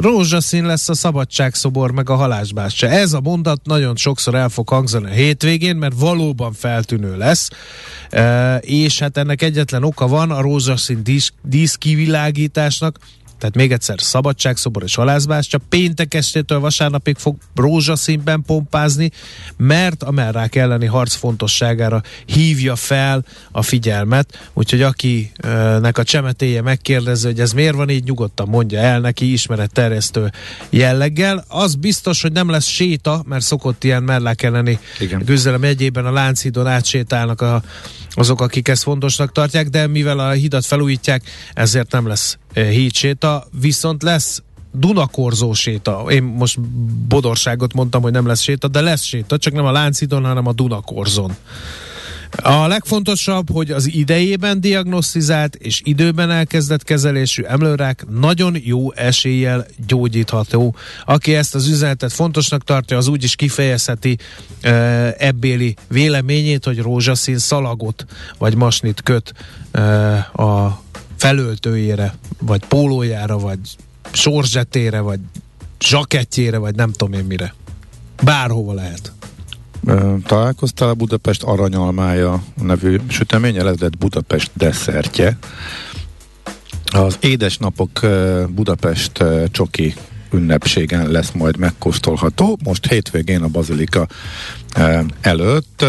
Rózsaszín 0.00 0.66
lesz 0.66 0.88
a 0.88 0.94
szabadságszobor, 0.94 1.90
meg 1.90 2.10
a 2.10 2.14
halásbástya. 2.14 2.88
Ez 2.88 3.12
a 3.12 3.20
mondat 3.20 3.60
nagyon 3.64 3.96
sokszor 3.96 4.34
el 4.34 4.48
fog 4.48 4.68
hangzani 4.68 5.10
a 5.10 5.12
hétvégén, 5.14 5.76
mert 5.76 5.94
valóban 5.98 6.52
feltűnő 6.52 7.16
lesz, 7.16 7.48
e, 8.10 8.56
és 8.56 8.98
hát 8.98 9.16
ennek 9.16 9.42
egyetlen 9.42 9.84
oka 9.84 10.06
van 10.06 10.30
a 10.30 10.40
rózsaszín 10.40 11.02
dísz, 11.02 11.32
díszkivilágításnak, 11.42 12.98
tehát 13.40 13.54
még 13.54 13.72
egyszer, 13.72 14.00
szabadságszobor 14.00 14.82
és 14.82 14.98
csak 15.40 15.62
péntek 15.68 16.14
estétől 16.14 16.60
vasárnapig 16.60 17.16
fog 17.16 17.36
rózsaszínben 17.54 18.42
pompázni, 18.42 19.10
mert 19.56 20.02
a 20.02 20.10
merrák 20.10 20.54
elleni 20.54 20.86
harc 20.86 21.14
fontosságára 21.14 22.02
hívja 22.26 22.76
fel 22.76 23.24
a 23.50 23.62
figyelmet, 23.62 24.50
úgyhogy 24.52 24.82
akinek 24.82 25.98
a 25.98 26.04
csemetéje 26.04 26.62
megkérdezi, 26.62 27.26
hogy 27.26 27.40
ez 27.40 27.52
miért 27.52 27.74
van 27.74 27.90
így, 27.90 28.04
nyugodtan 28.04 28.48
mondja 28.48 28.78
el 28.78 29.00
neki 29.00 29.32
ismeretterjesztő 29.32 30.32
jelleggel. 30.70 31.44
Az 31.48 31.74
biztos, 31.74 32.22
hogy 32.22 32.32
nem 32.32 32.50
lesz 32.50 32.66
séta, 32.66 33.22
mert 33.26 33.44
szokott 33.44 33.84
ilyen 33.84 34.02
merrák 34.02 34.42
elleni 34.42 34.78
küzdelem 35.24 35.62
egyében 35.62 36.06
a 36.06 36.12
Lánchídon 36.12 36.66
átsétálnak 36.66 37.40
a 37.40 37.62
azok, 38.14 38.40
akik 38.40 38.68
ezt 38.68 38.82
fontosnak 38.82 39.32
tartják, 39.32 39.68
de 39.68 39.86
mivel 39.86 40.18
a 40.18 40.30
hidat 40.30 40.66
felújítják, 40.66 41.22
ezért 41.52 41.92
nem 41.92 42.06
lesz 42.06 42.38
eh, 42.52 42.68
hídséta, 42.68 43.46
viszont 43.60 44.02
lesz 44.02 44.42
Dunakorzó 44.72 45.52
séta. 45.52 46.04
Én 46.08 46.22
most 46.22 46.60
bodorságot 47.08 47.72
mondtam, 47.72 48.02
hogy 48.02 48.12
nem 48.12 48.26
lesz 48.26 48.40
séta, 48.40 48.68
de 48.68 48.80
lesz 48.80 49.02
séta, 49.02 49.38
csak 49.38 49.52
nem 49.52 49.64
a 49.64 49.72
Láncidon, 49.72 50.24
hanem 50.24 50.46
a 50.46 50.52
Dunakorzon. 50.52 51.36
A 52.36 52.66
legfontosabb, 52.66 53.50
hogy 53.52 53.70
az 53.70 53.92
idejében 53.92 54.60
diagnosztizált 54.60 55.54
és 55.54 55.80
időben 55.84 56.30
elkezdett 56.30 56.84
kezelésű 56.84 57.42
emlőrák 57.42 58.04
nagyon 58.10 58.56
jó 58.62 58.92
eséllyel 58.92 59.66
gyógyítható. 59.86 60.74
Aki 61.04 61.34
ezt 61.34 61.54
az 61.54 61.68
üzenetet 61.68 62.12
fontosnak 62.12 62.64
tartja, 62.64 62.96
az 62.96 63.08
úgy 63.08 63.24
is 63.24 63.36
kifejezheti 63.36 64.16
e, 64.60 64.70
ebbéli 65.18 65.76
véleményét, 65.88 66.64
hogy 66.64 66.78
rózsaszín 66.78 67.38
szalagot 67.38 68.06
vagy 68.38 68.54
masnit 68.54 69.02
köt 69.02 69.32
e, 69.70 69.80
a 70.18 70.82
felöltőjére, 71.16 72.14
vagy 72.38 72.64
pólójára, 72.64 73.38
vagy 73.38 73.58
sorzsetére, 74.12 75.00
vagy 75.00 75.20
zsakettjére, 75.80 76.58
vagy 76.58 76.74
nem 76.74 76.92
tudom 76.92 77.20
én 77.20 77.24
mire. 77.24 77.54
Bárhova 78.22 78.74
lehet. 78.74 79.12
Találkoztál 80.26 80.88
a 80.88 80.94
Budapest 80.94 81.42
aranyalmája 81.42 82.42
nevű 82.62 83.00
süteménye, 83.08 83.66
ez 83.66 83.78
lett 83.78 83.98
Budapest 83.98 84.50
desszertje. 84.54 85.38
Az 86.92 87.16
édesnapok 87.20 88.00
Budapest 88.48 89.24
csoki 89.50 89.94
ünnepségen 90.32 91.10
lesz 91.10 91.30
majd 91.30 91.56
megkóstolható. 91.56 92.58
Most 92.64 92.86
hétvégén 92.86 93.42
a 93.42 93.48
Bazilika 93.48 94.06
előtt 95.20 95.84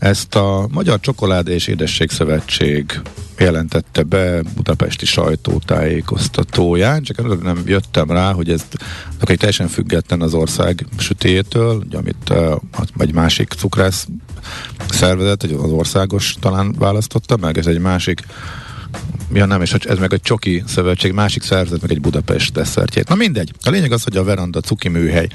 ezt 0.00 0.34
a 0.34 0.68
Magyar 0.70 1.00
Csokolád 1.00 1.48
és 1.48 1.66
Édesség 1.66 2.10
Szövetség 2.10 3.00
jelentette 3.38 4.02
be 4.02 4.42
budapesti 4.54 5.06
sajtótájékoztatóján, 5.06 7.02
csak 7.02 7.42
nem 7.42 7.62
jöttem 7.66 8.10
rá, 8.10 8.32
hogy 8.32 8.50
ez 8.50 8.66
egy 9.20 9.38
teljesen 9.38 9.68
független 9.68 10.20
az 10.20 10.34
ország 10.34 10.86
sütéjétől, 10.98 11.84
amit 11.92 12.30
uh, 12.30 12.54
egy 12.98 13.14
másik 13.14 13.52
cukrász 13.52 14.06
szervezet, 14.88 15.42
az 15.42 15.70
országos 15.70 16.36
talán 16.40 16.74
választotta 16.78 17.36
meg, 17.36 17.58
ez 17.58 17.66
egy 17.66 17.80
másik 17.80 18.22
Ja 19.32 19.46
nem, 19.46 19.62
és 19.62 19.72
ez 19.72 19.98
meg 19.98 20.12
egy 20.12 20.22
csoki 20.22 20.62
szövetség, 20.66 21.12
másik 21.12 21.42
szervezet, 21.42 21.80
meg 21.80 21.90
egy 21.90 22.00
Budapest 22.00 22.52
desszertjét. 22.52 23.08
Na 23.08 23.14
mindegy. 23.14 23.52
A 23.64 23.70
lényeg 23.70 23.92
az, 23.92 24.02
hogy 24.02 24.16
a 24.16 24.24
Veranda 24.24 24.60
cuki 24.60 24.88
műhely 24.88 25.28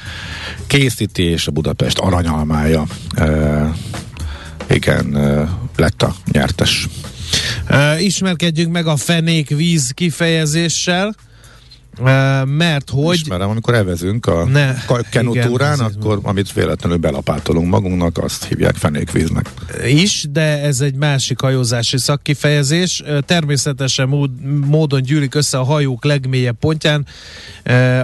készíti, 0.68 1.24
és 1.24 1.48
a 1.48 1.52
Budapest 1.52 1.98
aranyalmája 1.98 2.86
uh, 3.18 3.68
igen, 4.70 5.18
lett 5.76 6.02
a 6.02 6.16
nyertes. 6.32 6.88
Ismerkedjünk 8.00 8.72
meg 8.72 8.88
a 8.88 8.96
fenék 8.96 9.50
víz 9.50 9.92
kifejezéssel. 9.92 11.16
mert 12.46 12.90
hogy... 12.90 13.16
Ismerem, 13.16 13.50
amikor 13.50 13.74
evezünk 13.74 14.26
a 14.26 14.46
ne, 14.46 14.76
kenutúrán, 15.10 15.80
akkor 15.80 16.20
amit 16.24 16.54
véletlenül 16.54 16.98
belapátolunk 16.98 17.70
magunknak, 17.70 18.18
azt 18.18 18.46
hívják 18.46 18.76
fenékvíznek. 18.76 19.50
Is, 19.86 20.26
de 20.30 20.62
ez 20.62 20.82
egy 20.82 20.96
másik 20.96 21.40
hajózási 21.40 21.98
szakkifejezés. 21.98 23.04
Természetesen 23.26 24.08
mód, 24.08 24.30
módon 24.66 25.02
gyűlik 25.02 25.36
össze 25.36 25.58
a 25.58 25.64
hajók 25.64 26.06
legmélyebb 26.06 26.58
pontján, 26.60 27.06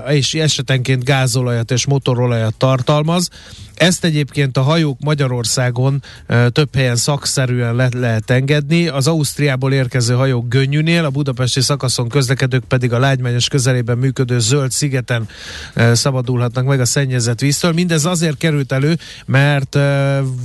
és 0.09 0.33
esetenként 0.33 1.03
gázolajat 1.03 1.71
és 1.71 1.85
motorolajat 1.85 2.55
tartalmaz. 2.55 3.29
Ezt 3.81 4.03
egyébként 4.03 4.57
a 4.57 4.61
hajók 4.61 4.99
Magyarországon 4.99 6.03
több 6.49 6.75
helyen 6.75 6.95
szakszerűen 6.95 7.75
le 7.75 7.89
lehet 7.93 8.29
engedni. 8.29 8.87
Az 8.87 9.07
Ausztriából 9.07 9.73
érkező 9.73 10.13
hajók 10.13 10.47
Gönnyűnél, 10.47 11.05
a 11.05 11.09
budapesti 11.09 11.61
szakaszon 11.61 12.09
közlekedők 12.09 12.63
pedig 12.63 12.93
a 12.93 12.99
lágymányos 12.99 13.47
közelében 13.47 13.97
működő 13.97 14.39
zöld 14.39 14.71
szigeten 14.71 15.27
szabadulhatnak 15.93 16.65
meg 16.65 16.79
a 16.79 16.85
szennyezett 16.85 17.39
víztől. 17.39 17.71
Mindez 17.71 18.05
azért 18.05 18.37
került 18.37 18.71
elő, 18.71 18.97
mert 19.25 19.77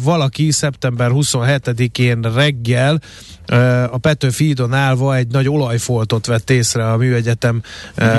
valaki 0.03 0.51
szeptember 0.51 1.11
27-én 1.13 2.21
reggel 2.35 3.01
a 3.91 3.99
Petőfi 3.99 4.45
hídon 4.45 4.73
állva 4.73 5.17
egy 5.17 5.27
nagy 5.27 5.49
olajfoltot 5.49 6.27
vett 6.27 6.51
észre 6.51 6.91
a 6.91 6.97
műegyetem 6.97 7.63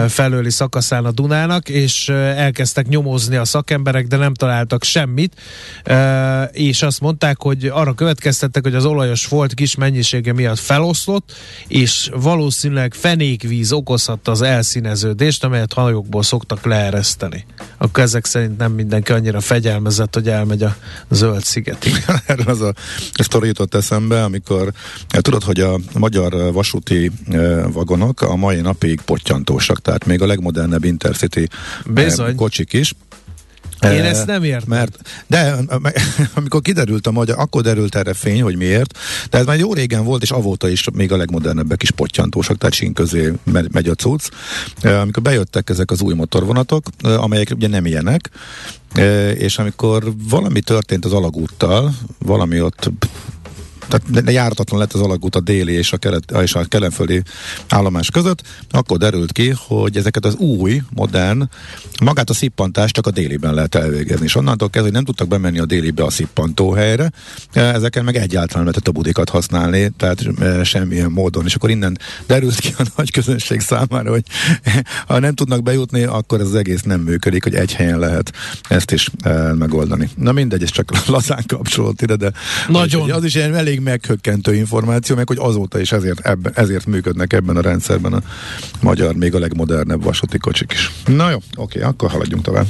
felőli 0.08 0.50
szakaszán 0.50 1.06
a 1.06 1.12
Dunának, 1.12 1.70
és 1.70 2.10
elkezdtek 2.10 2.88
nyomozni 2.88 3.36
a 3.36 3.46
szakemberek, 3.46 4.08
de 4.08 4.18
nem 4.18 4.34
találtak 4.34 4.84
semmit, 5.08 5.36
és 6.52 6.82
azt 6.82 7.00
mondták, 7.00 7.42
hogy 7.42 7.66
arra 7.66 7.94
következtettek, 7.94 8.64
hogy 8.64 8.76
az 8.76 8.86
olajos 8.86 9.26
folt 9.26 9.54
kis 9.54 9.76
mennyisége 9.76 10.34
miatt 10.34 10.60
feloszlott, 10.60 11.34
és 11.68 12.10
valószínűleg 12.16 12.94
fenékvíz 12.94 13.72
okozhatta 13.72 14.32
az 14.32 14.42
elszíneződést, 14.42 15.44
amelyet 15.44 15.74
hajókból 15.74 16.24
szoktak 16.24 16.66
leereszteni. 16.66 17.46
Akkor 17.78 18.04
ezek 18.04 18.26
szerint 18.26 18.58
nem 18.58 18.72
mindenki 18.72 19.12
annyira 19.12 19.42
fegyelmezett, 19.42 20.14
hogy 20.14 20.30
elmegy 20.30 20.64
a 20.64 20.76
zöld 21.10 21.44
szigetig. 21.44 21.94
Erről 22.26 22.48
az 22.48 22.62
a 22.62 22.74
sztori 23.14 23.48
jutott 23.48 23.76
eszembe, 23.76 24.24
amikor 24.24 24.72
Tudod, 25.08 25.44
hogy 25.44 25.60
a 25.60 25.80
magyar 25.94 26.54
vasúti 26.54 27.12
vagonok 27.72 28.22
a 28.22 28.36
mai 28.36 28.62
napig 28.62 29.02
pottyantósak, 29.02 29.82
tehát 29.82 30.06
még 30.06 30.22
a 30.22 30.26
legmodernebb 30.26 30.84
Intercity 30.84 31.48
Bizony. 31.86 32.36
kocsik 32.36 32.74
is. 32.74 32.94
Én 33.82 34.04
ezt 34.04 34.26
nem 34.26 34.44
értem. 34.44 34.70
Mert, 34.70 35.00
de 35.28 35.56
amikor 36.36 36.62
kiderült 36.62 37.08
a 37.08 37.12
magyar, 37.12 37.40
akkor 37.40 37.62
derült 37.62 37.96
erre 37.96 38.14
fény, 38.14 38.42
hogy 38.42 38.56
miért, 38.56 38.98
de 39.30 39.38
ez 39.38 39.46
már 39.46 39.58
jó 39.58 39.74
régen 39.74 40.04
volt, 40.04 40.22
és 40.22 40.32
avóta 40.32 40.70
is 40.70 40.88
még 40.94 41.12
a 41.12 41.18
legmodernebbek 41.18 41.84
is 41.84 41.92
pottyantósak, 41.92 42.58
tehát 42.58 42.74
sín 42.74 42.94
közé 42.94 43.34
megy 43.72 43.88
a 43.88 43.94
cucc. 43.94 44.30
Amikor 44.84 45.24
bejöttek 45.24 45.70
ezek 45.70 45.92
az 45.92 46.02
új 46.02 46.14
motorvonatok, 46.14 46.86
amelyek 47.02 47.52
ugye 47.56 47.68
nem 47.68 47.86
ilyenek, 47.86 48.30
és 49.34 49.58
amikor 49.58 50.14
valami 50.30 50.60
történt 50.60 51.06
az 51.06 51.14
alagúttal, 51.14 51.94
valami 52.20 52.62
ott 52.62 52.92
tehát 53.88 54.32
járhatatlan 54.32 54.80
lett 54.80 54.94
az 54.94 55.02
alagút 55.02 55.36
a 55.36 55.40
déli 55.40 55.74
és 55.74 55.94
a, 55.94 55.98
kelet, 55.98 56.32
és 56.42 56.56
a 56.56 56.66
kelenföldi 56.66 57.22
állomás 57.70 58.12
között, 58.12 58.42
akkor 58.72 58.98
derült 58.98 59.32
ki, 59.32 59.54
hogy 59.58 59.98
ezeket 59.98 60.26
az 60.26 60.36
új, 60.36 60.82
modern, 60.90 61.50
magát 62.04 62.30
a 62.30 62.34
szippantást 62.34 62.94
csak 62.94 63.08
a 63.08 63.12
déliben 63.12 63.54
lehet 63.54 63.76
elvégezni. 63.76 64.26
És 64.26 64.36
onnantól 64.36 64.70
kezdve, 64.70 64.90
hogy 64.90 64.98
nem 64.98 65.06
tudtak 65.06 65.28
bemenni 65.28 65.60
a 65.60 65.66
délibe 65.66 66.04
a 66.04 66.10
szippantó 66.10 66.72
helyre, 66.72 67.12
ezeken 67.54 68.04
meg 68.04 68.16
egyáltalán 68.16 68.64
lehetett 68.64 68.88
a 68.88 68.92
budikat 68.92 69.30
használni, 69.30 69.92
tehát 69.98 70.26
e, 70.40 70.64
semmilyen 70.64 71.12
módon. 71.12 71.46
És 71.46 71.56
akkor 71.56 71.70
innen 71.70 71.98
derült 72.26 72.60
ki 72.60 72.74
a 72.78 72.84
nagy 72.96 73.12
közönség 73.12 73.60
számára, 73.60 74.10
hogy 74.10 74.24
ha 75.08 75.20
nem 75.20 75.34
tudnak 75.34 75.64
bejutni, 75.64 76.04
akkor 76.04 76.40
ez 76.40 76.48
az 76.48 76.56
egész 76.56 76.82
nem 76.82 77.00
működik, 77.00 77.44
hogy 77.44 77.56
egy 77.56 77.74
helyen 77.74 78.00
lehet 78.00 78.34
ezt 78.70 78.92
is 78.92 79.10
e, 79.22 79.54
megoldani. 79.54 80.10
Na 80.16 80.32
mindegy, 80.32 80.64
ez 80.64 80.72
csak 80.72 80.92
lazán 81.08 81.44
kapcsolódott 81.48 82.02
ide, 82.02 82.16
de 82.16 82.32
Nagyon. 82.68 83.12
Az 83.12 83.24
is 83.24 83.36
elég 83.36 83.77
elég 83.78 83.90
meghökkentő 83.90 84.56
információ, 84.56 85.16
meg 85.16 85.28
hogy 85.28 85.38
azóta 85.40 85.80
is 85.80 85.92
ezért, 85.92 86.20
ebben, 86.20 86.52
ezért 86.56 86.86
működnek 86.86 87.34
ebben 87.34 87.58
a 87.58 87.62
rendszerben 87.62 88.14
a 88.14 88.22
magyar, 88.82 89.16
még 89.16 89.36
a 89.36 89.40
legmodernebb 89.40 90.04
vasúti 90.04 90.38
kocsik 90.38 90.72
is. 90.72 90.92
Na 91.06 91.30
jó, 91.30 91.38
oké, 91.56 91.82
akkor 91.82 92.10
haladjunk 92.10 92.44
tovább. 92.44 92.66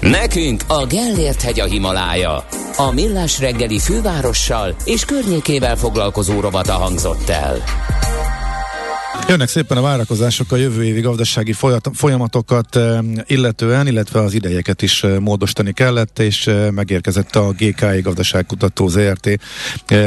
Nekünk 0.00 0.62
a 0.66 0.86
Gellért 0.86 1.42
hegy 1.42 1.60
a 1.60 1.64
Himalája. 1.64 2.44
A 2.76 2.92
Millás 2.92 3.40
reggeli 3.40 3.78
fővárossal 3.78 4.76
és 4.84 5.04
környékével 5.04 5.76
foglalkozó 5.76 6.40
rovata 6.40 6.72
hangzott 6.72 7.28
el. 7.28 7.62
Jönnek 9.28 9.48
szépen 9.48 9.76
a 9.76 9.80
várakozások 9.80 10.52
a 10.52 10.56
jövő 10.56 10.84
évi 10.84 11.00
gazdasági 11.00 11.54
folyamatokat 11.92 12.78
illetően, 13.26 13.86
illetve 13.86 14.20
az 14.20 14.34
idejeket 14.34 14.82
is 14.82 15.04
módosítani 15.20 15.72
kellett, 15.72 16.18
és 16.18 16.50
megérkezett 16.70 17.36
a 17.36 17.52
GKI 17.52 18.00
Gazdaságkutató 18.00 18.88
ZRT 18.88 19.28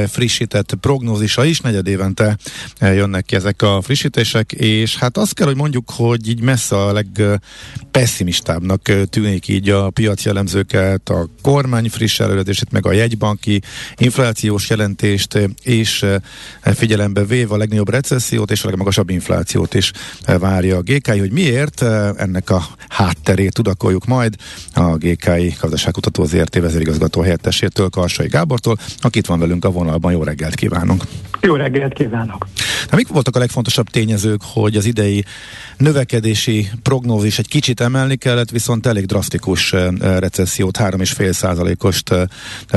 frissített 0.08 0.74
prognózisa 0.74 1.46
is, 1.46 1.60
negyed 1.60 1.88
évente 1.88 2.38
jönnek 2.80 3.26
ki 3.26 3.36
ezek 3.36 3.62
a 3.62 3.82
frissítések, 3.82 4.52
és 4.52 4.98
hát 4.98 5.18
azt 5.18 5.34
kell, 5.34 5.48
hogy 5.48 5.56
mondjuk, 5.56 5.90
hogy 5.92 6.28
így 6.30 6.42
messze 6.42 6.76
a 6.76 6.94
legpesszimistábbnak 6.94 8.92
tűnik 9.10 9.48
így 9.48 9.70
a 9.70 9.90
piaci 9.90 10.28
jellemzőket, 10.28 11.10
a 11.10 11.30
kormány 11.42 11.90
friss 11.90 12.20
előredését, 12.20 12.72
meg 12.72 12.86
a 12.86 12.92
jegybanki 12.92 13.62
inflációs 13.98 14.70
jelentést, 14.70 15.40
és 15.64 16.06
figyelembe 16.62 17.26
véve 17.26 17.54
a 17.54 17.58
legnagyobb 17.58 17.90
recessziót 17.90 18.52
és 18.52 18.64
a 18.64 18.68
legmagasabb 18.68 19.05
magasabb 19.06 19.10
inflációt 19.10 19.74
is 19.74 19.92
várja 20.40 20.78
a 20.78 20.82
GKI, 20.82 21.20
hogy 21.20 21.32
miért 21.32 21.82
eh, 21.82 22.10
ennek 22.18 22.50
a 22.50 22.64
hátterét 22.90 23.54
tudakoljuk 23.54 24.06
majd 24.06 24.36
a 24.74 24.98
GKI 24.98 25.56
gazdaságkutató 25.60 26.26
ZRT 26.26 26.60
vezérigazgató 26.60 27.22
helyettesétől, 27.22 27.90
Karsai 27.90 28.28
Gábortól, 28.28 28.78
aki 29.00 29.22
van 29.28 29.40
velünk 29.40 29.66
a 29.66 29.72
vonalban. 29.72 30.12
Jó 30.12 30.24
reggelt 30.24 30.56
kívánunk! 30.56 31.04
Jó 31.46 31.56
reggelt 31.56 31.94
kívánok! 31.94 32.48
Na, 32.90 32.96
mik 32.96 33.08
voltak 33.08 33.36
a 33.36 33.40
legfontosabb 33.40 33.90
tényezők, 33.90 34.42
hogy 34.44 34.76
az 34.76 34.86
idei 34.86 35.26
növekedési 35.78 36.70
prognózis 36.84 37.40
egy 37.40 37.48
kicsit 37.48 37.82
emelni 37.82 38.16
kellett, 38.16 38.50
viszont 38.50 38.86
elég 38.86 39.06
drasztikus 39.06 39.74
eh, 39.74 39.88
recessziót, 40.00 40.78
3,5 40.78 41.32
százalékost 41.32 42.16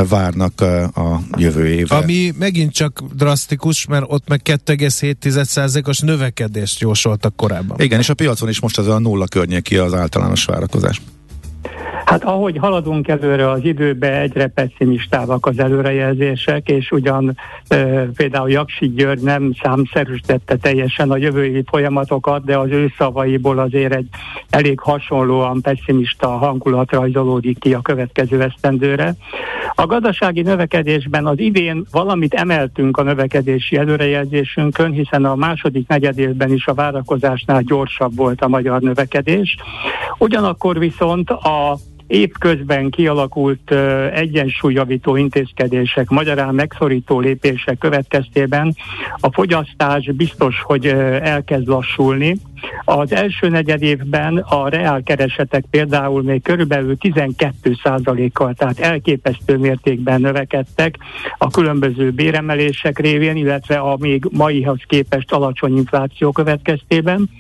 várnak 0.09 0.61
a 0.95 1.21
jövő 1.37 1.67
évre. 1.67 1.97
Ami 1.97 2.33
megint 2.39 2.73
csak 2.73 3.03
drasztikus, 3.15 3.87
mert 3.87 4.05
ott 4.07 4.29
meg 4.29 4.41
2,7 4.45 5.45
százalékos 5.45 5.99
növekedést 5.99 6.81
jósoltak 6.81 7.37
korábban. 7.37 7.81
Igen, 7.81 7.99
és 7.99 8.09
a 8.09 8.15
piacon 8.15 8.49
is 8.49 8.61
most 8.61 8.79
az 8.79 8.89
a 8.89 8.99
nulla 8.99 9.27
környéki 9.27 9.77
az 9.77 9.95
általános 9.95 10.45
várakozás. 10.45 11.01
Hát 12.09 12.25
ahogy 12.25 12.57
haladunk 12.59 13.09
előre 13.09 13.51
az 13.51 13.65
időbe, 13.65 14.21
egyre 14.21 14.47
pessimistábbak 14.47 15.47
az 15.47 15.59
előrejelzések, 15.59 16.69
és 16.69 16.91
ugyan 16.91 17.37
e, 17.67 17.77
például 18.17 18.51
Jaksi 18.51 18.89
György 18.89 19.23
nem 19.23 19.53
számszerűsítette 19.63 20.57
teljesen 20.57 21.11
a 21.11 21.17
jövői 21.17 21.65
folyamatokat, 21.67 22.45
de 22.45 22.59
az 22.59 22.71
ő 22.71 22.93
szavaiból 22.99 23.59
azért 23.59 23.95
egy 23.95 24.09
elég 24.51 24.81
hasonlóan 24.81 25.61
pessimista 25.61 26.29
hangulat 26.29 26.91
rajzolódik 26.91 27.59
ki 27.59 27.75
a 27.75 27.81
következő 27.81 28.43
esztendőre. 28.43 29.15
A 29.75 29.87
gazdasági 29.87 30.43
növekedésben 30.43 31.27
az 31.27 31.39
idén 31.39 31.85
valamit 31.91 32.35
emeltünk 32.35 32.97
a 32.97 33.03
növekedési 33.03 33.77
előrejelzésünkön, 33.77 34.91
hiszen 34.91 35.25
a 35.25 35.35
második 35.35 35.89
negyedévben 35.89 36.53
is 36.53 36.67
a 36.67 36.75
várakozásnál 36.75 37.63
gyorsabb 37.63 38.17
volt 38.17 38.41
a 38.41 38.49
magyar 38.49 38.81
növekedés. 38.81 39.57
Ugyanakkor 40.19 40.79
viszont 40.79 41.31
a 41.31 41.79
évközben 42.09 42.91
kialakult 42.91 43.71
uh, 43.71 44.19
egyensúlyjavító 44.19 45.17
intézkedések, 45.17 46.09
magyarán 46.09 46.55
megszorító 46.55 47.21
lépések 47.21 47.79
következtében 47.79 48.75
a 49.21 49.33
fogyasztás 49.33 50.11
biztos, 50.13 50.63
hogy 50.63 50.87
elkezd 51.23 51.69
lassulni. 51.69 52.37
Az 52.85 53.13
első 53.13 53.49
negyed 53.49 53.83
évben 53.83 54.37
a 54.37 54.69
reálkeresetek 54.69 55.65
például 55.71 56.23
még 56.23 56.43
körülbelül 56.43 56.97
12%-kal, 57.01 58.55
tehát 58.55 58.79
elképesztő 58.79 59.57
mértékben 59.57 60.21
növekedtek 60.21 60.97
a 61.39 61.51
különböző 61.51 62.11
béremelések 62.11 62.99
révén, 62.99 63.37
illetve 63.37 63.77
a 63.77 63.97
még 64.01 64.25
maihoz 64.31 64.81
képest 64.87 65.33
alacsony 65.33 65.77
infláció 65.77 66.33
következtében. 66.33 67.31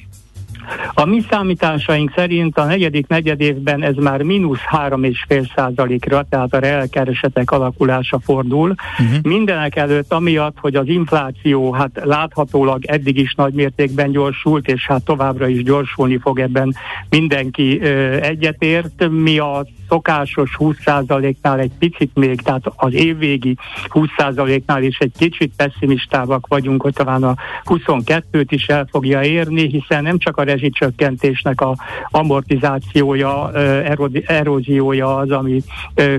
A 0.95 1.05
mi 1.05 1.23
számításaink 1.31 2.13
szerint 2.15 2.59
a 2.59 2.65
negyedik 2.65 3.07
negyedévben 3.07 3.83
ez 3.83 3.95
már 3.95 4.23
mínusz 4.23 4.61
3,5 4.71 5.55
százalékra, 5.55 6.27
tehát 6.31 6.55
a 6.55 6.59
reálkeresetek 6.59 7.51
alakulása 7.51 8.19
fordul. 8.19 8.75
Uh-huh. 8.99 9.23
Mindenek 9.23 9.77
előtt 9.77 10.13
amiatt, 10.13 10.59
hogy 10.59 10.75
az 10.75 10.89
infláció 10.89 11.73
hát 11.73 12.01
láthatólag 12.05 12.85
eddig 12.85 13.19
is 13.19 13.35
nagy 13.35 13.53
mértékben 13.53 14.11
gyorsult, 14.11 14.69
és 14.69 14.87
hát 14.87 15.05
továbbra 15.05 15.49
is 15.49 15.63
gyorsulni 15.63 16.19
fog 16.19 16.39
ebben 16.39 16.75
mindenki 17.11 17.81
ö, 17.81 18.17
egyetért. 18.21 19.09
Mi 19.11 19.39
a 19.39 19.67
szokásos 19.89 20.57
20%-nál 20.59 21.59
egy 21.59 21.73
picit 21.79 22.11
még, 22.15 22.41
tehát 22.41 22.73
az 22.77 22.93
évvégi 22.93 23.57
20%-nál 23.89 24.83
is 24.83 24.99
egy 24.99 25.13
kicsit 25.19 25.53
pessimistábbak 25.57 26.47
vagyunk, 26.47 26.83
hogy 26.83 26.93
talán 26.93 27.23
a 27.23 27.35
22-t 27.65 28.47
is 28.49 28.67
el 28.67 28.87
fogja 28.91 29.23
érni, 29.23 29.69
hiszen 29.69 30.03
nem 30.03 30.19
csak 30.19 30.37
a 30.37 30.43
rezsicsökkentésnek 30.43 31.61
a 31.61 31.77
amortizációja, 32.11 33.53
eróziója 34.27 35.17
az, 35.17 35.31
ami 35.31 35.63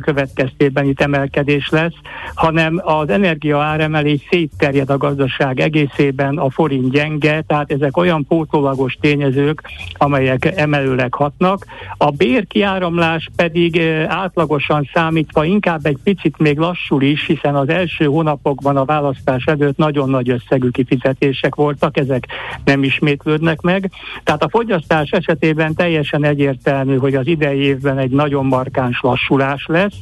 következtében 0.01 0.85
itt 0.85 1.01
emelkedés 1.01 1.69
lesz, 1.69 1.95
hanem 2.33 2.81
az 2.83 3.09
energia 3.09 3.59
áremelés 3.61 4.27
szétterjed 4.29 4.89
a 4.89 4.97
gazdaság 4.97 5.59
egészében, 5.59 6.37
a 6.37 6.49
forint 6.49 6.91
gyenge, 6.91 7.41
tehát 7.41 7.71
ezek 7.71 7.97
olyan 7.97 8.25
pótolagos 8.25 8.97
tényezők, 9.01 9.61
amelyek 9.93 10.53
emelőleg 10.55 11.13
hatnak. 11.13 11.65
A 11.97 12.11
bérkiáramlás 12.11 13.29
pedig 13.35 13.58
átlagosan 14.07 14.89
számítva 14.93 15.43
inkább 15.43 15.85
egy 15.85 15.97
picit 16.03 16.37
még 16.37 16.57
lassul 16.57 17.01
is, 17.01 17.25
hiszen 17.25 17.55
az 17.55 17.69
első 17.69 18.05
hónapokban 18.05 18.77
a 18.77 18.85
választás 18.85 19.45
előtt 19.45 19.77
nagyon 19.77 20.09
nagy 20.09 20.29
összegű 20.29 20.69
kifizetések 20.69 21.55
voltak, 21.55 21.97
ezek 21.97 22.27
nem 22.63 22.83
ismétlődnek 22.83 23.61
meg. 23.61 23.91
Tehát 24.23 24.43
a 24.43 24.49
fogyasztás 24.49 25.09
esetében 25.09 25.73
teljesen 25.73 26.23
egyértelmű, 26.23 26.97
hogy 26.97 27.15
az 27.15 27.27
idei 27.27 27.59
évben 27.59 27.97
egy 27.97 28.11
nagyon 28.11 28.45
markáns 28.45 28.99
lassulás 29.01 29.65
lesz 29.65 29.97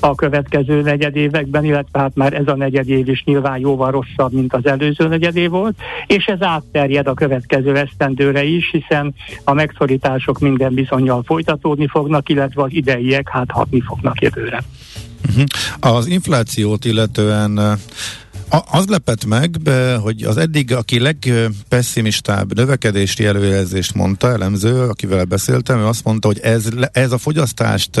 a 0.00 0.14
következő 0.14 0.82
negyedévekben, 0.82 1.64
illetve 1.64 1.98
hát 1.98 2.14
már 2.14 2.32
ez 2.32 2.48
a 2.48 2.56
negyedév 2.56 3.08
is 3.08 3.24
nyilván 3.24 3.58
jóval 3.58 3.90
rosszabb, 3.90 4.32
mint 4.32 4.54
az 4.54 4.66
előző 4.66 5.08
negyedév 5.08 5.50
volt, 5.50 5.76
és 6.06 6.24
ez 6.26 6.42
átterjed 6.42 7.06
a 7.06 7.14
következő 7.14 7.76
esztendőre 7.76 8.44
is, 8.44 8.70
hiszen 8.70 9.14
a 9.44 9.52
megszorítások 9.52 10.38
minden 10.38 10.74
bizonyal 10.74 11.22
folytatódni 11.22 11.86
fognak, 11.86 12.28
illetve 12.28 12.62
az 12.62 12.72
ideiek 13.00 13.28
hát 13.28 13.50
hatni 13.50 13.80
fognak 13.80 14.20
jövőre. 14.20 14.62
Uh-huh. 15.28 15.44
Az 15.80 16.06
inflációt 16.06 16.84
illetően 16.84 17.78
az 18.50 18.86
lepett 18.86 19.24
meg, 19.24 19.56
hogy 20.02 20.22
az 20.22 20.36
eddig, 20.36 20.74
aki 20.74 21.00
legpesszimistább 21.00 22.54
növekedési 22.54 23.24
előjelzést 23.24 23.94
mondta, 23.94 24.30
elemző, 24.32 24.88
akivel 24.88 25.24
beszéltem, 25.24 25.78
ő 25.78 25.86
azt 25.86 26.04
mondta, 26.04 26.26
hogy 26.26 26.38
ez, 26.38 26.68
ez 26.92 27.12
a 27.12 27.18
fogyasztást 27.18 28.00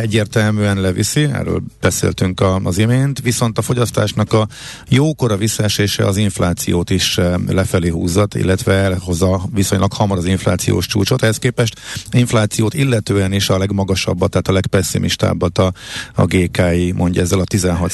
egyértelműen 0.00 0.80
leviszi, 0.80 1.22
erről 1.22 1.62
beszéltünk 1.80 2.42
az 2.62 2.78
imént, 2.78 3.20
viszont 3.20 3.58
a 3.58 3.62
fogyasztásnak 3.62 4.32
a 4.32 4.48
jókora 4.88 5.36
visszaesése 5.36 6.06
az 6.06 6.16
inflációt 6.16 6.90
is 6.90 7.20
lefelé 7.46 7.88
húzzat, 7.88 8.34
illetve 8.34 8.72
elhozza 8.72 9.42
viszonylag 9.54 9.92
hamar 9.92 10.18
az 10.18 10.24
inflációs 10.24 10.86
csúcsot. 10.86 11.22
Ehhez 11.22 11.38
képest 11.38 11.80
inflációt 12.10 12.74
illetően 12.74 13.32
is 13.32 13.48
a 13.48 13.58
legmagasabbat, 13.58 14.30
tehát 14.30 14.48
a 14.48 14.52
legpesszimistábbat 14.52 15.58
a, 15.58 15.72
a 16.14 16.24
GKI 16.24 16.92
mondja 16.92 17.22
ezzel 17.22 17.40
a 17.40 17.44
16 17.44 17.92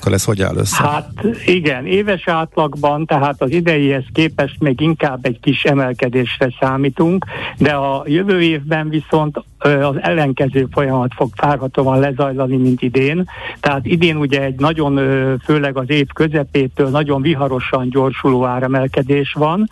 kal 0.00 0.14
Ez 0.14 0.24
hogy 0.24 0.42
áll 0.42 0.56
össze? 0.56 0.93
Hát 0.94 1.10
igen, 1.46 1.86
éves 1.86 2.28
átlagban, 2.28 3.06
tehát 3.06 3.42
az 3.42 3.50
ideihez 3.50 4.04
képest 4.12 4.60
még 4.60 4.80
inkább 4.80 5.24
egy 5.24 5.40
kis 5.40 5.64
emelkedésre 5.64 6.48
számítunk, 6.60 7.24
de 7.58 7.72
a 7.72 8.02
jövő 8.06 8.42
évben 8.42 8.88
viszont 8.88 9.42
az 9.64 9.96
ellenkező 10.00 10.66
folyamat 10.70 11.14
fog 11.14 11.28
várhatóan 11.36 11.98
lezajlani, 11.98 12.56
mint 12.56 12.82
idén. 12.82 13.28
Tehát 13.60 13.86
idén 13.86 14.16
ugye 14.16 14.42
egy 14.42 14.58
nagyon, 14.58 15.00
főleg 15.44 15.76
az 15.76 15.90
év 15.90 16.06
közepétől 16.14 16.88
nagyon 16.88 17.22
viharosan 17.22 17.88
gyorsuló 17.88 18.44
áremelkedés 18.44 19.32
van. 19.32 19.68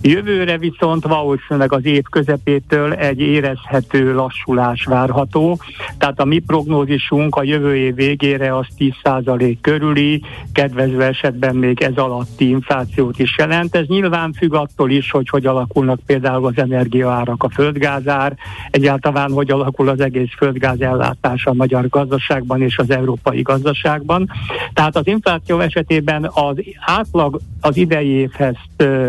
Jövőre 0.00 0.58
viszont 0.58 1.06
valószínűleg 1.06 1.72
az 1.72 1.84
év 1.84 2.02
közepétől 2.10 2.92
egy 2.92 3.20
érezhető 3.20 4.14
lassulás 4.14 4.84
várható. 4.84 5.58
Tehát 5.98 6.20
a 6.20 6.24
mi 6.24 6.38
prognózisunk 6.38 7.36
a 7.36 7.42
jövő 7.42 7.76
év 7.76 7.94
végére 7.94 8.56
az 8.56 8.66
10% 8.78 9.56
körüli, 9.60 10.22
kedvező 10.66 11.02
esetben 11.02 11.56
még 11.56 11.82
ez 11.82 11.96
alatti 11.96 12.48
inflációt 12.48 13.18
is 13.18 13.34
jelent. 13.38 13.76
Ez 13.76 13.86
nyilván 13.86 14.32
függ 14.32 14.54
attól 14.54 14.90
is, 14.90 15.10
hogy 15.10 15.28
hogy 15.28 15.46
alakulnak 15.46 16.00
például 16.06 16.46
az 16.46 16.52
energiaárak, 16.56 17.42
a 17.42 17.48
földgázár, 17.48 18.36
egyáltalán 18.70 19.30
hogy 19.30 19.50
alakul 19.50 19.88
az 19.88 20.00
egész 20.00 20.30
földgáz 20.36 20.80
ellátása 20.80 21.50
a 21.50 21.54
magyar 21.54 21.88
gazdaságban 21.88 22.62
és 22.62 22.78
az 22.78 22.90
európai 22.90 23.42
gazdaságban. 23.42 24.30
Tehát 24.72 24.96
az 24.96 25.06
infláció 25.06 25.60
esetében 25.60 26.30
az 26.34 26.56
átlag 26.80 27.40
az 27.60 27.76
idei 27.76 28.08
évhez 28.08 28.54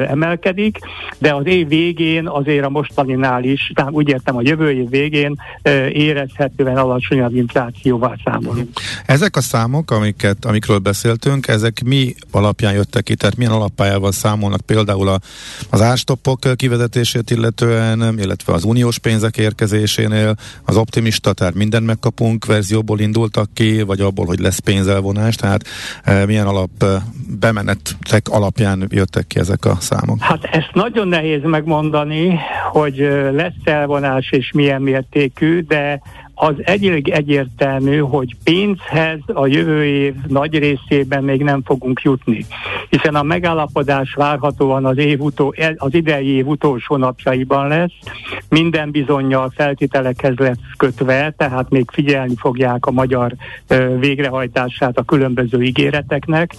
emelkedik, 0.07 0.79
de 1.17 1.33
az 1.33 1.45
év 1.45 1.67
végén 1.67 2.27
azért 2.27 2.65
a 2.65 2.69
mostaninál 2.69 3.43
is, 3.43 3.71
tehát 3.75 3.91
úgy 3.91 4.09
értem 4.09 4.35
a 4.35 4.41
jövő 4.43 4.71
év 4.71 4.89
végén 4.89 5.41
érezhetően 5.91 6.77
alacsonyabb 6.77 7.35
inflációval 7.35 8.17
számolunk. 8.25 8.69
Ezek 9.05 9.35
a 9.35 9.41
számok, 9.41 9.91
amiket, 9.91 10.45
amikről 10.45 10.77
beszéltünk, 10.77 11.46
ezek 11.47 11.83
mi 11.85 12.15
alapján 12.31 12.73
jöttek 12.73 13.03
ki, 13.03 13.15
tehát 13.15 13.35
milyen 13.35 13.51
alapájával 13.51 14.11
számolnak? 14.11 14.61
Például 14.61 15.07
a, 15.07 15.19
az 15.69 15.81
árstoppok 15.81 16.39
kivezetését 16.55 17.31
illetően, 17.31 18.19
illetve 18.19 18.53
az 18.53 18.63
uniós 18.63 18.99
pénzek 18.99 19.37
érkezésénél, 19.37 20.35
az 20.65 20.77
optimista, 20.77 21.33
tehát 21.33 21.53
minden 21.53 21.83
megkapunk 21.83 22.45
verzióból 22.45 22.99
indultak 22.99 23.49
ki, 23.53 23.81
vagy 23.81 23.99
abból, 23.99 24.25
hogy 24.25 24.39
lesz 24.39 24.59
pénzelvonás, 24.59 25.35
tehát 25.35 25.63
e, 26.03 26.25
milyen 26.25 26.47
alap 26.47 26.83
e, 26.83 26.85
bemenetek 27.39 28.27
alapján 28.29 28.87
jöttek 28.89 29.27
ki 29.27 29.39
ezek 29.39 29.65
a 29.65 29.77
számok? 29.79 30.19
Hát 30.19 30.43
ezt 30.43 30.71
nagyon 30.73 31.07
nehéz 31.07 31.43
megmondani, 31.43 32.39
hogy 32.71 32.99
e, 32.99 33.31
lesz 33.31 33.61
elvonás 33.63 34.31
és 34.31 34.51
milyen 34.51 34.81
mértékű, 34.81 35.61
de 35.61 36.01
az 36.39 36.53
egyébként 36.57 37.17
egyértelmű, 37.17 37.97
hogy 37.97 38.35
pénzhez 38.43 39.19
a 39.25 39.47
jövő 39.47 39.85
év 39.85 40.13
nagy 40.27 40.57
részében 40.57 41.23
még 41.23 41.43
nem 41.43 41.61
fogunk 41.63 42.01
jutni, 42.01 42.45
hiszen 42.89 43.15
a 43.15 43.23
megállapodás 43.23 44.13
várhatóan 44.13 44.85
az, 44.85 44.97
év 44.97 45.21
utó, 45.21 45.55
az 45.77 45.93
idei 45.93 46.27
év 46.27 46.47
utolsó 46.47 46.95
napjaiban 46.95 47.67
lesz, 47.67 47.91
minden 48.49 48.91
bizonyal 48.91 49.51
feltételekhez 49.55 50.35
lesz 50.35 50.57
kötve, 50.77 51.33
tehát 51.37 51.69
még 51.69 51.89
figyelni 51.91 52.35
fogják 52.37 52.85
a 52.85 52.91
magyar 52.91 53.33
ö, 53.67 53.97
végrehajtását 53.99 54.97
a 54.97 55.03
különböző 55.03 55.61
ígéreteknek. 55.63 56.55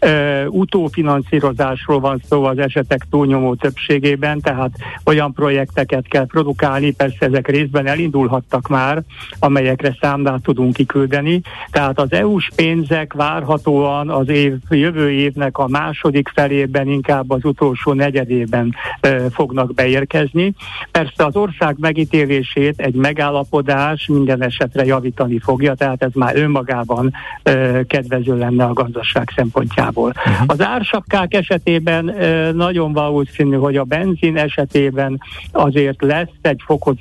Ö, 0.00 0.44
utófinanszírozásról 0.46 2.00
van 2.00 2.20
szó 2.28 2.44
az 2.44 2.58
esetek 2.58 3.06
túlnyomó 3.10 3.54
többségében, 3.54 4.40
tehát 4.40 4.70
olyan 5.04 5.32
projekteket 5.32 6.08
kell 6.08 6.26
produkálni, 6.26 6.90
persze 6.90 7.26
ezek 7.26 7.48
részben 7.48 7.86
elindulhattak 7.86 8.68
már, 8.68 9.02
amelyekre 9.38 9.96
számlát 10.00 10.42
tudunk 10.42 10.72
kiküldeni. 10.72 11.40
Tehát 11.70 12.00
az 12.00 12.12
EU-s 12.12 12.50
pénzek 12.56 13.12
várhatóan 13.12 14.10
az 14.10 14.28
év, 14.28 14.54
jövő 14.68 15.10
évnek 15.10 15.58
a 15.58 15.68
második 15.68 16.28
felében, 16.34 16.88
inkább 16.88 17.30
az 17.30 17.44
utolsó 17.44 17.92
negyedében 17.92 18.74
e, 19.00 19.30
fognak 19.30 19.74
beérkezni. 19.74 20.52
Persze 20.90 21.24
az 21.24 21.36
ország 21.36 21.76
megítélését 21.78 22.80
egy 22.80 22.94
megállapodás 22.94 24.06
minden 24.06 24.42
esetre 24.42 24.84
javítani 24.84 25.38
fogja, 25.38 25.74
tehát 25.74 26.02
ez 26.02 26.10
már 26.14 26.36
önmagában 26.36 27.12
e, 27.42 27.84
kedvező 27.84 28.38
lenne 28.38 28.64
a 28.64 28.72
gazdaság 28.72 29.32
szempontjából. 29.36 30.12
Uh-huh. 30.16 30.44
Az 30.46 30.62
ársapkák 30.62 31.34
esetében 31.34 32.08
e, 32.08 32.52
nagyon 32.52 32.92
valószínű, 32.92 33.56
hogy 33.56 33.76
a 33.76 33.84
benzin 33.84 34.36
esetében 34.36 35.20
azért 35.52 36.02
lesz 36.02 36.28
egy 36.42 36.60
fokoz, 36.64 36.96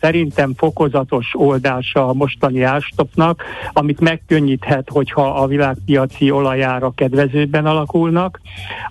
szerintem 0.00 0.52
fokozatos 0.56 1.30
oldal 1.32 1.63
hatása 1.64 2.08
a 2.08 2.12
mostani 2.12 2.62
árstopnak, 2.62 3.42
amit 3.72 4.00
megkönnyíthet, 4.00 4.88
hogyha 4.88 5.26
a 5.26 5.46
világpiaci 5.46 6.30
olajára 6.30 6.92
kedvezőben 6.94 7.66
alakulnak. 7.66 8.40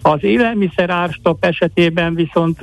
Az 0.01 0.23
élelmiszer 0.23 0.89
árstop 0.89 1.45
esetében 1.45 2.15
viszont 2.15 2.59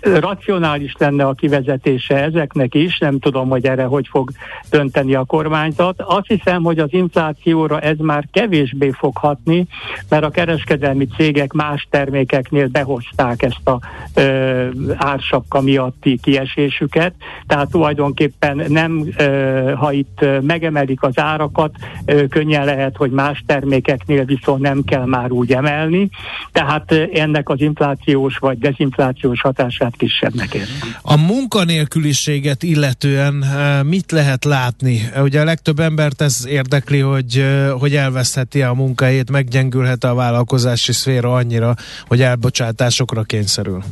racionális 0.00 0.94
lenne 0.98 1.26
a 1.26 1.32
kivezetése 1.32 2.22
ezeknek 2.22 2.74
is, 2.74 2.98
nem 2.98 3.18
tudom, 3.18 3.48
hogy 3.48 3.66
erre 3.66 3.84
hogy 3.84 4.06
fog 4.08 4.30
dönteni 4.70 5.14
a 5.14 5.24
kormányzat. 5.24 6.00
Azt 6.00 6.26
hiszem, 6.26 6.62
hogy 6.62 6.78
az 6.78 6.92
inflációra 6.92 7.80
ez 7.80 7.96
már 7.98 8.24
kevésbé 8.32 8.90
fog 8.90 9.16
hatni, 9.16 9.66
mert 10.08 10.24
a 10.24 10.30
kereskedelmi 10.30 11.06
cégek 11.16 11.52
más 11.52 11.86
termékeknél 11.90 12.68
behozták 12.68 13.42
ezt 13.42 13.68
a 13.68 13.78
ö, 14.14 14.68
ársapka 14.96 15.60
miatti 15.60 16.18
kiesésüket, 16.22 17.14
tehát 17.46 17.70
tulajdonképpen 17.70 18.64
nem, 18.68 19.06
ö, 19.18 19.72
ha 19.76 19.92
itt 19.92 20.24
megemelik 20.40 21.02
az 21.02 21.18
árakat, 21.18 21.74
ö, 22.04 22.26
könnyen 22.26 22.64
lehet, 22.64 22.96
hogy 22.96 23.10
más 23.10 23.42
termékeknél 23.46 24.24
viszont 24.24 24.60
nem 24.60 24.82
kell 24.84 25.04
már 25.04 25.30
úgy 25.30 25.52
emelni, 25.52 26.10
tehát 26.52 26.92
ennek 27.12 27.48
az 27.48 27.60
inflációs 27.60 28.38
vagy 28.38 28.58
dezinflációs 28.58 29.42
hatását 29.56 29.96
kisebbnek 29.96 30.54
érzem. 30.54 30.96
A 31.02 31.16
munkanélküliséget 31.16 32.62
illetően 32.62 33.44
eh, 33.44 33.82
mit 33.82 34.10
lehet 34.10 34.44
látni? 34.44 35.10
Ugye 35.16 35.40
a 35.40 35.44
legtöbb 35.44 35.78
embert 35.78 36.20
ez 36.20 36.46
érdekli, 36.46 36.98
hogy, 36.98 37.38
eh, 37.38 37.70
hogy 37.70 37.94
elvesztheti 37.94 38.62
a 38.62 38.72
munkahelyét, 38.72 39.30
meggyengülhet 39.30 40.04
a 40.04 40.14
vállalkozási 40.14 40.92
szféra 40.92 41.34
annyira, 41.34 41.74
hogy 42.06 42.22
elbocsátásokra 42.22 43.22
kényszerül. 43.22 43.82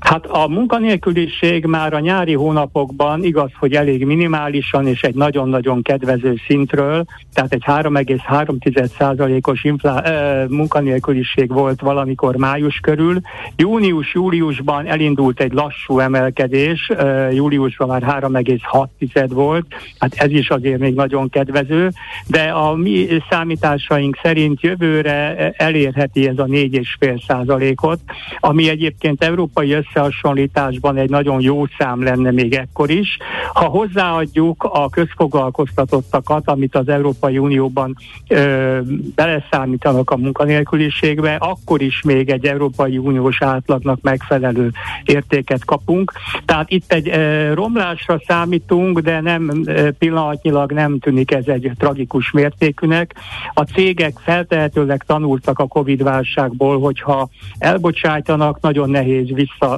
Hát 0.00 0.26
a 0.26 0.48
munkanélküliség 0.48 1.64
már 1.64 1.92
a 1.92 1.98
nyári 1.98 2.34
hónapokban 2.34 3.24
igaz, 3.24 3.50
hogy 3.58 3.72
elég 3.72 4.04
minimálisan 4.04 4.86
és 4.86 5.02
egy 5.02 5.14
nagyon-nagyon 5.14 5.82
kedvező 5.82 6.34
szintről, 6.46 7.04
tehát 7.32 7.52
egy 7.52 7.62
3,3%-os 7.66 9.64
inflá- 9.64 10.48
munkanélküliség 10.48 11.52
volt 11.52 11.80
valamikor 11.80 12.36
május 12.36 12.78
körül. 12.82 13.20
Június-júliusban 13.56 14.86
elindult 14.86 15.40
egy 15.40 15.52
lassú 15.52 15.98
emelkedés, 15.98 16.90
júliusban 17.32 17.88
már 17.88 18.02
3,6 18.02 19.28
volt, 19.32 19.66
hát 19.98 20.14
ez 20.14 20.30
is 20.30 20.48
azért 20.50 20.78
még 20.78 20.94
nagyon 20.94 21.28
kedvező, 21.28 21.90
de 22.26 22.42
a 22.42 22.74
mi 22.74 23.06
számításaink 23.30 24.18
szerint 24.22 24.60
jövőre 24.60 25.50
elérheti 25.50 26.28
ez 26.28 26.38
a 26.38 26.44
4,5 26.44 27.24
százalékot, 27.26 28.00
ami 28.40 28.68
egyébként 28.68 29.24
európai 29.24 29.74
összehasonlításban 29.88 30.96
egy 30.96 31.10
nagyon 31.10 31.40
jó 31.40 31.64
szám 31.78 32.02
lenne 32.02 32.30
még 32.30 32.54
ekkor 32.54 32.90
is. 32.90 33.16
Ha 33.52 33.64
hozzáadjuk 33.64 34.64
a 34.64 34.88
közfoglalkoztatottakat, 34.88 36.48
amit 36.48 36.74
az 36.74 36.88
Európai 36.88 37.38
Unióban 37.38 37.96
ö, 38.28 38.78
beleszámítanak 39.14 40.10
a 40.10 40.16
munkanélküliségbe, 40.16 41.34
akkor 41.34 41.82
is 41.82 42.02
még 42.02 42.30
egy 42.30 42.46
Európai 42.46 42.98
Uniós 42.98 43.42
átlagnak 43.42 44.00
megfelelő 44.02 44.70
értéket 45.04 45.64
kapunk. 45.64 46.12
Tehát 46.44 46.70
itt 46.70 46.92
egy 46.92 47.08
ö, 47.08 47.54
romlásra 47.54 48.20
számítunk, 48.26 48.98
de 48.98 49.20
nem 49.20 49.62
ö, 49.64 49.90
pillanatnyilag 49.90 50.72
nem 50.72 50.98
tűnik 50.98 51.30
ez 51.30 51.46
egy 51.46 51.70
tragikus 51.78 52.30
mértékűnek. 52.30 53.14
A 53.54 53.62
cégek 53.62 54.18
feltehetőleg 54.18 55.04
tanultak 55.06 55.58
a 55.58 55.66
Covid 55.66 56.02
válságból, 56.02 56.80
hogyha 56.80 57.28
elbocsájtanak, 57.58 58.60
nagyon 58.60 58.90
nehéz 58.90 59.28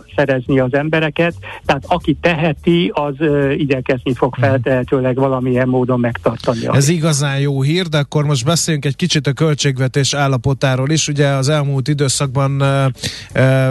visszaszerezni 0.07 0.59
az 0.59 0.75
embereket, 0.75 1.35
tehát 1.65 1.85
aki 1.87 2.17
teheti, 2.21 2.91
az 2.95 3.15
uh, 3.19 3.55
igyekezni 3.57 4.15
fog 4.15 4.35
mhm. 4.37 4.47
feltehetőleg 4.47 5.17
valamilyen 5.17 5.69
módon 5.69 6.01
megtartani. 6.01 6.69
Ez 6.73 6.89
igazán 6.89 7.39
jó 7.39 7.63
hír, 7.63 7.87
de 7.87 7.99
akkor 7.99 8.25
most 8.25 8.45
beszéljünk 8.45 8.85
egy 8.85 8.97
kicsit 8.97 9.27
a 9.27 9.33
költségvetés 9.33 10.15
állapotáról 10.15 10.91
is. 10.91 11.09
Ugye 11.09 11.27
az 11.27 11.49
elmúlt 11.49 11.89
időszakban 11.89 12.63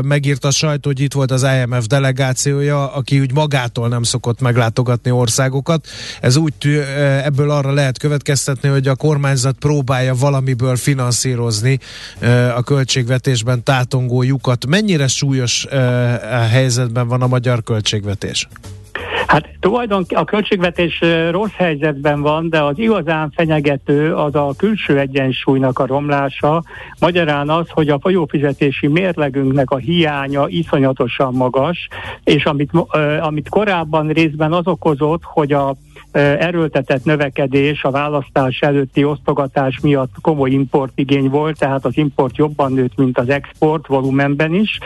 megírta 0.01 0.47
a 0.47 0.51
sajtó, 0.51 0.89
hogy 0.89 0.99
itt 0.99 1.13
volt 1.13 1.31
az 1.31 1.47
IMF 1.63 1.85
delegációja, 1.85 2.93
aki 2.93 3.19
úgy 3.19 3.33
magától 3.33 3.87
nem 3.87 4.03
szokott 4.03 4.41
meglátogatni 4.41 5.11
országokat. 5.11 5.87
Ez 6.21 6.35
úgy 6.35 6.53
ebből 7.23 7.51
arra 7.51 7.73
lehet 7.73 7.97
következtetni, 7.97 8.69
hogy 8.69 8.87
a 8.87 8.95
kormányzat 8.95 9.55
próbálja 9.59 10.15
valamiből 10.15 10.75
finanszírozni 10.75 11.79
a 12.55 12.63
költségvetésben 12.63 13.63
tátongó 13.63 14.23
lyukat. 14.23 14.65
Mennyire 14.65 15.07
súlyos 15.07 15.67
helyzetben 16.51 17.07
van 17.07 17.21
a 17.21 17.27
magyar 17.27 17.63
költségvetés? 17.63 18.47
Hát 19.27 19.49
tulajdon 19.59 20.05
a 20.09 20.23
költségvetés 20.23 21.03
rossz 21.31 21.53
helyzetben 21.55 22.21
van, 22.21 22.49
de 22.49 22.61
az 22.61 22.79
igazán 22.79 23.31
fenyegető 23.35 24.13
az 24.15 24.35
a 24.35 24.53
külső 24.57 24.99
egyensúlynak 24.99 25.79
a 25.79 25.85
romlása. 25.85 26.63
Magyarán 26.99 27.49
az, 27.49 27.65
hogy 27.69 27.89
a 27.89 27.99
folyófizetési 27.99 28.87
mérlegünknek 28.87 29.69
a 29.69 29.77
hiánya 29.77 30.47
iszonyatosan 30.47 31.33
magas, 31.33 31.87
és 32.23 32.45
amit, 32.45 32.71
amit 33.21 33.49
korábban 33.49 34.07
részben 34.07 34.53
az 34.53 34.67
okozott, 34.67 35.21
hogy 35.23 35.53
a 35.53 35.75
erőltetett 36.11 37.03
növekedés 37.03 37.83
a 37.83 37.91
választás 37.91 38.59
előtti 38.59 39.03
osztogatás 39.03 39.79
miatt 39.81 40.11
komoly 40.21 40.49
importigény 40.49 41.29
volt, 41.29 41.57
tehát 41.57 41.85
az 41.85 41.97
import 41.97 42.37
jobban 42.37 42.73
nőtt, 42.73 42.95
mint 42.95 43.17
az 43.17 43.29
export 43.29 43.87
volumenben 43.87 44.53
is, 44.53 44.77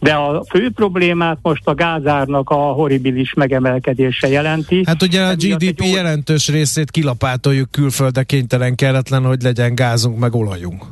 de 0.00 0.12
a 0.12 0.44
fő 0.50 0.70
problémát 0.70 1.38
most 1.42 1.66
a 1.66 1.74
gázárnak 1.74 2.50
a 2.50 2.54
horribilis 2.54 3.34
megemelkedése 3.34 4.28
jelenti. 4.28 4.82
Hát 4.86 5.02
ugye 5.02 5.22
a 5.22 5.34
GDP 5.34 5.80
egy... 5.80 5.92
jelentős 5.92 6.48
részét 6.48 6.90
kilapátoljuk 6.90 7.70
külföldre 7.70 8.22
kénytelen 8.22 8.74
kelletlen, 8.74 9.24
hogy 9.24 9.42
legyen 9.42 9.74
gázunk 9.74 10.18
meg 10.18 10.34
olajunk. 10.34 10.84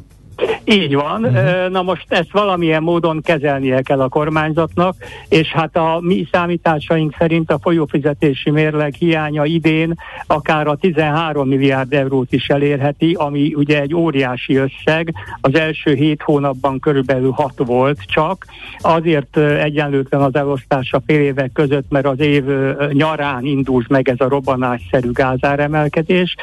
Így 0.71 0.95
van. 0.95 1.25
Uh-huh. 1.25 1.69
Na 1.69 1.83
most 1.83 2.05
ezt 2.09 2.33
valamilyen 2.33 2.83
módon 2.83 3.21
kezelnie 3.23 3.83
kell 3.83 4.01
a 4.01 4.09
kormányzatnak, 4.09 4.95
és 5.29 5.49
hát 5.49 5.77
a 5.77 5.99
mi 6.01 6.29
számításaink 6.33 7.15
szerint 7.19 7.51
a 7.51 7.59
folyófizetési 7.63 8.51
mérleg 8.51 8.95
hiánya 8.95 9.45
idén 9.45 9.95
akár 10.27 10.67
a 10.67 10.75
13 10.75 11.49
milliárd 11.49 11.93
eurót 11.93 12.33
is 12.33 12.49
elérheti, 12.49 13.15
ami 13.19 13.55
ugye 13.55 13.81
egy 13.81 13.95
óriási 13.95 14.57
összeg. 14.57 15.15
Az 15.41 15.55
első 15.55 15.95
hét 15.95 16.23
hónapban 16.23 16.81
körülbelül 16.81 17.31
6 17.31 17.53
volt 17.57 17.99
csak. 18.07 18.47
Azért 18.79 19.37
egyenlőtlen 19.37 20.21
az 20.21 20.35
elosztása 20.35 21.03
fél 21.07 21.21
évek 21.21 21.53
között, 21.53 21.91
mert 21.91 22.07
az 22.07 22.21
év 22.21 22.45
nyarán 22.93 23.45
indult 23.45 23.89
meg 23.89 24.09
ez 24.09 24.21
a 24.21 24.29
robbanásszerű 24.29 25.11
gázáremelkedés. 25.11 26.35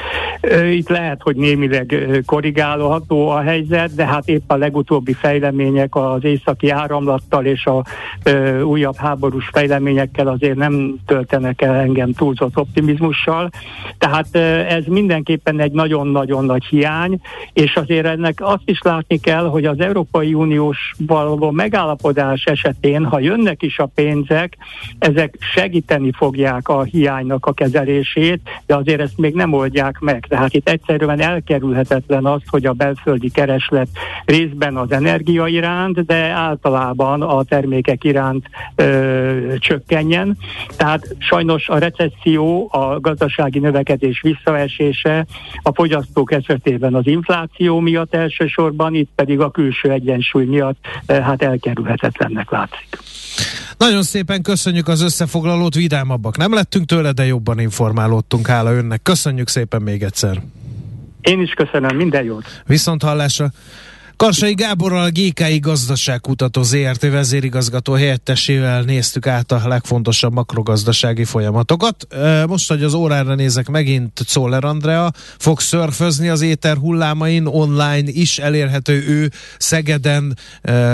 Itt 0.71 0.89
lehet, 0.89 1.21
hogy 1.21 1.35
némileg 1.35 2.07
korrigálható 2.25 3.29
a 3.29 3.41
helyzet, 3.41 3.95
de 3.95 4.05
hát 4.05 4.16
épp 4.25 4.51
a 4.51 4.55
legutóbbi 4.55 5.13
fejlemények 5.13 5.95
az 5.95 6.23
északi 6.23 6.69
áramlattal 6.69 7.45
és 7.45 7.65
a 7.65 7.83
ö, 8.23 8.61
újabb 8.61 8.95
háborús 8.95 9.49
fejleményekkel 9.51 10.27
azért 10.27 10.55
nem 10.55 10.95
töltenek 11.05 11.61
el 11.61 11.75
engem 11.75 12.13
túlzott 12.13 12.57
optimizmussal. 12.57 13.49
Tehát 13.97 14.27
ö, 14.31 14.39
ez 14.59 14.85
mindenképpen 14.85 15.59
egy 15.59 15.71
nagyon-nagyon 15.71 16.45
nagy 16.45 16.65
hiány, 16.65 17.19
és 17.53 17.75
azért 17.75 18.05
ennek 18.05 18.37
azt 18.41 18.61
is 18.65 18.81
látni 18.81 19.17
kell, 19.19 19.45
hogy 19.49 19.65
az 19.65 19.79
Európai 19.79 20.33
Uniós 20.33 20.93
való 20.97 21.51
megállapodás 21.51 22.43
esetén, 22.43 23.05
ha 23.05 23.19
jönnek 23.19 23.63
is 23.63 23.79
a 23.79 23.85
pénzek, 23.95 24.57
ezek 24.99 25.35
segíteni 25.39 26.11
fogják 26.11 26.67
a 26.67 26.83
hiánynak 26.83 27.45
a 27.45 27.53
kezelését, 27.53 28.41
de 28.65 28.75
azért 28.75 29.01
ezt 29.01 29.17
még 29.17 29.33
nem 29.33 29.53
oldják 29.53 29.99
meg. 29.99 30.25
Tehát 30.29 30.53
itt 30.53 30.69
egyszerűen 30.69 31.19
elkerülhetetlen 31.19 32.25
az, 32.25 32.41
hogy 32.47 32.65
a 32.65 32.73
belföldi 32.73 33.29
kereslet 33.29 33.87
részben 34.25 34.77
az 34.77 34.91
energia 34.91 35.47
iránt, 35.47 36.05
de 36.05 36.15
általában 36.15 37.21
a 37.21 37.43
termékek 37.43 38.03
iránt 38.03 38.49
ö, 38.75 39.53
csökkenjen. 39.57 40.37
Tehát 40.75 41.15
sajnos 41.17 41.69
a 41.69 41.77
recesszió, 41.77 42.69
a 42.71 42.99
gazdasági 42.99 43.59
növekedés 43.59 44.21
visszaesése 44.21 45.25
a 45.61 45.73
fogyasztók 45.73 46.31
esetében 46.31 46.93
az 46.95 47.07
infláció 47.07 47.79
miatt 47.79 48.13
elsősorban, 48.13 48.95
itt 48.95 49.09
pedig 49.15 49.39
a 49.39 49.49
külső 49.49 49.91
egyensúly 49.91 50.45
miatt 50.45 50.77
hát 51.07 51.41
elkerülhetetlennek 51.41 52.51
látszik. 52.51 52.97
Nagyon 53.77 54.03
szépen 54.03 54.41
köszönjük 54.41 54.87
az 54.87 55.01
összefoglalót, 55.01 55.75
vidámabbak 55.75 56.37
nem 56.37 56.53
lettünk 56.53 56.85
tőle, 56.85 57.11
de 57.11 57.25
jobban 57.25 57.59
informálódtunk, 57.59 58.47
hála 58.47 58.73
önnek. 58.73 59.01
Köszönjük 59.01 59.47
szépen 59.47 59.81
még 59.81 60.03
egyszer. 60.03 60.41
Én 61.27 61.41
is 61.41 61.51
köszönöm, 61.51 61.95
minden 61.95 62.23
jót. 62.23 62.61
Viszont 62.65 63.03
hallásra. 63.03 63.51
Karsai 64.15 64.53
Gáborral 64.53 65.03
a 65.03 65.09
GKI 65.09 65.59
gazdaságkutató 65.59 66.63
ZRT 66.63 67.01
vezérigazgató 67.01 67.93
helyettesével 67.93 68.81
néztük 68.81 69.27
át 69.27 69.51
a 69.51 69.61
legfontosabb 69.67 70.33
makrogazdasági 70.33 71.23
folyamatokat. 71.23 72.07
Most, 72.47 72.69
hogy 72.69 72.83
az 72.83 72.93
órára 72.93 73.35
nézek, 73.35 73.69
megint 73.69 74.19
Czoller 74.25 74.63
Andrea 74.63 75.11
fog 75.37 75.59
szörfözni 75.59 76.27
az 76.27 76.41
éter 76.41 76.77
hullámain, 76.77 77.45
online 77.45 78.09
is 78.09 78.37
elérhető 78.37 79.03
ő 79.07 79.31
Szegeden, 79.57 80.37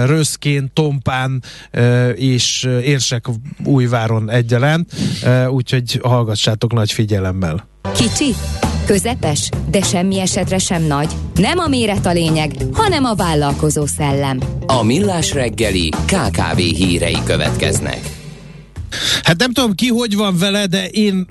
Röszkén, 0.05 0.71
Tompán 0.73 1.43
és 2.15 2.63
Érsek 2.63 3.25
újváron 3.63 4.29
egyaránt, 4.29 4.93
úgyhogy 5.47 5.99
hallgassátok 6.03 6.73
nagy 6.73 6.91
figyelemmel. 6.91 7.67
Kicsi 7.93 8.33
Közepes, 8.85 9.49
de 9.69 9.81
semmi 9.81 10.19
esetre 10.19 10.57
sem 10.57 10.83
nagy. 10.83 11.13
Nem 11.35 11.57
a 11.57 11.67
méret 11.67 12.05
a 12.05 12.11
lényeg, 12.11 12.51
hanem 12.73 13.03
a 13.03 13.13
vállalkozó 13.13 13.85
szellem. 13.85 14.39
A 14.65 14.83
Millás 14.83 15.33
reggeli 15.33 15.89
KKV 15.89 16.57
hírei 16.57 17.17
következnek. 17.25 17.99
Hát 19.23 19.37
nem 19.37 19.53
tudom 19.53 19.73
ki, 19.73 19.87
hogy 19.87 20.15
van 20.15 20.37
vele, 20.37 20.65
de 20.65 20.87
én 20.87 21.27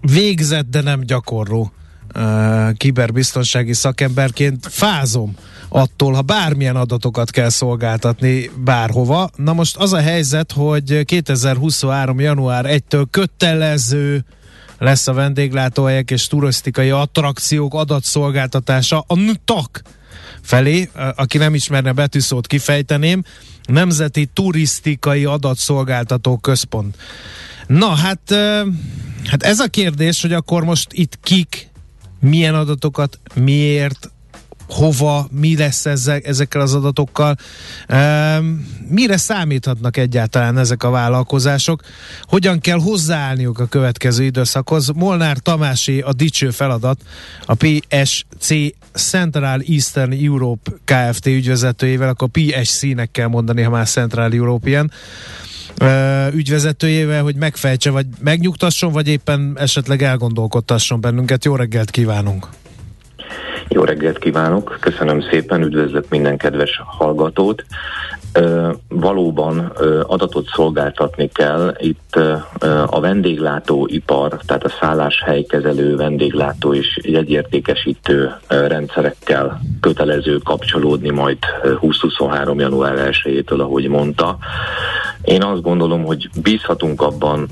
végzett, 0.00 0.70
de 0.70 0.80
nem 0.80 1.00
gyakorló 1.00 1.72
uh, 2.14 2.72
kiberbiztonsági 2.76 3.72
szakemberként 3.72 4.66
fázom 4.70 5.34
attól, 5.68 6.12
ha 6.12 6.22
bármilyen 6.22 6.76
adatokat 6.76 7.30
kell 7.30 7.48
szolgáltatni 7.48 8.50
bárhova. 8.64 9.30
Na 9.36 9.52
most 9.52 9.76
az 9.76 9.92
a 9.92 10.00
helyzet, 10.00 10.52
hogy 10.52 11.04
2023. 11.04 12.20
január 12.20 12.64
1-től 12.68 13.04
kötelező 13.10 14.24
lesz 14.78 15.06
a 15.06 15.12
vendéglátóhelyek 15.12 16.10
és 16.10 16.26
turisztikai 16.26 16.90
attrakciók 16.90 17.74
adatszolgáltatása 17.74 19.04
a 19.06 19.18
NTAK 19.18 19.82
felé, 20.42 20.90
aki 21.16 21.38
nem 21.38 21.54
ismerne 21.54 21.92
betűszót 21.92 22.46
kifejteném, 22.46 23.22
Nemzeti 23.66 24.26
Turisztikai 24.32 25.24
Adatszolgáltató 25.24 26.36
Központ. 26.36 26.96
Na, 27.66 27.88
hát, 27.88 28.34
hát 29.24 29.42
ez 29.42 29.60
a 29.60 29.66
kérdés, 29.66 30.22
hogy 30.22 30.32
akkor 30.32 30.64
most 30.64 30.88
itt 30.92 31.18
kik, 31.22 31.70
milyen 32.20 32.54
adatokat, 32.54 33.18
miért, 33.34 34.10
hova, 34.68 35.26
mi 35.30 35.56
lesz 35.56 35.86
ezek, 35.86 36.26
ezekkel 36.26 36.60
az 36.60 36.74
adatokkal, 36.74 37.36
mire 38.88 39.16
számíthatnak 39.16 39.96
egyáltalán 39.96 40.58
ezek 40.58 40.82
a 40.82 40.90
vállalkozások, 40.90 41.82
hogyan 42.22 42.60
kell 42.60 42.78
hozzáállniuk 42.78 43.58
a 43.58 43.66
következő 43.66 44.24
időszakhoz. 44.24 44.88
Molnár 44.88 45.38
Tamási 45.38 46.00
a 46.00 46.12
dicső 46.12 46.50
feladat 46.50 47.00
a 47.46 47.54
PSC 47.54 48.54
Central 48.92 49.62
Eastern 49.68 50.12
Europe 50.12 50.70
Kft. 50.84 51.26
ügyvezetőjével, 51.26 52.08
akkor 52.08 52.28
PSC-nek 52.28 53.10
kell 53.10 53.28
mondani, 53.28 53.62
ha 53.62 53.70
már 53.70 53.86
Central 53.86 54.32
European 54.32 54.90
ügyvezetőjével, 56.32 57.22
hogy 57.22 57.36
megfejtse, 57.36 57.90
vagy 57.90 58.06
megnyugtasson, 58.20 58.92
vagy 58.92 59.08
éppen 59.08 59.56
esetleg 59.58 60.02
elgondolkodtasson 60.02 61.00
bennünket. 61.00 61.44
Jó 61.44 61.56
reggelt 61.56 61.90
kívánunk! 61.90 62.48
Jó 63.68 63.84
reggelt 63.84 64.18
kívánok, 64.18 64.76
köszönöm 64.80 65.20
szépen, 65.20 65.62
üdvözlök 65.62 66.08
minden 66.08 66.36
kedves 66.36 66.80
hallgatót. 66.84 67.64
Valóban 68.88 69.72
adatot 70.02 70.46
szolgáltatni 70.46 71.28
kell. 71.28 71.74
Itt 71.78 72.18
a 72.86 73.00
vendéglátóipar, 73.00 74.38
tehát 74.46 74.64
a 74.64 74.74
szálláshelykezelő, 74.80 75.96
vendéglátó 75.96 76.74
és 76.74 76.98
jegyértékesítő 77.02 78.34
rendszerekkel 78.48 79.60
kötelező 79.80 80.38
kapcsolódni 80.38 81.10
majd 81.10 81.38
2023. 81.62 82.58
január 82.58 83.10
1-től, 83.24 83.60
ahogy 83.60 83.88
mondta. 83.88 84.38
Én 85.22 85.42
azt 85.42 85.62
gondolom, 85.62 86.04
hogy 86.04 86.28
bízhatunk 86.42 87.02
abban, 87.02 87.46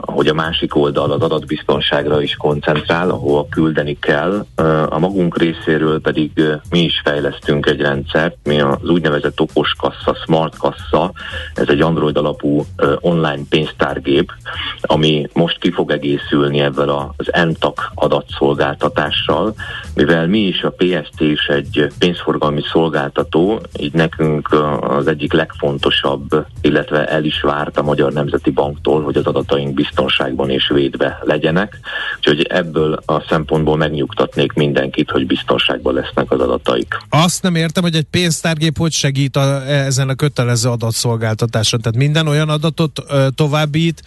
hogy 0.00 0.26
a 0.26 0.34
másik 0.34 0.76
oldal 0.76 1.10
az 1.10 1.20
adatbiztonságra 1.20 2.22
is 2.22 2.36
koncentrál, 2.36 3.10
ahol 3.10 3.46
küldeni 3.50 3.98
kell. 3.98 4.44
A 4.88 4.98
magunk 4.98 5.38
részéről 5.38 6.00
pedig 6.00 6.30
mi 6.70 6.80
is 6.80 7.00
fejlesztünk 7.04 7.66
egy 7.66 7.80
rendszert, 7.80 8.36
mi 8.44 8.60
az 8.60 8.88
úgynevezett 8.88 9.40
okos 9.40 9.74
kassa, 9.78 10.16
smart 10.30 10.56
kassa, 10.56 11.12
ez 11.54 11.68
egy 11.68 11.80
Android 11.80 12.16
alapú 12.16 12.64
online 13.00 13.42
pénztárgép, 13.48 14.32
ami 14.80 15.28
most 15.32 15.58
ki 15.58 15.70
fog 15.70 15.90
egészülni 15.90 16.60
ebben 16.60 16.88
az 16.88 17.30
NTAC 17.48 17.78
adatszolgáltatással, 17.94 19.54
mivel 19.94 20.26
mi 20.26 20.38
is 20.38 20.62
a 20.62 20.70
PST 20.70 21.20
is 21.20 21.46
egy 21.46 21.92
pénzforgalmi 21.98 22.62
szolgáltató, 22.72 23.60
így 23.78 23.92
nekünk 23.92 24.48
az 24.80 25.06
egyik 25.06 25.32
legfontosabb, 25.32 26.46
illetve 26.60 27.06
el 27.06 27.24
is 27.24 27.40
várt 27.40 27.78
a 27.78 27.82
Magyar 27.82 28.12
Nemzeti 28.12 28.50
Banktól, 28.50 29.02
hogy 29.02 29.16
az 29.16 29.26
adataink 29.26 29.74
biztonságban 29.74 30.50
és 30.50 30.68
védve 30.68 31.18
legyenek. 31.22 31.78
Úgyhogy 32.16 32.42
ebből 32.42 32.98
a 33.06 33.20
szempontból 33.28 33.76
megnyugtatnék 33.76 34.52
mindenkit, 34.52 35.10
hogy 35.10 35.26
biztonságban 35.26 35.94
lesznek 35.94 36.30
az 36.30 36.40
adataik. 36.40 36.96
Azt 37.08 37.42
nem 37.42 37.54
értem, 37.54 37.82
hogy 37.82 37.94
egy 37.94 38.06
pénztárgép 38.10 38.78
hogy 38.78 38.92
segít 38.92 39.36
a, 39.36 39.66
ezen 39.66 40.08
a 40.08 40.14
kötelező 40.20 40.68
adatszolgáltatáson. 40.68 41.80
Tehát 41.80 41.98
minden 41.98 42.26
olyan 42.26 42.48
adatot 42.48 43.02
továbbít, 43.34 44.02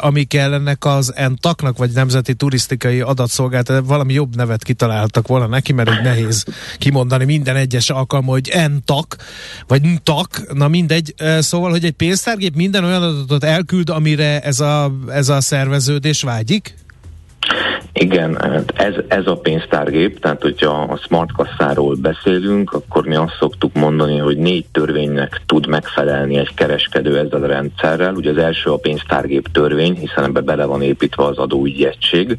ami 0.00 0.24
kell 0.24 0.52
ennek 0.52 0.84
az 0.84 1.12
ENTAK-nak, 1.14 1.78
vagy 1.78 1.90
Nemzeti 1.90 2.34
Turisztikai 2.34 3.00
Adatszolgáltatás, 3.00 3.82
valami 3.86 4.12
jobb 4.12 4.36
nevet 4.36 4.62
kitaláltak 4.62 5.26
volna 5.26 5.46
neki, 5.46 5.72
mert 5.72 5.90
így 5.90 6.02
nehéz 6.02 6.44
kimondani 6.78 7.24
minden 7.24 7.56
egyes 7.56 7.90
alkalma, 7.90 8.30
hogy 8.30 8.48
ENTAK, 8.48 9.16
vagy 9.66 9.82
NTAK, 9.82 10.52
na 10.52 10.68
mindegy. 10.68 11.14
Szóval, 11.38 11.70
hogy 11.70 11.84
egy 11.84 11.92
pénztár 11.92 12.38
számítógép 12.40 12.56
minden 12.56 12.84
olyan 12.84 13.02
adatot 13.02 13.44
elküld, 13.44 13.90
amire 13.90 14.40
ez 14.40 14.60
a, 14.60 14.92
ez 15.08 15.28
a 15.28 15.40
szerveződés 15.40 16.22
vágyik? 16.22 16.74
Igen, 17.92 18.36
hát 18.40 18.72
ez, 18.76 18.94
ez 19.08 19.26
a 19.26 19.36
pénztárgép, 19.36 20.20
tehát 20.20 20.42
hogyha 20.42 20.70
a 20.70 20.96
smart 20.96 21.32
kasszáról 21.32 21.94
beszélünk, 21.94 22.72
akkor 22.72 23.06
mi 23.06 23.14
azt 23.14 23.36
szoktuk 23.38 23.74
mondani, 23.74 24.18
hogy 24.18 24.36
négy 24.36 24.64
törvénynek 24.72 25.40
tud 25.46 25.66
megfelelni 25.66 26.36
egy 26.36 26.54
kereskedő 26.54 27.18
ezzel 27.18 27.42
a 27.42 27.46
rendszerrel. 27.46 28.14
Ugye 28.14 28.30
az 28.30 28.36
első 28.36 28.70
a 28.70 28.76
pénztárgép 28.76 29.48
törvény, 29.52 29.94
hiszen 29.94 30.24
ebbe 30.24 30.40
bele 30.40 30.64
van 30.64 30.82
építve 30.82 31.24
az 31.24 31.38
adóügyi 31.38 31.86
egység. 31.86 32.38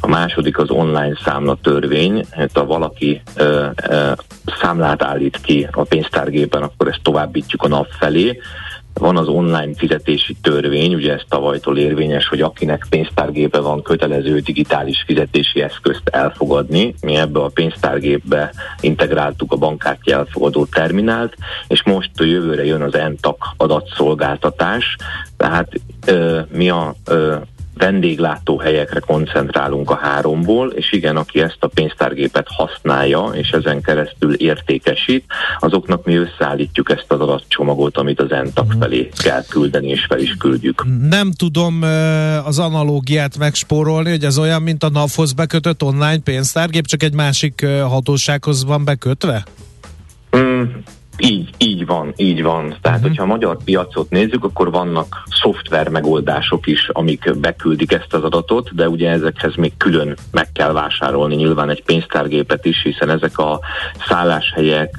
A 0.00 0.06
második 0.06 0.58
az 0.58 0.70
online 0.70 1.18
számla 1.24 1.58
törvény, 1.62 2.24
hát 2.30 2.50
ha 2.54 2.64
valaki 2.64 3.20
ö, 3.36 3.66
ö, 3.88 4.10
számlát 4.60 5.02
állít 5.02 5.40
ki 5.42 5.68
a 5.72 5.82
pénztárgépen, 5.82 6.62
akkor 6.62 6.88
ezt 6.88 7.02
továbbítjuk 7.02 7.62
a 7.62 7.68
nap 7.68 7.86
felé 7.98 8.40
van 8.94 9.16
az 9.16 9.28
online 9.28 9.74
fizetési 9.76 10.36
törvény, 10.42 10.94
ugye 10.94 11.12
ez 11.12 11.22
tavalytól 11.28 11.78
érvényes, 11.78 12.28
hogy 12.28 12.40
akinek 12.40 12.86
pénztárgépe 12.90 13.60
van, 13.60 13.82
kötelező 13.82 14.38
digitális 14.38 15.02
fizetési 15.06 15.62
eszközt 15.62 16.08
elfogadni. 16.08 16.94
Mi 17.00 17.16
ebbe 17.16 17.40
a 17.40 17.50
pénztárgépbe 17.54 18.52
integráltuk 18.80 19.52
a 19.52 19.56
bankkártya 19.56 20.16
elfogadó 20.16 20.64
terminált, 20.64 21.36
és 21.68 21.82
most 21.82 22.10
jövőre 22.14 22.64
jön 22.64 22.82
az 22.82 22.92
NTAC 22.92 23.36
adatszolgáltatás, 23.56 24.96
tehát 25.36 25.80
ö, 26.06 26.40
mi 26.52 26.70
a 26.70 26.94
ö, 27.06 27.36
vendéglátóhelyekre 27.80 29.00
koncentrálunk 29.00 29.90
a 29.90 29.98
háromból, 30.02 30.70
és 30.70 30.92
igen, 30.92 31.16
aki 31.16 31.40
ezt 31.40 31.56
a 31.60 31.66
pénztárgépet 31.66 32.46
használja, 32.48 33.30
és 33.32 33.50
ezen 33.50 33.82
keresztül 33.82 34.34
értékesít, 34.34 35.24
azoknak 35.58 36.04
mi 36.04 36.14
összeállítjuk 36.14 36.90
ezt 36.90 37.04
az 37.08 37.20
adatcsomagot, 37.20 37.96
amit 37.96 38.20
az 38.20 38.32
ENTAK 38.32 38.66
mhm. 38.66 38.78
felé 38.78 39.08
kell 39.22 39.42
küldeni, 39.48 39.88
és 39.88 40.04
fel 40.08 40.18
is 40.18 40.34
küldjük. 40.38 40.84
Nem 41.08 41.32
tudom 41.32 41.82
az 42.44 42.58
analógiát 42.58 43.38
megspórolni, 43.38 44.10
hogy 44.10 44.24
ez 44.24 44.38
olyan, 44.38 44.62
mint 44.62 44.82
a 44.82 44.90
NAV-hoz 44.90 45.32
bekötött 45.32 45.82
online 45.82 46.20
pénztárgép, 46.24 46.86
csak 46.86 47.02
egy 47.02 47.14
másik 47.14 47.66
hatósághoz 47.66 48.64
van 48.64 48.84
bekötve? 48.84 49.44
Mm, 50.36 50.62
így, 51.22 51.50
így 51.58 51.86
van, 51.86 52.12
így 52.16 52.42
van. 52.42 52.74
Tehát, 52.80 52.98
uh-huh. 52.98 53.02
hogyha 53.02 53.22
a 53.22 53.26
magyar 53.26 53.56
piacot 53.64 54.10
nézzük, 54.10 54.44
akkor 54.44 54.70
vannak 54.70 55.22
szoftver 55.42 55.88
megoldások 55.88 56.66
is, 56.66 56.88
amik 56.92 57.38
beküldik 57.38 57.92
ezt 57.92 58.14
az 58.14 58.22
adatot, 58.22 58.74
de 58.74 58.88
ugye 58.88 59.10
ezekhez 59.10 59.54
még 59.54 59.72
külön 59.76 60.16
meg 60.30 60.52
kell 60.52 60.72
vásárolni 60.72 61.34
nyilván 61.34 61.70
egy 61.70 61.82
pénztárgépet 61.82 62.64
is, 62.64 62.82
hiszen 62.82 63.10
ezek 63.10 63.38
a 63.38 63.60
szálláshelyek, 64.08 64.94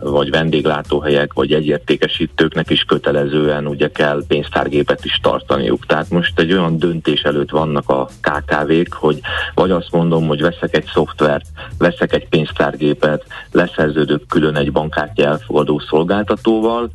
vagy 0.00 0.30
vendéglátóhelyek, 0.30 1.32
vagy 1.32 1.52
egyértékesítőknek 1.52 2.70
is 2.70 2.82
kötelezően 2.82 3.66
ugye 3.66 3.90
kell 3.90 4.24
pénztárgépet 4.28 5.04
is 5.04 5.18
tartaniuk. 5.22 5.86
Tehát 5.86 6.10
most 6.10 6.38
egy 6.38 6.52
olyan 6.52 6.78
döntés 6.78 7.20
előtt 7.20 7.50
vannak 7.50 7.88
a 7.88 8.08
KKV-k, 8.20 8.92
hogy 8.92 9.20
vagy 9.54 9.70
azt 9.70 9.90
mondom, 9.90 10.26
hogy 10.26 10.42
veszek 10.42 10.76
egy 10.76 10.88
szoftvert, 10.92 11.46
veszek 11.78 12.12
egy 12.12 12.28
pénztárgépet, 12.28 13.24
leszerződök 13.52 14.26
külön 14.28 14.56
egy 14.56 14.72
bankkártya 14.72 15.38
elfogadásra, 15.56 15.64
befogadó 15.64 15.82
szolgáltatóval, 15.88 16.90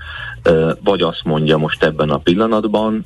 vagy 0.84 1.01
azt 1.01 1.22
mondja 1.24 1.57
most 1.57 1.84
ebben 1.84 2.09
a 2.09 2.18
pillanatban, 2.18 3.05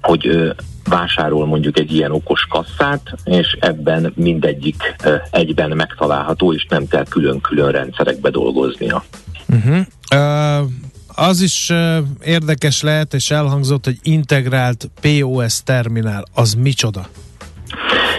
hogy 0.00 0.52
vásárol 0.88 1.46
mondjuk 1.46 1.78
egy 1.78 1.92
ilyen 1.92 2.12
okos 2.12 2.46
kasszát, 2.48 3.02
és 3.24 3.56
ebben 3.60 4.12
mindegyik 4.16 4.96
egyben 5.30 5.70
megtalálható, 5.70 6.52
és 6.52 6.66
nem 6.68 6.86
kell 6.86 7.04
külön-külön 7.04 7.70
rendszerekbe 7.70 8.30
dolgoznia. 8.30 9.04
Uh-huh. 9.48 9.78
Uh, 10.14 10.68
az 11.14 11.40
is 11.40 11.70
uh, 11.70 11.98
érdekes 12.24 12.82
lehet, 12.82 13.14
és 13.14 13.30
elhangzott, 13.30 13.84
hogy 13.84 13.98
integrált 14.02 14.90
POS 15.00 15.62
terminál. 15.62 16.24
Az 16.34 16.54
micsoda? 16.54 17.08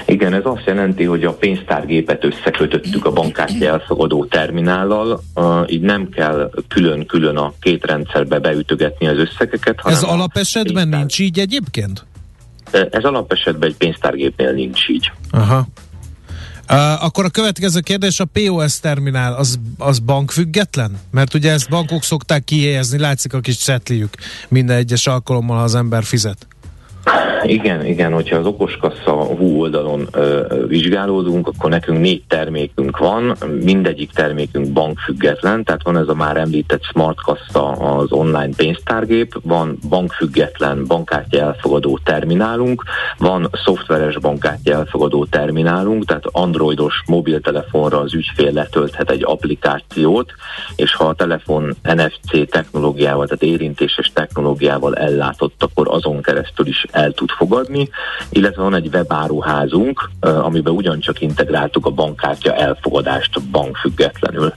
Igen, 0.09 0.33
ez 0.33 0.41
azt 0.43 0.65
jelenti, 0.65 1.03
hogy 1.03 1.23
a 1.23 1.33
pénztárgépet 1.33 2.23
összekötöttük 2.23 3.05
a 3.05 3.11
bankkártya 3.11 3.65
elfogadó 3.65 4.25
terminállal, 4.25 5.21
így 5.67 5.81
nem 5.81 6.09
kell 6.09 6.51
külön-külön 6.67 7.37
a 7.37 7.53
két 7.59 7.85
rendszerbe 7.85 8.39
beütögetni 8.39 9.07
az 9.07 9.17
összegeket. 9.17 9.79
Ez 9.83 10.03
alapesetben 10.03 10.73
pénztár... 10.73 10.99
nincs 10.99 11.19
így 11.19 11.39
egyébként? 11.39 12.05
Ez 12.71 13.03
alapesetben 13.03 13.69
egy 13.69 13.75
pénztárgépnél 13.75 14.51
nincs 14.51 14.89
így. 14.89 15.11
Aha. 15.31 15.67
Uh, 16.71 17.03
akkor 17.03 17.25
a 17.25 17.29
következő 17.29 17.79
kérdés, 17.79 18.19
a 18.19 18.25
POS 18.25 18.79
terminál 18.79 19.33
az, 19.33 19.59
az 19.77 19.99
bankfüggetlen? 19.99 20.99
Mert 21.11 21.33
ugye 21.33 21.51
ezt 21.51 21.69
bankok 21.69 22.03
szokták 22.03 22.43
kihelyezni, 22.43 22.99
látszik 22.99 23.33
a 23.33 23.39
kis 23.39 23.57
cetliük 23.57 24.13
minden 24.47 24.77
egyes 24.77 25.07
alkalommal, 25.07 25.57
ha 25.57 25.63
az 25.63 25.75
ember 25.75 26.03
fizet. 26.03 26.47
Igen, 27.43 27.85
igen, 27.85 28.13
hogyha 28.13 28.37
az 28.37 28.45
okoskassa 28.45 29.11
hú 29.11 29.59
oldalon 29.59 30.07
ö, 30.11 30.55
vizsgálódunk, 30.67 31.47
akkor 31.47 31.69
nekünk 31.69 31.99
négy 31.99 32.23
termékünk 32.27 32.97
van, 32.97 33.35
mindegyik 33.63 34.11
termékünk 34.11 34.73
bankfüggetlen, 34.73 35.63
tehát 35.63 35.83
van 35.83 35.97
ez 35.97 36.07
a 36.07 36.13
már 36.13 36.37
említett 36.37 36.83
smart 36.83 37.21
kassa 37.21 37.71
az 37.71 38.11
online 38.11 38.49
pénztárgép, 38.57 39.39
van 39.43 39.77
bankfüggetlen 39.89 40.85
bankkártya 40.87 41.39
elfogadó 41.39 41.99
terminálunk, 42.03 42.83
van 43.17 43.49
szoftveres 43.65 44.17
bankkártya 44.17 44.73
elfogadó 44.73 45.25
terminálunk, 45.25 46.05
tehát 46.05 46.25
androidos 46.31 47.03
mobiltelefonra 47.05 47.99
az 47.99 48.13
ügyfél 48.13 48.51
letölthet 48.51 49.11
egy 49.11 49.23
applikációt, 49.23 50.31
és 50.75 50.95
ha 50.95 51.05
a 51.05 51.13
telefon 51.13 51.75
NFC 51.81 52.49
technológiával, 52.49 53.25
tehát 53.25 53.43
érintéses 53.43 54.11
technológiával 54.13 54.95
ellátott, 54.95 55.63
akkor 55.63 55.87
azon 55.89 56.21
keresztül 56.21 56.67
is 56.67 56.85
el 56.91 57.11
tud 57.11 57.28
tud 57.29 57.47
fogadni, 57.47 57.89
illetve 58.29 58.61
van 58.61 58.75
egy 58.75 58.89
webáruházunk, 58.93 60.09
amiben 60.19 60.73
ugyancsak 60.73 61.21
integráltuk 61.21 61.85
a 61.85 61.89
bankkártya 61.89 62.53
elfogadást 62.53 63.41
bankfüggetlenül. 63.41 64.53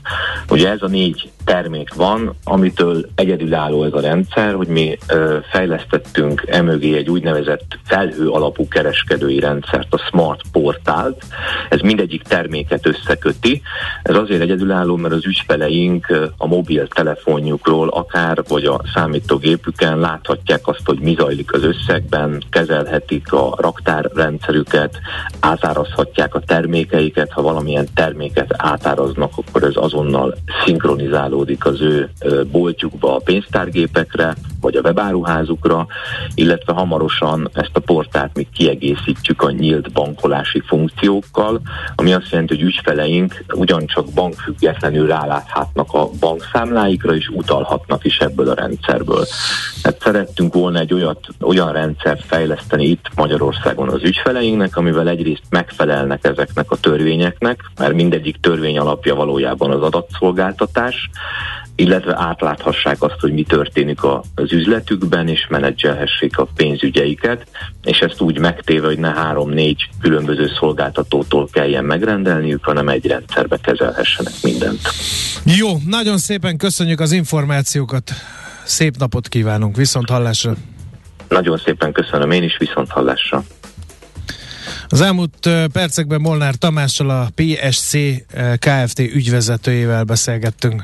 Ugye 0.49 0.69
ez 0.69 0.81
a 0.81 0.87
négy 0.87 1.31
termék 1.45 1.93
van, 1.93 2.35
amitől 2.43 3.05
egyedülálló 3.15 3.83
ez 3.83 3.93
a 3.93 3.99
rendszer, 3.99 4.53
hogy 4.53 4.67
mi 4.67 4.97
ö, 5.07 5.37
fejlesztettünk 5.51 6.43
emögé 6.47 6.97
egy 6.97 7.09
úgynevezett 7.09 7.77
felhő 7.85 8.29
alapú 8.29 8.67
kereskedői 8.67 9.39
rendszert, 9.39 9.93
a 9.93 9.97
Smart 9.97 10.41
Portált. 10.51 11.23
Ez 11.69 11.79
mindegyik 11.79 12.21
terméket 12.21 12.85
összeköti. 12.85 13.61
Ez 14.03 14.15
azért 14.15 14.41
egyedülálló, 14.41 14.95
mert 14.95 15.13
az 15.13 15.25
ügyfeleink 15.25 16.31
a 16.37 16.47
mobiltelefonjukról 16.47 17.89
akár, 17.89 18.43
vagy 18.47 18.65
a 18.65 18.81
számítógépüken 18.93 19.99
láthatják 19.99 20.67
azt, 20.67 20.85
hogy 20.85 20.99
mi 20.99 21.15
zajlik 21.17 21.53
az 21.53 21.63
összegben, 21.63 22.43
kezelhetik 22.49 23.33
a 23.33 23.55
raktárrendszerüket, 23.57 24.99
átárazhatják 25.39 26.35
a 26.35 26.39
termékeiket, 26.39 27.31
ha 27.31 27.41
valamilyen 27.41 27.87
terméket 27.93 28.53
átáraznak, 28.57 29.31
akkor 29.35 29.63
ez 29.63 29.75
azonnal 29.75 30.35
szinkronizál 30.65 31.32
integrálódik 31.33 31.65
az 31.65 31.81
ő 31.81 32.09
boltjukba, 32.51 33.15
a 33.15 33.21
pénztárgépekre, 33.23 34.35
vagy 34.61 34.75
a 34.75 34.81
webáruházukra, 34.81 35.87
illetve 36.35 36.73
hamarosan 36.73 37.49
ezt 37.53 37.69
a 37.73 37.79
portált 37.79 38.35
még 38.35 38.47
kiegészítjük 38.49 39.41
a 39.41 39.51
nyílt 39.51 39.91
bankolási 39.91 40.61
funkciókkal, 40.65 41.61
ami 41.95 42.13
azt 42.13 42.29
jelenti, 42.29 42.55
hogy 42.55 42.63
ügyfeleink 42.63 43.43
ugyancsak 43.53 44.05
bankfüggetlenül 44.13 45.07
ráláthatnak 45.07 45.93
a 45.93 46.09
bankszámláikra, 46.19 47.15
és 47.15 47.27
utalhatnak 47.27 48.05
is 48.05 48.17
ebből 48.17 48.49
a 48.49 48.53
rendszerből. 48.53 49.25
Hát 49.83 50.01
szerettünk 50.01 50.53
volna 50.53 50.79
egy 50.79 50.93
olyat, 50.93 51.19
olyan 51.41 51.71
rendszert 51.71 52.25
fejleszteni 52.25 52.85
itt 52.85 53.09
Magyarországon 53.15 53.89
az 53.89 54.03
ügyfeleinknek, 54.03 54.77
amivel 54.77 55.09
egyrészt 55.09 55.43
megfelelnek 55.49 56.25
ezeknek 56.25 56.71
a 56.71 56.77
törvényeknek, 56.77 57.59
mert 57.79 57.93
mindegyik 57.93 58.37
törvény 58.39 58.77
alapja 58.77 59.15
valójában 59.15 59.71
az 59.71 59.81
adatszolgáltatás, 59.81 61.09
illetve 61.75 62.15
átláthassák 62.17 63.01
azt, 63.01 63.19
hogy 63.19 63.33
mi 63.33 63.43
történik 63.43 64.03
az 64.35 64.51
üzletükben, 64.51 65.27
és 65.27 65.47
menedzselhessék 65.49 66.37
a 66.37 66.47
pénzügyeiket, 66.55 67.47
és 67.83 67.97
ezt 67.97 68.21
úgy 68.21 68.39
megtéve, 68.39 68.87
hogy 68.87 68.99
ne 68.99 69.13
három-négy 69.13 69.89
különböző 70.01 70.51
szolgáltatótól 70.59 71.47
kelljen 71.51 71.85
megrendelniük, 71.85 72.63
hanem 72.63 72.89
egy 72.89 73.05
rendszerbe 73.05 73.57
kezelhessenek 73.57 74.33
mindent. 74.43 74.79
Jó, 75.43 75.69
nagyon 75.85 76.17
szépen 76.17 76.57
köszönjük 76.57 76.99
az 76.99 77.11
információkat, 77.11 78.11
szép 78.63 78.97
napot 78.97 79.27
kívánunk, 79.27 79.75
viszont 79.75 80.09
hallásra! 80.09 80.53
Nagyon 81.29 81.57
szépen 81.57 81.91
köszönöm 81.91 82.31
én 82.31 82.43
is, 82.43 82.57
viszont 82.57 82.89
hallásra! 82.89 83.43
Az 84.87 85.01
elmúlt 85.01 85.49
percekben 85.71 86.21
Molnár 86.21 86.55
Tamással 86.55 87.09
a 87.09 87.27
PSC 87.35 87.97
Kft. 88.59 88.99
ügyvezetőjével 88.99 90.03
beszélgettünk. 90.03 90.83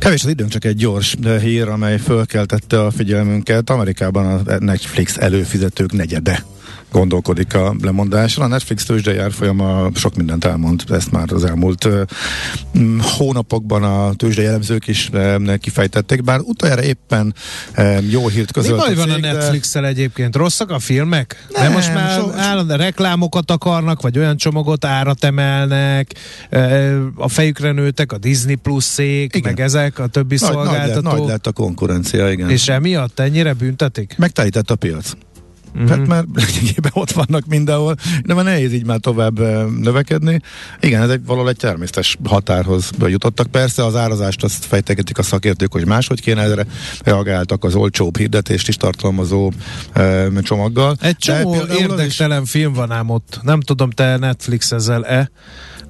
Kevés 0.00 0.24
az 0.24 0.30
időnk, 0.30 0.50
csak 0.50 0.64
egy 0.64 0.76
gyors 0.76 1.16
hír, 1.40 1.68
amely 1.68 1.98
fölkeltette 1.98 2.84
a 2.84 2.90
figyelmünket. 2.90 3.70
Amerikában 3.70 4.26
a 4.26 4.58
Netflix 4.58 5.16
előfizetők 5.16 5.92
negyede 5.92 6.44
gondolkodik 6.92 7.54
a 7.54 7.74
lemondásra. 7.82 8.44
A 8.44 8.46
Netflix 8.46 8.84
tőzsdei 8.84 9.18
árfolyama 9.18 9.90
sok 9.94 10.16
mindent 10.16 10.44
elmond, 10.44 10.82
ezt 10.88 11.10
már 11.10 11.32
az 11.32 11.44
elmúlt 11.44 11.88
hónapokban 13.16 13.82
a 13.82 14.12
tőzsdei 14.14 14.46
elemzők 14.46 14.86
is 14.86 15.10
kifejtették, 15.60 16.22
bár 16.22 16.40
utoljára 16.40 16.82
éppen 16.82 17.34
jó 18.08 18.28
hírt 18.28 18.52
közölt. 18.52 18.76
Mi 18.76 18.94
baj 18.94 19.06
van 19.06 19.10
a 19.10 19.18
Netflix-el 19.18 19.86
egyébként? 19.86 20.36
Rosszak 20.36 20.70
a 20.70 20.78
filmek? 20.78 21.46
Nem, 21.48 21.62
De 21.62 21.68
most 21.68 21.94
már 21.94 22.20
so, 22.20 22.30
állandó 22.36 22.74
reklámokat 22.74 23.50
akarnak, 23.50 24.02
vagy 24.02 24.18
olyan 24.18 24.36
csomagot 24.36 24.84
árat 24.84 25.24
emelnek, 25.24 26.14
a 27.14 27.28
fejükre 27.28 27.72
nőtek 27.72 28.12
a 28.12 28.18
Disney 28.18 28.54
Plus-szék, 28.54 29.44
meg 29.44 29.60
ezek, 29.60 29.98
a 29.98 30.06
többi 30.06 30.36
nagy, 30.40 30.50
szolgáltatók. 30.50 31.02
Nagy, 31.02 31.18
nagy 31.18 31.28
lett 31.28 31.46
a 31.46 31.52
konkurencia, 31.52 32.30
igen. 32.30 32.50
És 32.50 32.68
emiatt 32.68 33.18
ennyire 33.20 33.52
büntetik? 33.52 34.14
Megtelített 34.18 34.70
a 34.70 34.74
piac. 34.74 35.12
Uh-huh. 35.72 35.88
Tehát 35.88 36.06
már 36.06 36.24
lényegében 36.34 36.92
ott 36.94 37.10
vannak 37.10 37.46
mindenhol, 37.46 37.94
de 38.24 38.34
már 38.34 38.44
nehéz 38.44 38.72
így 38.72 38.86
már 38.86 38.98
tovább 38.98 39.38
növekedni. 39.78 40.40
Igen, 40.80 41.02
ez 41.02 41.08
egy 41.08 41.24
valahol 41.24 41.48
egy 41.48 41.56
természetes 41.56 42.16
határhoz 42.24 42.90
jutottak. 42.98 43.46
Persze 43.46 43.84
az 43.84 43.96
árazást 43.96 44.44
azt 44.44 44.64
fejtegetik 44.64 45.18
a 45.18 45.22
szakértők, 45.22 45.72
hogy 45.72 45.86
máshogy 45.86 46.20
kéne 46.20 46.42
erre 46.42 46.66
reagáltak 47.04 47.64
az 47.64 47.74
olcsóbb 47.74 48.16
hirdetést 48.16 48.68
is 48.68 48.76
tartalmazó 48.76 49.52
e, 49.92 50.28
csomaggal. 50.42 50.96
Egy 51.00 51.16
csomó 51.16 51.56
érdektelen 51.78 52.42
is... 52.42 52.50
film 52.50 52.72
van 52.72 52.90
ám 52.90 53.10
ott. 53.10 53.38
Nem 53.42 53.60
tudom, 53.60 53.90
te 53.90 54.16
Netflix 54.16 54.72
ezzel-e, 54.72 55.30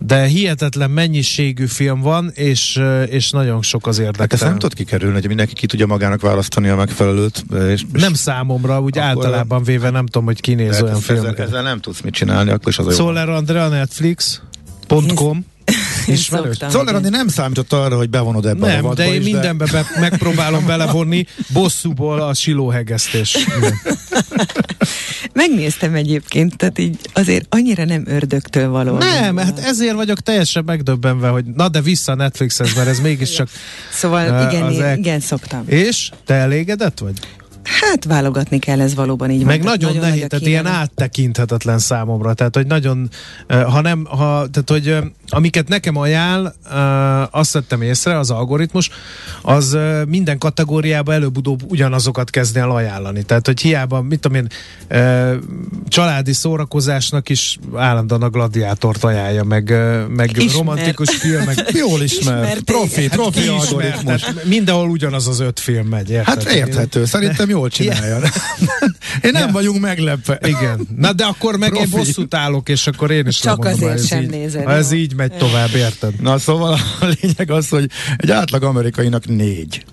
de 0.07 0.25
hihetetlen 0.25 0.91
mennyiségű 0.91 1.67
film 1.67 2.01
van, 2.01 2.31
és, 2.35 2.83
és 3.09 3.31
nagyon 3.31 3.63
sok 3.63 3.87
az 3.87 3.99
érdekel. 3.99 4.21
Hát 4.21 4.33
ezt 4.33 4.43
nem 4.43 4.53
tudod 4.53 4.75
kikerülni, 4.75 5.15
hogy 5.15 5.27
mindenki 5.27 5.53
ki 5.53 5.67
tudja 5.67 5.87
magának 5.87 6.21
választani 6.21 6.69
a 6.69 6.77
megfelelőt. 6.77 7.45
És, 7.53 7.85
és 7.93 8.03
nem 8.03 8.15
számomra, 8.15 8.81
úgy 8.81 8.99
általában 8.99 9.63
véve 9.63 9.91
nem 9.91 10.07
tudom, 10.07 10.25
hogy 10.25 10.41
kinéz 10.41 10.83
olyan 10.83 11.01
filmeket. 11.01 11.33
Ezzel, 11.33 11.47
ezzel 11.47 11.63
nem 11.63 11.81
tudsz 11.81 12.01
mit 12.01 12.15
csinálni, 12.15 12.51
akkor 12.51 12.69
is 12.69 12.79
az 12.79 12.87
a 12.87 12.91
jó. 12.91 12.97
Szóler 12.97 13.29
Andrea 13.29 13.69
Netflix.com 13.69 15.45
Ismerős. 16.07 16.57
Zoller 16.69 16.95
Andi 16.95 17.09
nem 17.09 17.29
számított 17.29 17.73
arra, 17.73 17.97
hogy 17.97 18.11
bevonod 18.11 18.47
ebbe 18.47 18.67
nem, 18.67 18.85
a 18.85 18.87
Nem, 18.87 18.95
de 18.95 19.13
én 19.15 19.21
is, 19.21 19.33
mindenbe 19.33 19.65
de... 19.65 19.73
Be, 19.73 20.01
megpróbálom 20.01 20.67
belevonni 20.67 21.27
bosszúból 21.53 22.21
a 22.21 22.35
silóhegesztés. 22.35 23.37
Megnéztem 25.33 25.95
egyébként, 25.95 26.57
tehát 26.57 26.79
így 26.79 26.99
azért 27.13 27.55
annyira 27.55 27.85
nem 27.85 28.03
ördögtől 28.07 28.69
való. 28.69 28.99
Nem, 28.99 29.37
hát 29.37 29.59
ezért 29.59 29.95
vagyok 29.95 30.21
teljesen 30.21 30.65
megdöbbenve, 30.67 31.29
hogy 31.29 31.45
na 31.45 31.69
de 31.69 31.81
vissza 31.81 32.15
Netflixhez, 32.15 32.75
mert 32.75 32.89
ez 32.89 33.01
mégiscsak... 33.01 33.49
szóval 33.93 34.49
igen, 34.51 34.71
igen, 34.71 34.99
igen, 34.99 35.21
szoktam. 35.21 35.63
És? 35.67 36.11
Te 36.25 36.35
elégedett 36.35 36.99
vagy? 36.99 37.19
Hát 37.63 38.05
válogatni 38.05 38.59
kell, 38.59 38.81
ez 38.81 38.95
valóban 38.95 39.31
így 39.31 39.45
Meg 39.45 39.63
van. 39.63 39.71
nagyon, 39.71 39.93
nagyon 39.93 40.09
nehéz, 40.09 40.27
tehát 40.29 40.47
ilyen 40.47 40.67
áttekinthetetlen 40.67 41.79
számomra. 41.79 42.35
Tehát, 42.35 42.55
hogy 42.55 42.67
nagyon, 42.67 43.11
ha 43.49 43.81
nem, 43.81 44.05
ha, 44.05 44.47
tehát, 44.51 44.71
hogy 44.71 44.97
amiket 45.29 45.69
nekem 45.69 45.97
ajánl, 45.97 46.55
azt 47.31 47.53
vettem 47.53 47.83
észre, 47.83 48.19
az 48.19 48.31
algoritmus, 48.31 48.91
az 49.43 49.79
minden 50.09 50.39
kategóriába 50.39 51.13
előbb-utóbb 51.13 51.71
ugyanazokat 51.71 52.31
kezd 52.31 52.57
el 52.57 52.71
ajánlani. 52.71 53.23
Tehát, 53.23 53.47
hogy 53.47 53.61
hiába, 53.61 54.03
mit 54.03 54.21
tudom 54.21 54.37
én, 54.37 54.49
családi 55.89 56.33
szórakozásnak 56.33 57.29
is 57.29 57.59
állandóan 57.75 58.23
a 58.23 58.29
gladiátort 58.29 59.05
ajánlja, 59.05 59.45
meg, 59.45 59.75
meg 60.09 60.31
romantikus 60.55 61.17
filmek. 61.17 61.71
Jól 61.87 62.03
ismer. 62.03 62.61
Profi, 62.61 63.09
hát 63.09 63.11
profi 63.11 63.49
algoritmus. 63.49 64.25
Mindenhol 64.45 64.89
ugyanaz 64.89 65.29
az 65.29 65.41
öt 65.41 65.61
film 65.61 65.87
megy. 65.87 66.11
Érted? 66.11 66.43
Hát 66.43 66.53
érthető. 66.53 67.05
Szerintem 67.05 67.50
jól 67.51 67.69
csinálja. 67.69 68.17
Én 69.23 69.31
nem 69.33 69.47
ja. 69.47 69.53
vagyunk 69.53 69.81
meglepve. 69.81 70.39
Igen. 70.43 70.87
Na 70.97 71.13
de 71.13 71.25
akkor 71.25 71.57
meg 71.57 71.69
Profi. 71.69 71.85
én 71.85 71.91
bosszút 71.91 72.35
állok, 72.35 72.69
és 72.69 72.87
akkor 72.87 73.11
én 73.11 73.27
is 73.27 73.39
Csak 73.39 73.65
lemondom, 73.65 73.89
azért 73.89 74.07
sem 74.07 74.23
így, 74.23 74.31
nézed. 74.31 74.65
Ha 74.65 74.73
ez 74.73 74.93
így 74.93 75.15
megy 75.15 75.33
tovább, 75.33 75.75
érted? 75.75 76.21
Na 76.21 76.39
szóval 76.39 76.73
a 77.01 77.07
lényeg 77.21 77.51
az, 77.51 77.69
hogy 77.69 77.91
egy 78.17 78.31
átlag 78.31 78.63
amerikainak 78.63 79.27
négy 79.27 79.85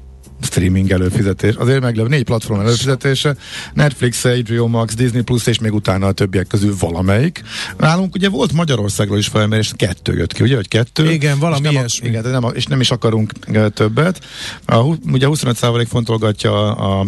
streaming 0.42 0.92
előfizetés. 0.92 1.56
Azért 1.56 1.82
meglep 1.82 2.08
négy 2.08 2.24
platform 2.24 2.60
előfizetése, 2.60 3.36
Netflix, 3.74 4.24
HBO 4.24 4.68
Max, 4.68 4.96
Disney 4.96 5.22
Plus, 5.22 5.48
és 5.48 5.60
még 5.60 5.74
utána 5.74 6.08
a 6.08 6.12
többiek 6.12 6.48
közül 6.48 6.76
valamelyik. 6.80 7.44
Nálunk 7.78 8.16
ugye 8.16 8.30
volt 8.30 8.54
Magyarországról 8.54 9.18
is 9.18 9.28
felmérés, 9.28 9.72
kettő 9.76 10.18
jött 10.18 10.34
ki, 10.34 10.44
ugye, 10.44 10.56
hogy 10.56 10.68
kettő. 10.68 11.12
Igen, 11.12 11.40
valami 11.40 11.58
és 11.58 11.64
nem, 11.64 11.74
ilyesmi. 11.74 12.08
Igen, 12.08 12.30
nem, 12.30 12.52
és 12.54 12.66
nem 12.66 12.80
is 12.80 12.92
akarunk 12.92 13.32
többet. 13.74 14.26
A, 14.66 14.78
ugye 15.12 15.28
25% 15.30 15.86
fontolgatja 15.90 16.76
a, 16.76 17.00
a 17.00 17.06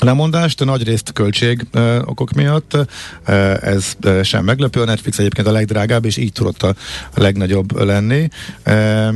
lemondást, 0.00 0.64
nagy 0.64 0.82
részt 0.82 1.12
költség 1.12 1.66
uh, 1.74 1.96
okok 2.04 2.32
miatt. 2.32 2.74
Uh, 2.74 2.86
ez 3.62 3.92
uh, 4.04 4.22
sem 4.22 4.44
meglepő. 4.44 4.80
A 4.80 4.84
Netflix 4.84 5.18
egyébként 5.18 5.46
a 5.46 5.50
legdrágább, 5.52 6.04
és 6.04 6.16
így 6.16 6.32
tudott 6.32 6.62
a 6.62 6.74
legnagyobb 7.14 7.82
lenni. 7.82 8.28
Uh, 8.66 9.14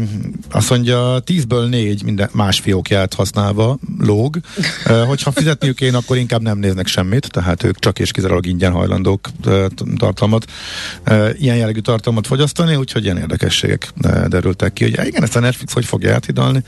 azt 0.50 0.70
mondja, 0.70 1.18
tízből 1.24 1.68
négy 1.68 2.02
minden 2.04 2.28
más 2.32 2.60
fiókját 2.60 3.14
használva 3.14 3.78
lóg. 3.98 4.38
Uh, 4.86 5.02
hogyha 5.02 5.30
fizetniük 5.30 5.76
kéne, 5.76 5.96
akkor 5.96 6.16
inkább 6.16 6.42
nem 6.42 6.58
néznek 6.58 6.86
semmit, 6.86 7.30
tehát 7.30 7.62
ők 7.62 7.78
csak 7.78 7.98
és 7.98 8.10
kizárólag 8.10 8.46
ingyen 8.46 8.72
hajlandók 8.72 9.28
uh, 9.46 9.66
tartalmat, 9.96 10.44
uh, 11.08 11.28
ilyen 11.38 11.56
jellegű 11.56 11.80
tartalmat 11.80 12.26
fogyasztani, 12.26 12.74
úgyhogy 12.74 13.04
ilyen 13.04 13.18
érdekességek 13.18 13.92
uh, 14.04 14.24
derültek 14.24 14.72
ki. 14.72 14.84
Hogy 14.84 15.06
igen, 15.06 15.22
ezt 15.22 15.36
a 15.36 15.40
Netflix 15.40 15.72
hogy 15.72 15.84
fogja 15.84 16.14
áthidalni? 16.14 16.62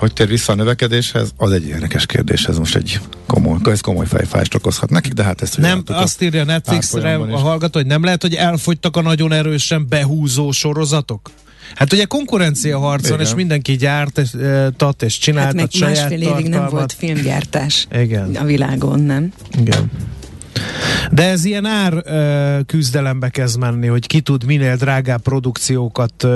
Hogy 0.00 0.12
tér 0.12 0.28
vissza 0.28 0.52
a 0.52 0.56
növekedéshez, 0.56 1.32
az 1.36 1.52
egy 1.52 1.66
érdekes 1.66 2.06
kérdés, 2.06 2.44
ez 2.44 2.58
most 2.58 2.76
egy 2.76 3.00
komoly, 3.26 3.58
ez 3.64 3.80
komoly 3.80 4.06
fejfájást 4.06 4.54
okozhat 4.54 4.90
nekik, 4.90 5.12
de 5.12 5.22
hát 5.22 5.42
ezt 5.42 5.58
Nem, 5.58 5.82
azt 5.86 6.22
írja 6.22 6.44
Netflixre 6.44 7.14
a 7.14 7.38
hallgató, 7.38 7.78
hogy 7.78 7.88
nem 7.88 8.04
lehet, 8.04 8.22
hogy 8.22 8.34
elfogytak 8.34 8.96
a 8.96 9.02
nagyon 9.02 9.32
erősen 9.32 9.86
behúzó 9.88 10.50
sorozatok? 10.50 11.30
Hát 11.74 11.92
ugye 11.92 12.04
konkurencia 12.04 12.78
harcon, 12.78 13.20
és 13.20 13.34
mindenki 13.34 13.76
gyárt, 13.76 14.18
és, 14.18 14.32
e, 14.32 14.70
tat 14.76 15.02
és 15.02 15.18
csinált 15.18 15.46
hát 15.46 15.54
meg 15.54 15.70
saját 15.70 15.96
másfél 15.96 16.22
évig 16.22 16.48
nem 16.48 16.68
volt 16.68 16.92
filmgyártás 16.92 17.86
Igen. 17.92 18.34
a 18.34 18.44
világon, 18.44 19.00
nem? 19.00 19.32
Igen. 19.58 19.90
De 21.10 21.28
ez 21.28 21.44
ilyen 21.44 21.64
ár 21.64 22.04
küzdelembe 22.66 23.28
kezd 23.28 23.58
menni, 23.58 23.86
hogy 23.86 24.06
ki 24.06 24.20
tud 24.20 24.44
minél 24.44 24.76
drágább 24.76 25.22
produkciókat, 25.22 26.26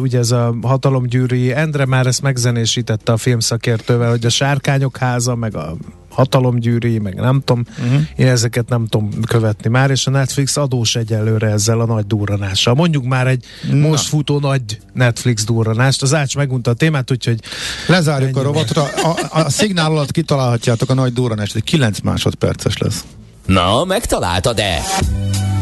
ugye 0.00 0.18
ez 0.18 0.30
a 0.30 0.54
hatalomgyűri, 0.62 1.52
Endre 1.52 1.86
már 1.86 2.06
ezt 2.06 2.22
megzenésítette 2.22 3.12
a 3.12 3.16
filmszakértővel, 3.16 4.10
hogy 4.10 4.26
a 4.26 4.28
Sárkányok 4.30 4.96
háza, 4.96 5.34
meg 5.34 5.56
a 5.56 5.76
hatalomgyűri, 6.18 6.98
meg 6.98 7.14
nem 7.14 7.42
tudom, 7.44 7.64
uh-huh. 7.78 8.00
én 8.16 8.26
ezeket 8.26 8.68
nem 8.68 8.86
tudom 8.86 9.10
követni 9.26 9.70
már, 9.70 9.90
és 9.90 10.06
a 10.06 10.10
Netflix 10.10 10.56
adós 10.56 10.96
egyelőre 10.96 11.46
ezzel 11.46 11.80
a 11.80 11.86
nagy 11.86 12.06
durranással. 12.06 12.74
Mondjuk 12.74 13.04
már 13.04 13.26
egy 13.26 13.44
Na. 13.70 13.88
most 13.88 14.08
futó 14.08 14.38
nagy 14.38 14.62
Netflix 14.92 15.44
durranást, 15.44 16.02
az 16.02 16.14
Ács 16.14 16.36
megunta 16.36 16.70
a 16.70 16.74
témát, 16.74 17.10
úgyhogy... 17.10 17.40
Lezárjuk 17.86 18.28
ennyi. 18.28 18.38
a 18.38 18.42
rovatra, 18.42 18.82
a, 18.82 19.16
a 19.30 19.50
szignál 19.50 19.90
alatt 19.90 20.10
kitalálhatjátok 20.10 20.90
a 20.90 20.94
nagy 20.94 21.12
durranást, 21.12 21.54
egy 21.54 21.64
9 21.64 22.00
másodperces 22.00 22.78
lesz. 22.78 23.04
Na, 23.48 23.84
megtaláltad-e? 23.84 24.82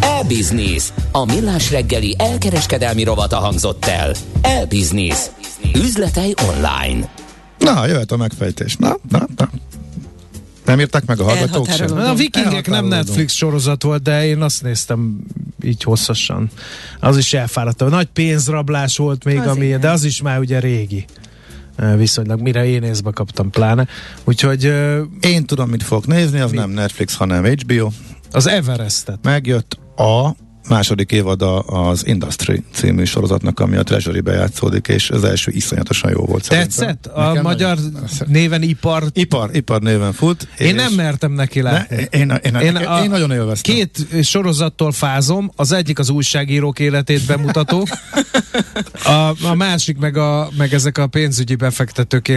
E-Business. 0.00 0.92
A 1.12 1.24
millás 1.24 1.70
reggeli 1.70 2.14
elkereskedelmi 2.18 3.04
rovata 3.04 3.36
hangzott 3.36 3.84
el. 3.84 4.14
E-Business. 4.40 5.18
Üzletei 5.74 6.34
online. 6.48 7.08
Na, 7.58 7.86
jöhet 7.86 8.12
a 8.12 8.16
megfejtés. 8.16 8.76
Na, 8.76 8.96
na, 9.08 9.26
na. 9.36 9.50
Nem 10.64 10.80
írták 10.80 11.06
meg 11.06 11.20
a 11.20 11.24
hallgatók 11.24 11.70
sem? 11.70 11.98
A 11.98 12.14
Vikingek 12.14 12.68
nem 12.68 12.86
Netflix 12.86 13.32
sorozat 13.32 13.82
volt, 13.82 14.02
de 14.02 14.26
én 14.26 14.42
azt 14.42 14.62
néztem 14.62 15.18
így 15.62 15.82
hosszasan. 15.82 16.50
Az 17.00 17.16
is 17.16 17.34
elfáradt. 17.34 17.88
Nagy 17.88 18.08
pénzrablás 18.12 18.96
volt 18.96 19.24
még, 19.24 19.38
az 19.38 19.46
ami, 19.46 19.64
igen. 19.64 19.80
de 19.80 19.90
az 19.90 20.04
is 20.04 20.22
már 20.22 20.38
ugye 20.38 20.60
régi 20.60 21.04
viszonylag, 21.96 22.40
mire 22.40 22.66
én 22.66 22.82
észbe 22.82 23.10
kaptam 23.10 23.50
pláne. 23.50 23.86
Úgyhogy... 24.24 24.64
Én 25.20 25.44
tudom, 25.46 25.68
mit 25.68 25.82
fogok 25.82 26.06
nézni, 26.06 26.40
az 26.40 26.50
mi? 26.50 26.56
nem 26.56 26.70
Netflix, 26.70 27.14
hanem 27.14 27.44
HBO. 27.44 27.88
Az 28.30 28.46
Everestet. 28.46 29.18
Megjött 29.22 29.78
a 29.96 30.30
második 30.68 31.12
évada 31.12 31.58
az 31.58 32.06
Industry 32.06 32.62
című 32.72 33.04
sorozatnak, 33.04 33.60
ami 33.60 33.76
a 33.76 33.82
Treasury-be 33.82 34.32
játszódik, 34.32 34.88
és 34.88 35.10
az 35.10 35.24
első 35.24 35.50
iszonyatosan 35.54 36.10
jó 36.10 36.24
volt 36.24 36.48
Tetszett? 36.48 37.06
A 37.06 37.26
Nekem 37.26 37.42
magyar 37.42 37.76
nagyon... 37.76 38.08
néven 38.26 38.62
Ipar? 38.62 39.04
Ipar, 39.12 39.50
Ipar 39.52 39.80
néven 39.80 40.12
fut. 40.12 40.48
Én 40.58 40.74
nem 40.74 40.92
mertem 40.92 41.32
neki 41.32 41.62
látni. 41.62 41.96
Ne, 41.96 42.02
én, 42.02 42.30
én, 42.42 42.54
én, 42.54 42.60
én, 42.60 42.76
én 43.02 43.10
nagyon 43.10 43.30
élveztem. 43.30 43.74
Két 43.74 44.06
sorozattól 44.22 44.92
fázom, 44.92 45.50
az 45.56 45.72
egyik 45.72 45.98
az 45.98 46.10
újságírók 46.10 46.78
életét 46.78 47.26
bemutató, 47.26 47.86
a, 49.04 49.46
a 49.46 49.54
másik 49.54 49.98
meg, 49.98 50.16
a, 50.16 50.48
meg 50.56 50.74
ezek 50.74 50.98
a 50.98 51.06
pénzügyi 51.06 51.54
befektetők 51.54 52.28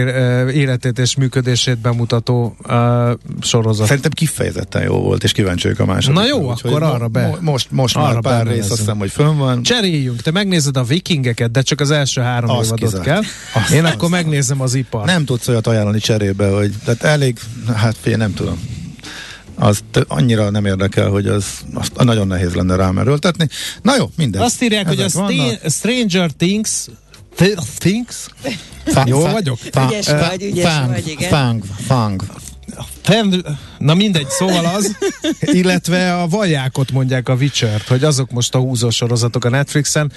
életét 0.52 0.98
és 0.98 1.16
működését 1.16 1.78
bemutató 1.78 2.56
uh, 2.68 3.10
sorozat. 3.40 3.86
Szerintem 3.86 4.10
kifejezetten 4.10 4.82
jó 4.82 5.00
volt, 5.00 5.24
és 5.24 5.32
kíváncsi 5.32 5.68
a 5.78 5.84
második. 5.84 6.18
Na 6.18 6.26
jó, 6.26 6.48
akkor 6.48 6.82
arra 6.82 7.08
be. 7.08 7.36
Most, 7.40 7.70
most 7.70 7.96
arra 7.96 8.19
már 8.19 8.19
pár 8.20 8.46
rész, 8.46 8.70
azt 8.70 8.78
hiszem, 8.78 8.98
hogy 8.98 9.10
fönn 9.10 9.36
van. 9.36 9.62
Cseréljünk, 9.62 10.22
te 10.22 10.30
megnézed 10.30 10.76
a 10.76 10.84
vikingeket, 10.84 11.50
de 11.50 11.62
csak 11.62 11.80
az 11.80 11.90
első 11.90 12.20
három 12.20 12.50
az 12.50 12.66
évadot 12.66 12.78
kizárt. 12.88 13.04
kell. 13.04 13.20
Azt, 13.62 13.70
Én 13.70 13.84
azt. 13.84 13.94
akkor 13.94 14.08
megnézem 14.08 14.60
az 14.60 14.74
ipar. 14.74 15.04
Nem 15.06 15.24
tudsz 15.24 15.48
olyat 15.48 15.66
ajánlani 15.66 15.98
cserébe, 15.98 16.48
hogy 16.48 16.72
tehát 16.84 17.02
elég, 17.02 17.38
hát 17.74 17.96
fél, 18.00 18.16
nem 18.16 18.34
tudom 18.34 18.78
az 19.54 19.82
annyira 20.08 20.50
nem 20.50 20.64
érdekel, 20.66 21.08
hogy 21.08 21.26
az 21.26 21.44
azt 21.74 21.92
nagyon 22.04 22.26
nehéz 22.26 22.54
lenne 22.54 22.76
rám 22.76 22.98
erőltetni. 22.98 23.48
Na 23.82 23.96
jó, 23.96 24.10
minden. 24.16 24.42
Azt 24.42 24.62
írják, 24.62 24.86
Ezek 24.86 24.98
hogy 24.98 25.04
a 25.04 25.08
st- 25.62 25.72
Stranger 25.72 26.30
Things 26.30 26.70
Things? 27.78 28.26
Jól 29.04 29.30
vagyok? 29.30 29.58
Ügyes 29.64 30.06
vagy, 30.06 30.42
ügyes 30.42 30.72
fang, 30.72 30.88
vagy, 30.90 31.08
igen. 31.08 31.28
Fang, 31.28 31.62
fang. 31.86 32.22
Na 33.78 33.94
mindegy, 33.94 34.28
szóval 34.28 34.64
az, 34.64 34.96
illetve 35.60 36.14
a 36.14 36.26
vajákot 36.26 36.90
mondják 36.90 37.28
a 37.28 37.34
witcher 37.34 37.82
hogy 37.88 38.04
azok 38.04 38.30
most 38.30 38.54
a 38.54 38.58
húzó 38.58 38.90
sorozatok 38.90 39.44
a 39.44 39.48
Netflixen. 39.48 40.12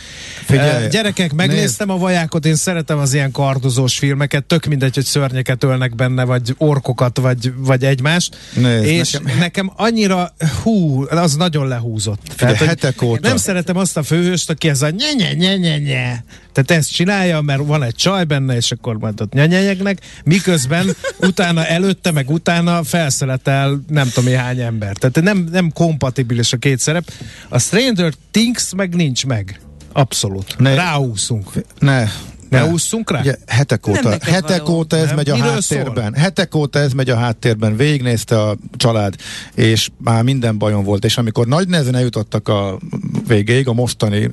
Figyelj, 0.45 0.87
Gyerekek, 0.87 1.33
megnéztem 1.33 1.87
nézd. 1.87 1.99
a 1.99 2.03
vajákot, 2.03 2.45
én 2.45 2.55
szeretem 2.55 2.97
az 2.97 3.13
ilyen 3.13 3.31
kardozós 3.31 3.97
filmeket, 3.97 4.43
tök 4.43 4.65
mindegy, 4.65 4.95
hogy 4.95 5.05
szörnyeket 5.05 5.63
ölnek 5.63 5.95
benne, 5.95 6.23
vagy 6.23 6.55
orkokat, 6.57 7.17
vagy, 7.17 7.53
vagy 7.57 7.83
egymást. 7.83 8.37
Nézd, 8.53 8.85
és 8.85 9.11
nekem... 9.11 9.37
nekem 9.37 9.71
annyira, 9.75 10.33
hú, 10.63 11.05
az 11.09 11.35
nagyon 11.35 11.67
lehúzott. 11.67 12.21
Figyelj, 12.35 12.57
Tehát, 12.57 12.67
hetek 12.67 13.01
óta. 13.01 13.27
Nem 13.27 13.37
szeretem 13.37 13.77
azt 13.77 13.97
a 13.97 14.03
főhőst, 14.03 14.49
aki 14.49 14.69
ez 14.69 14.81
a 14.81 14.89
nye 14.89 15.13
nye 15.13 15.33
nye 15.33 15.57
nye 15.57 15.77
nye 15.77 16.23
tehát 16.53 16.71
ezt 16.71 16.93
csinálja, 16.93 17.41
mert 17.41 17.65
van 17.65 17.83
egy 17.83 17.95
csaj 17.95 18.23
benne, 18.23 18.55
és 18.55 18.71
akkor 18.71 18.97
majd 18.97 19.21
ott 19.21 19.33
nyanyegyeknek, 19.33 19.97
miközben 20.23 20.95
utána 21.19 21.65
előtte, 21.65 22.11
meg 22.11 22.29
utána 22.29 22.72
felszeletel 22.83 23.81
nem 23.87 24.09
tudom 24.13 24.29
én 24.29 24.37
hány 24.37 24.59
ember. 24.59 24.95
Tehát 24.95 25.21
nem, 25.21 25.47
nem 25.51 25.71
kompatibilis 25.73 26.53
a 26.53 26.57
két 26.57 26.79
szerep. 26.79 27.11
A 27.49 27.59
Stranger 27.59 28.13
Things 28.31 28.73
meg 28.75 28.95
nincs 28.95 29.25
meg. 29.25 29.59
Abszolút. 29.93 30.55
Ne, 30.57 30.75
Ráúszunk. 30.75 31.51
Ne, 31.79 32.07
ne 32.53 32.65
ússzunk 32.65 33.11
rá? 33.11 33.19
Ugye, 33.19 33.35
hetek 33.47 33.87
óta, 33.87 34.17
hetek 34.21 34.69
óta 34.69 34.97
ez 34.97 35.05
nem? 35.05 35.15
megy 35.15 35.29
a 35.29 35.33
Miről 35.35 35.51
háttérben. 35.51 36.11
Szól? 36.13 36.21
Hetek 36.21 36.55
óta 36.55 36.79
ez 36.79 36.93
megy 36.93 37.09
a 37.09 37.15
háttérben. 37.15 37.75
Végignézte 37.75 38.41
a 38.41 38.57
család, 38.77 39.15
és 39.55 39.89
már 39.97 40.23
minden 40.23 40.57
bajom 40.57 40.83
volt. 40.83 41.05
És 41.05 41.17
amikor 41.17 41.47
nagy 41.47 41.67
nehezen 41.67 41.95
eljutottak 41.95 42.47
a 42.47 42.79
végéig, 43.27 43.67
a 43.67 43.73
mostani, 43.73 44.31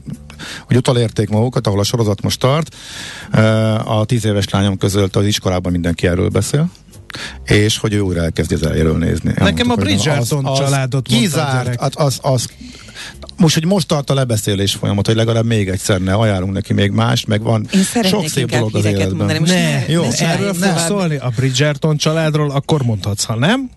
hogy 0.67 0.77
utalérték 0.77 1.29
magukat, 1.29 1.67
ahol 1.67 1.79
a 1.79 1.85
sorozat 1.85 2.23
most 2.23 2.41
tart, 2.41 2.75
a 3.85 4.05
tíz 4.05 4.25
éves 4.25 4.49
lányom 4.49 4.79
közölt 4.79 5.17
az 5.17 5.25
iskolában 5.25 5.73
mindenki 5.73 6.07
erről 6.07 6.29
beszél 6.29 6.71
és 7.45 7.79
hogy 7.79 7.93
ő 7.93 8.01
újra 8.01 8.23
elkezdi 8.23 8.55
az 8.55 8.63
elejéről 8.63 8.99
nézni. 8.99 9.33
Nekem 9.37 9.71
a 9.71 9.75
Bridgerton 9.75 10.45
az, 10.45 10.59
az 10.59 10.59
családot 10.59 11.07
kizárt, 11.07 11.81
az, 11.81 11.93
az, 11.95 12.19
az, 12.23 12.49
most, 13.37 13.55
hogy 13.55 13.65
most 13.65 13.87
tart 13.87 14.11
a 14.11 14.15
lebeszélés 14.15 14.75
folyamat, 14.75 15.07
hogy 15.07 15.17
legalább 15.17 15.45
még 15.45 15.69
egyszer 15.69 16.01
ne 16.01 16.15
ajánlunk 16.15 16.53
neki 16.53 16.73
még 16.73 16.91
más, 16.91 17.25
meg 17.25 17.43
van 17.43 17.69
sok 18.03 18.27
szép 18.27 18.51
dolog 18.51 18.77
az 18.77 18.85
életben. 18.85 19.17
Mondani, 19.17 19.39
most 19.39 19.53
ne, 19.53 19.71
ne, 19.71 19.89
jó, 19.89 20.03
ne, 20.03 20.29
erről 20.29 20.55
fog 20.55 20.79
szólni 20.79 21.17
a 21.17 21.33
Bridgerton 21.37 21.97
családról, 21.97 22.51
akkor 22.51 22.83
mondhatsz, 22.83 23.25
ha 23.25 23.35
nem, 23.35 23.71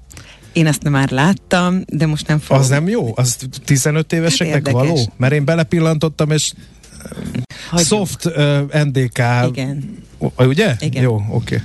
én 0.54 0.68
azt 0.68 0.84
nem 0.84 0.92
már 0.92 1.10
láttam, 1.10 1.82
de 1.88 2.06
most 2.06 2.28
nem 2.28 2.40
fogom. 2.40 2.62
Az 2.62 2.70
nem 2.70 2.88
jó? 2.88 3.12
Az 3.16 3.38
15 3.66 4.14
éveseknek 4.14 4.66
hát 4.66 4.76
való? 4.76 5.14
Mert 5.18 5.34
én 5.34 5.46
belepillantottam, 5.46 6.32
és 6.32 6.52
Hagyjuk. 7.70 7.88
soft 7.88 8.26
uh, 8.26 8.84
NDK 8.84 9.22
Igen. 9.48 10.02
Ugye? 10.38 10.76
Igen. 10.80 11.04
Jó, 11.04 11.14
oké. 11.14 11.30
Okay. 11.30 11.60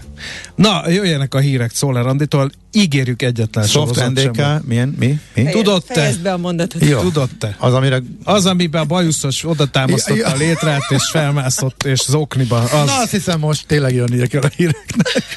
Na, 0.54 0.90
jöjjenek 0.90 1.34
a 1.34 1.38
hírek 1.38 1.74
Szoller 1.74 2.06
Anditól. 2.06 2.50
Ígérjük 2.72 3.22
egyetlen 3.22 3.66
Soft 3.66 4.08
NDK, 4.08 4.66
milyen? 4.66 4.94
Mi? 4.98 5.20
mi? 5.34 5.44
Tudod 5.44 5.84
te? 5.84 6.12
be 6.22 6.32
a 6.32 6.36
mondatot. 6.36 6.84
Jó. 6.84 7.00
Tudod 7.00 7.28
te? 7.38 7.56
Az, 7.58 7.74
amire... 7.74 8.02
Az, 8.24 8.46
amiben 8.46 8.82
a 8.82 8.84
bajuszos 8.84 9.44
oda 9.44 9.66
támasztotta 9.66 10.28
a 10.28 10.36
létrát, 10.36 10.82
és 10.88 11.08
felmászott, 11.10 11.82
és 11.82 12.00
zokniba. 12.06 12.60
Az... 12.60 12.86
Na, 12.86 13.00
azt 13.00 13.10
hiszem 13.10 13.38
most 13.38 13.66
tényleg 13.66 13.94
jönnie 13.94 14.26
kell 14.26 14.42
a 14.42 14.50
híreknek. 14.56 15.36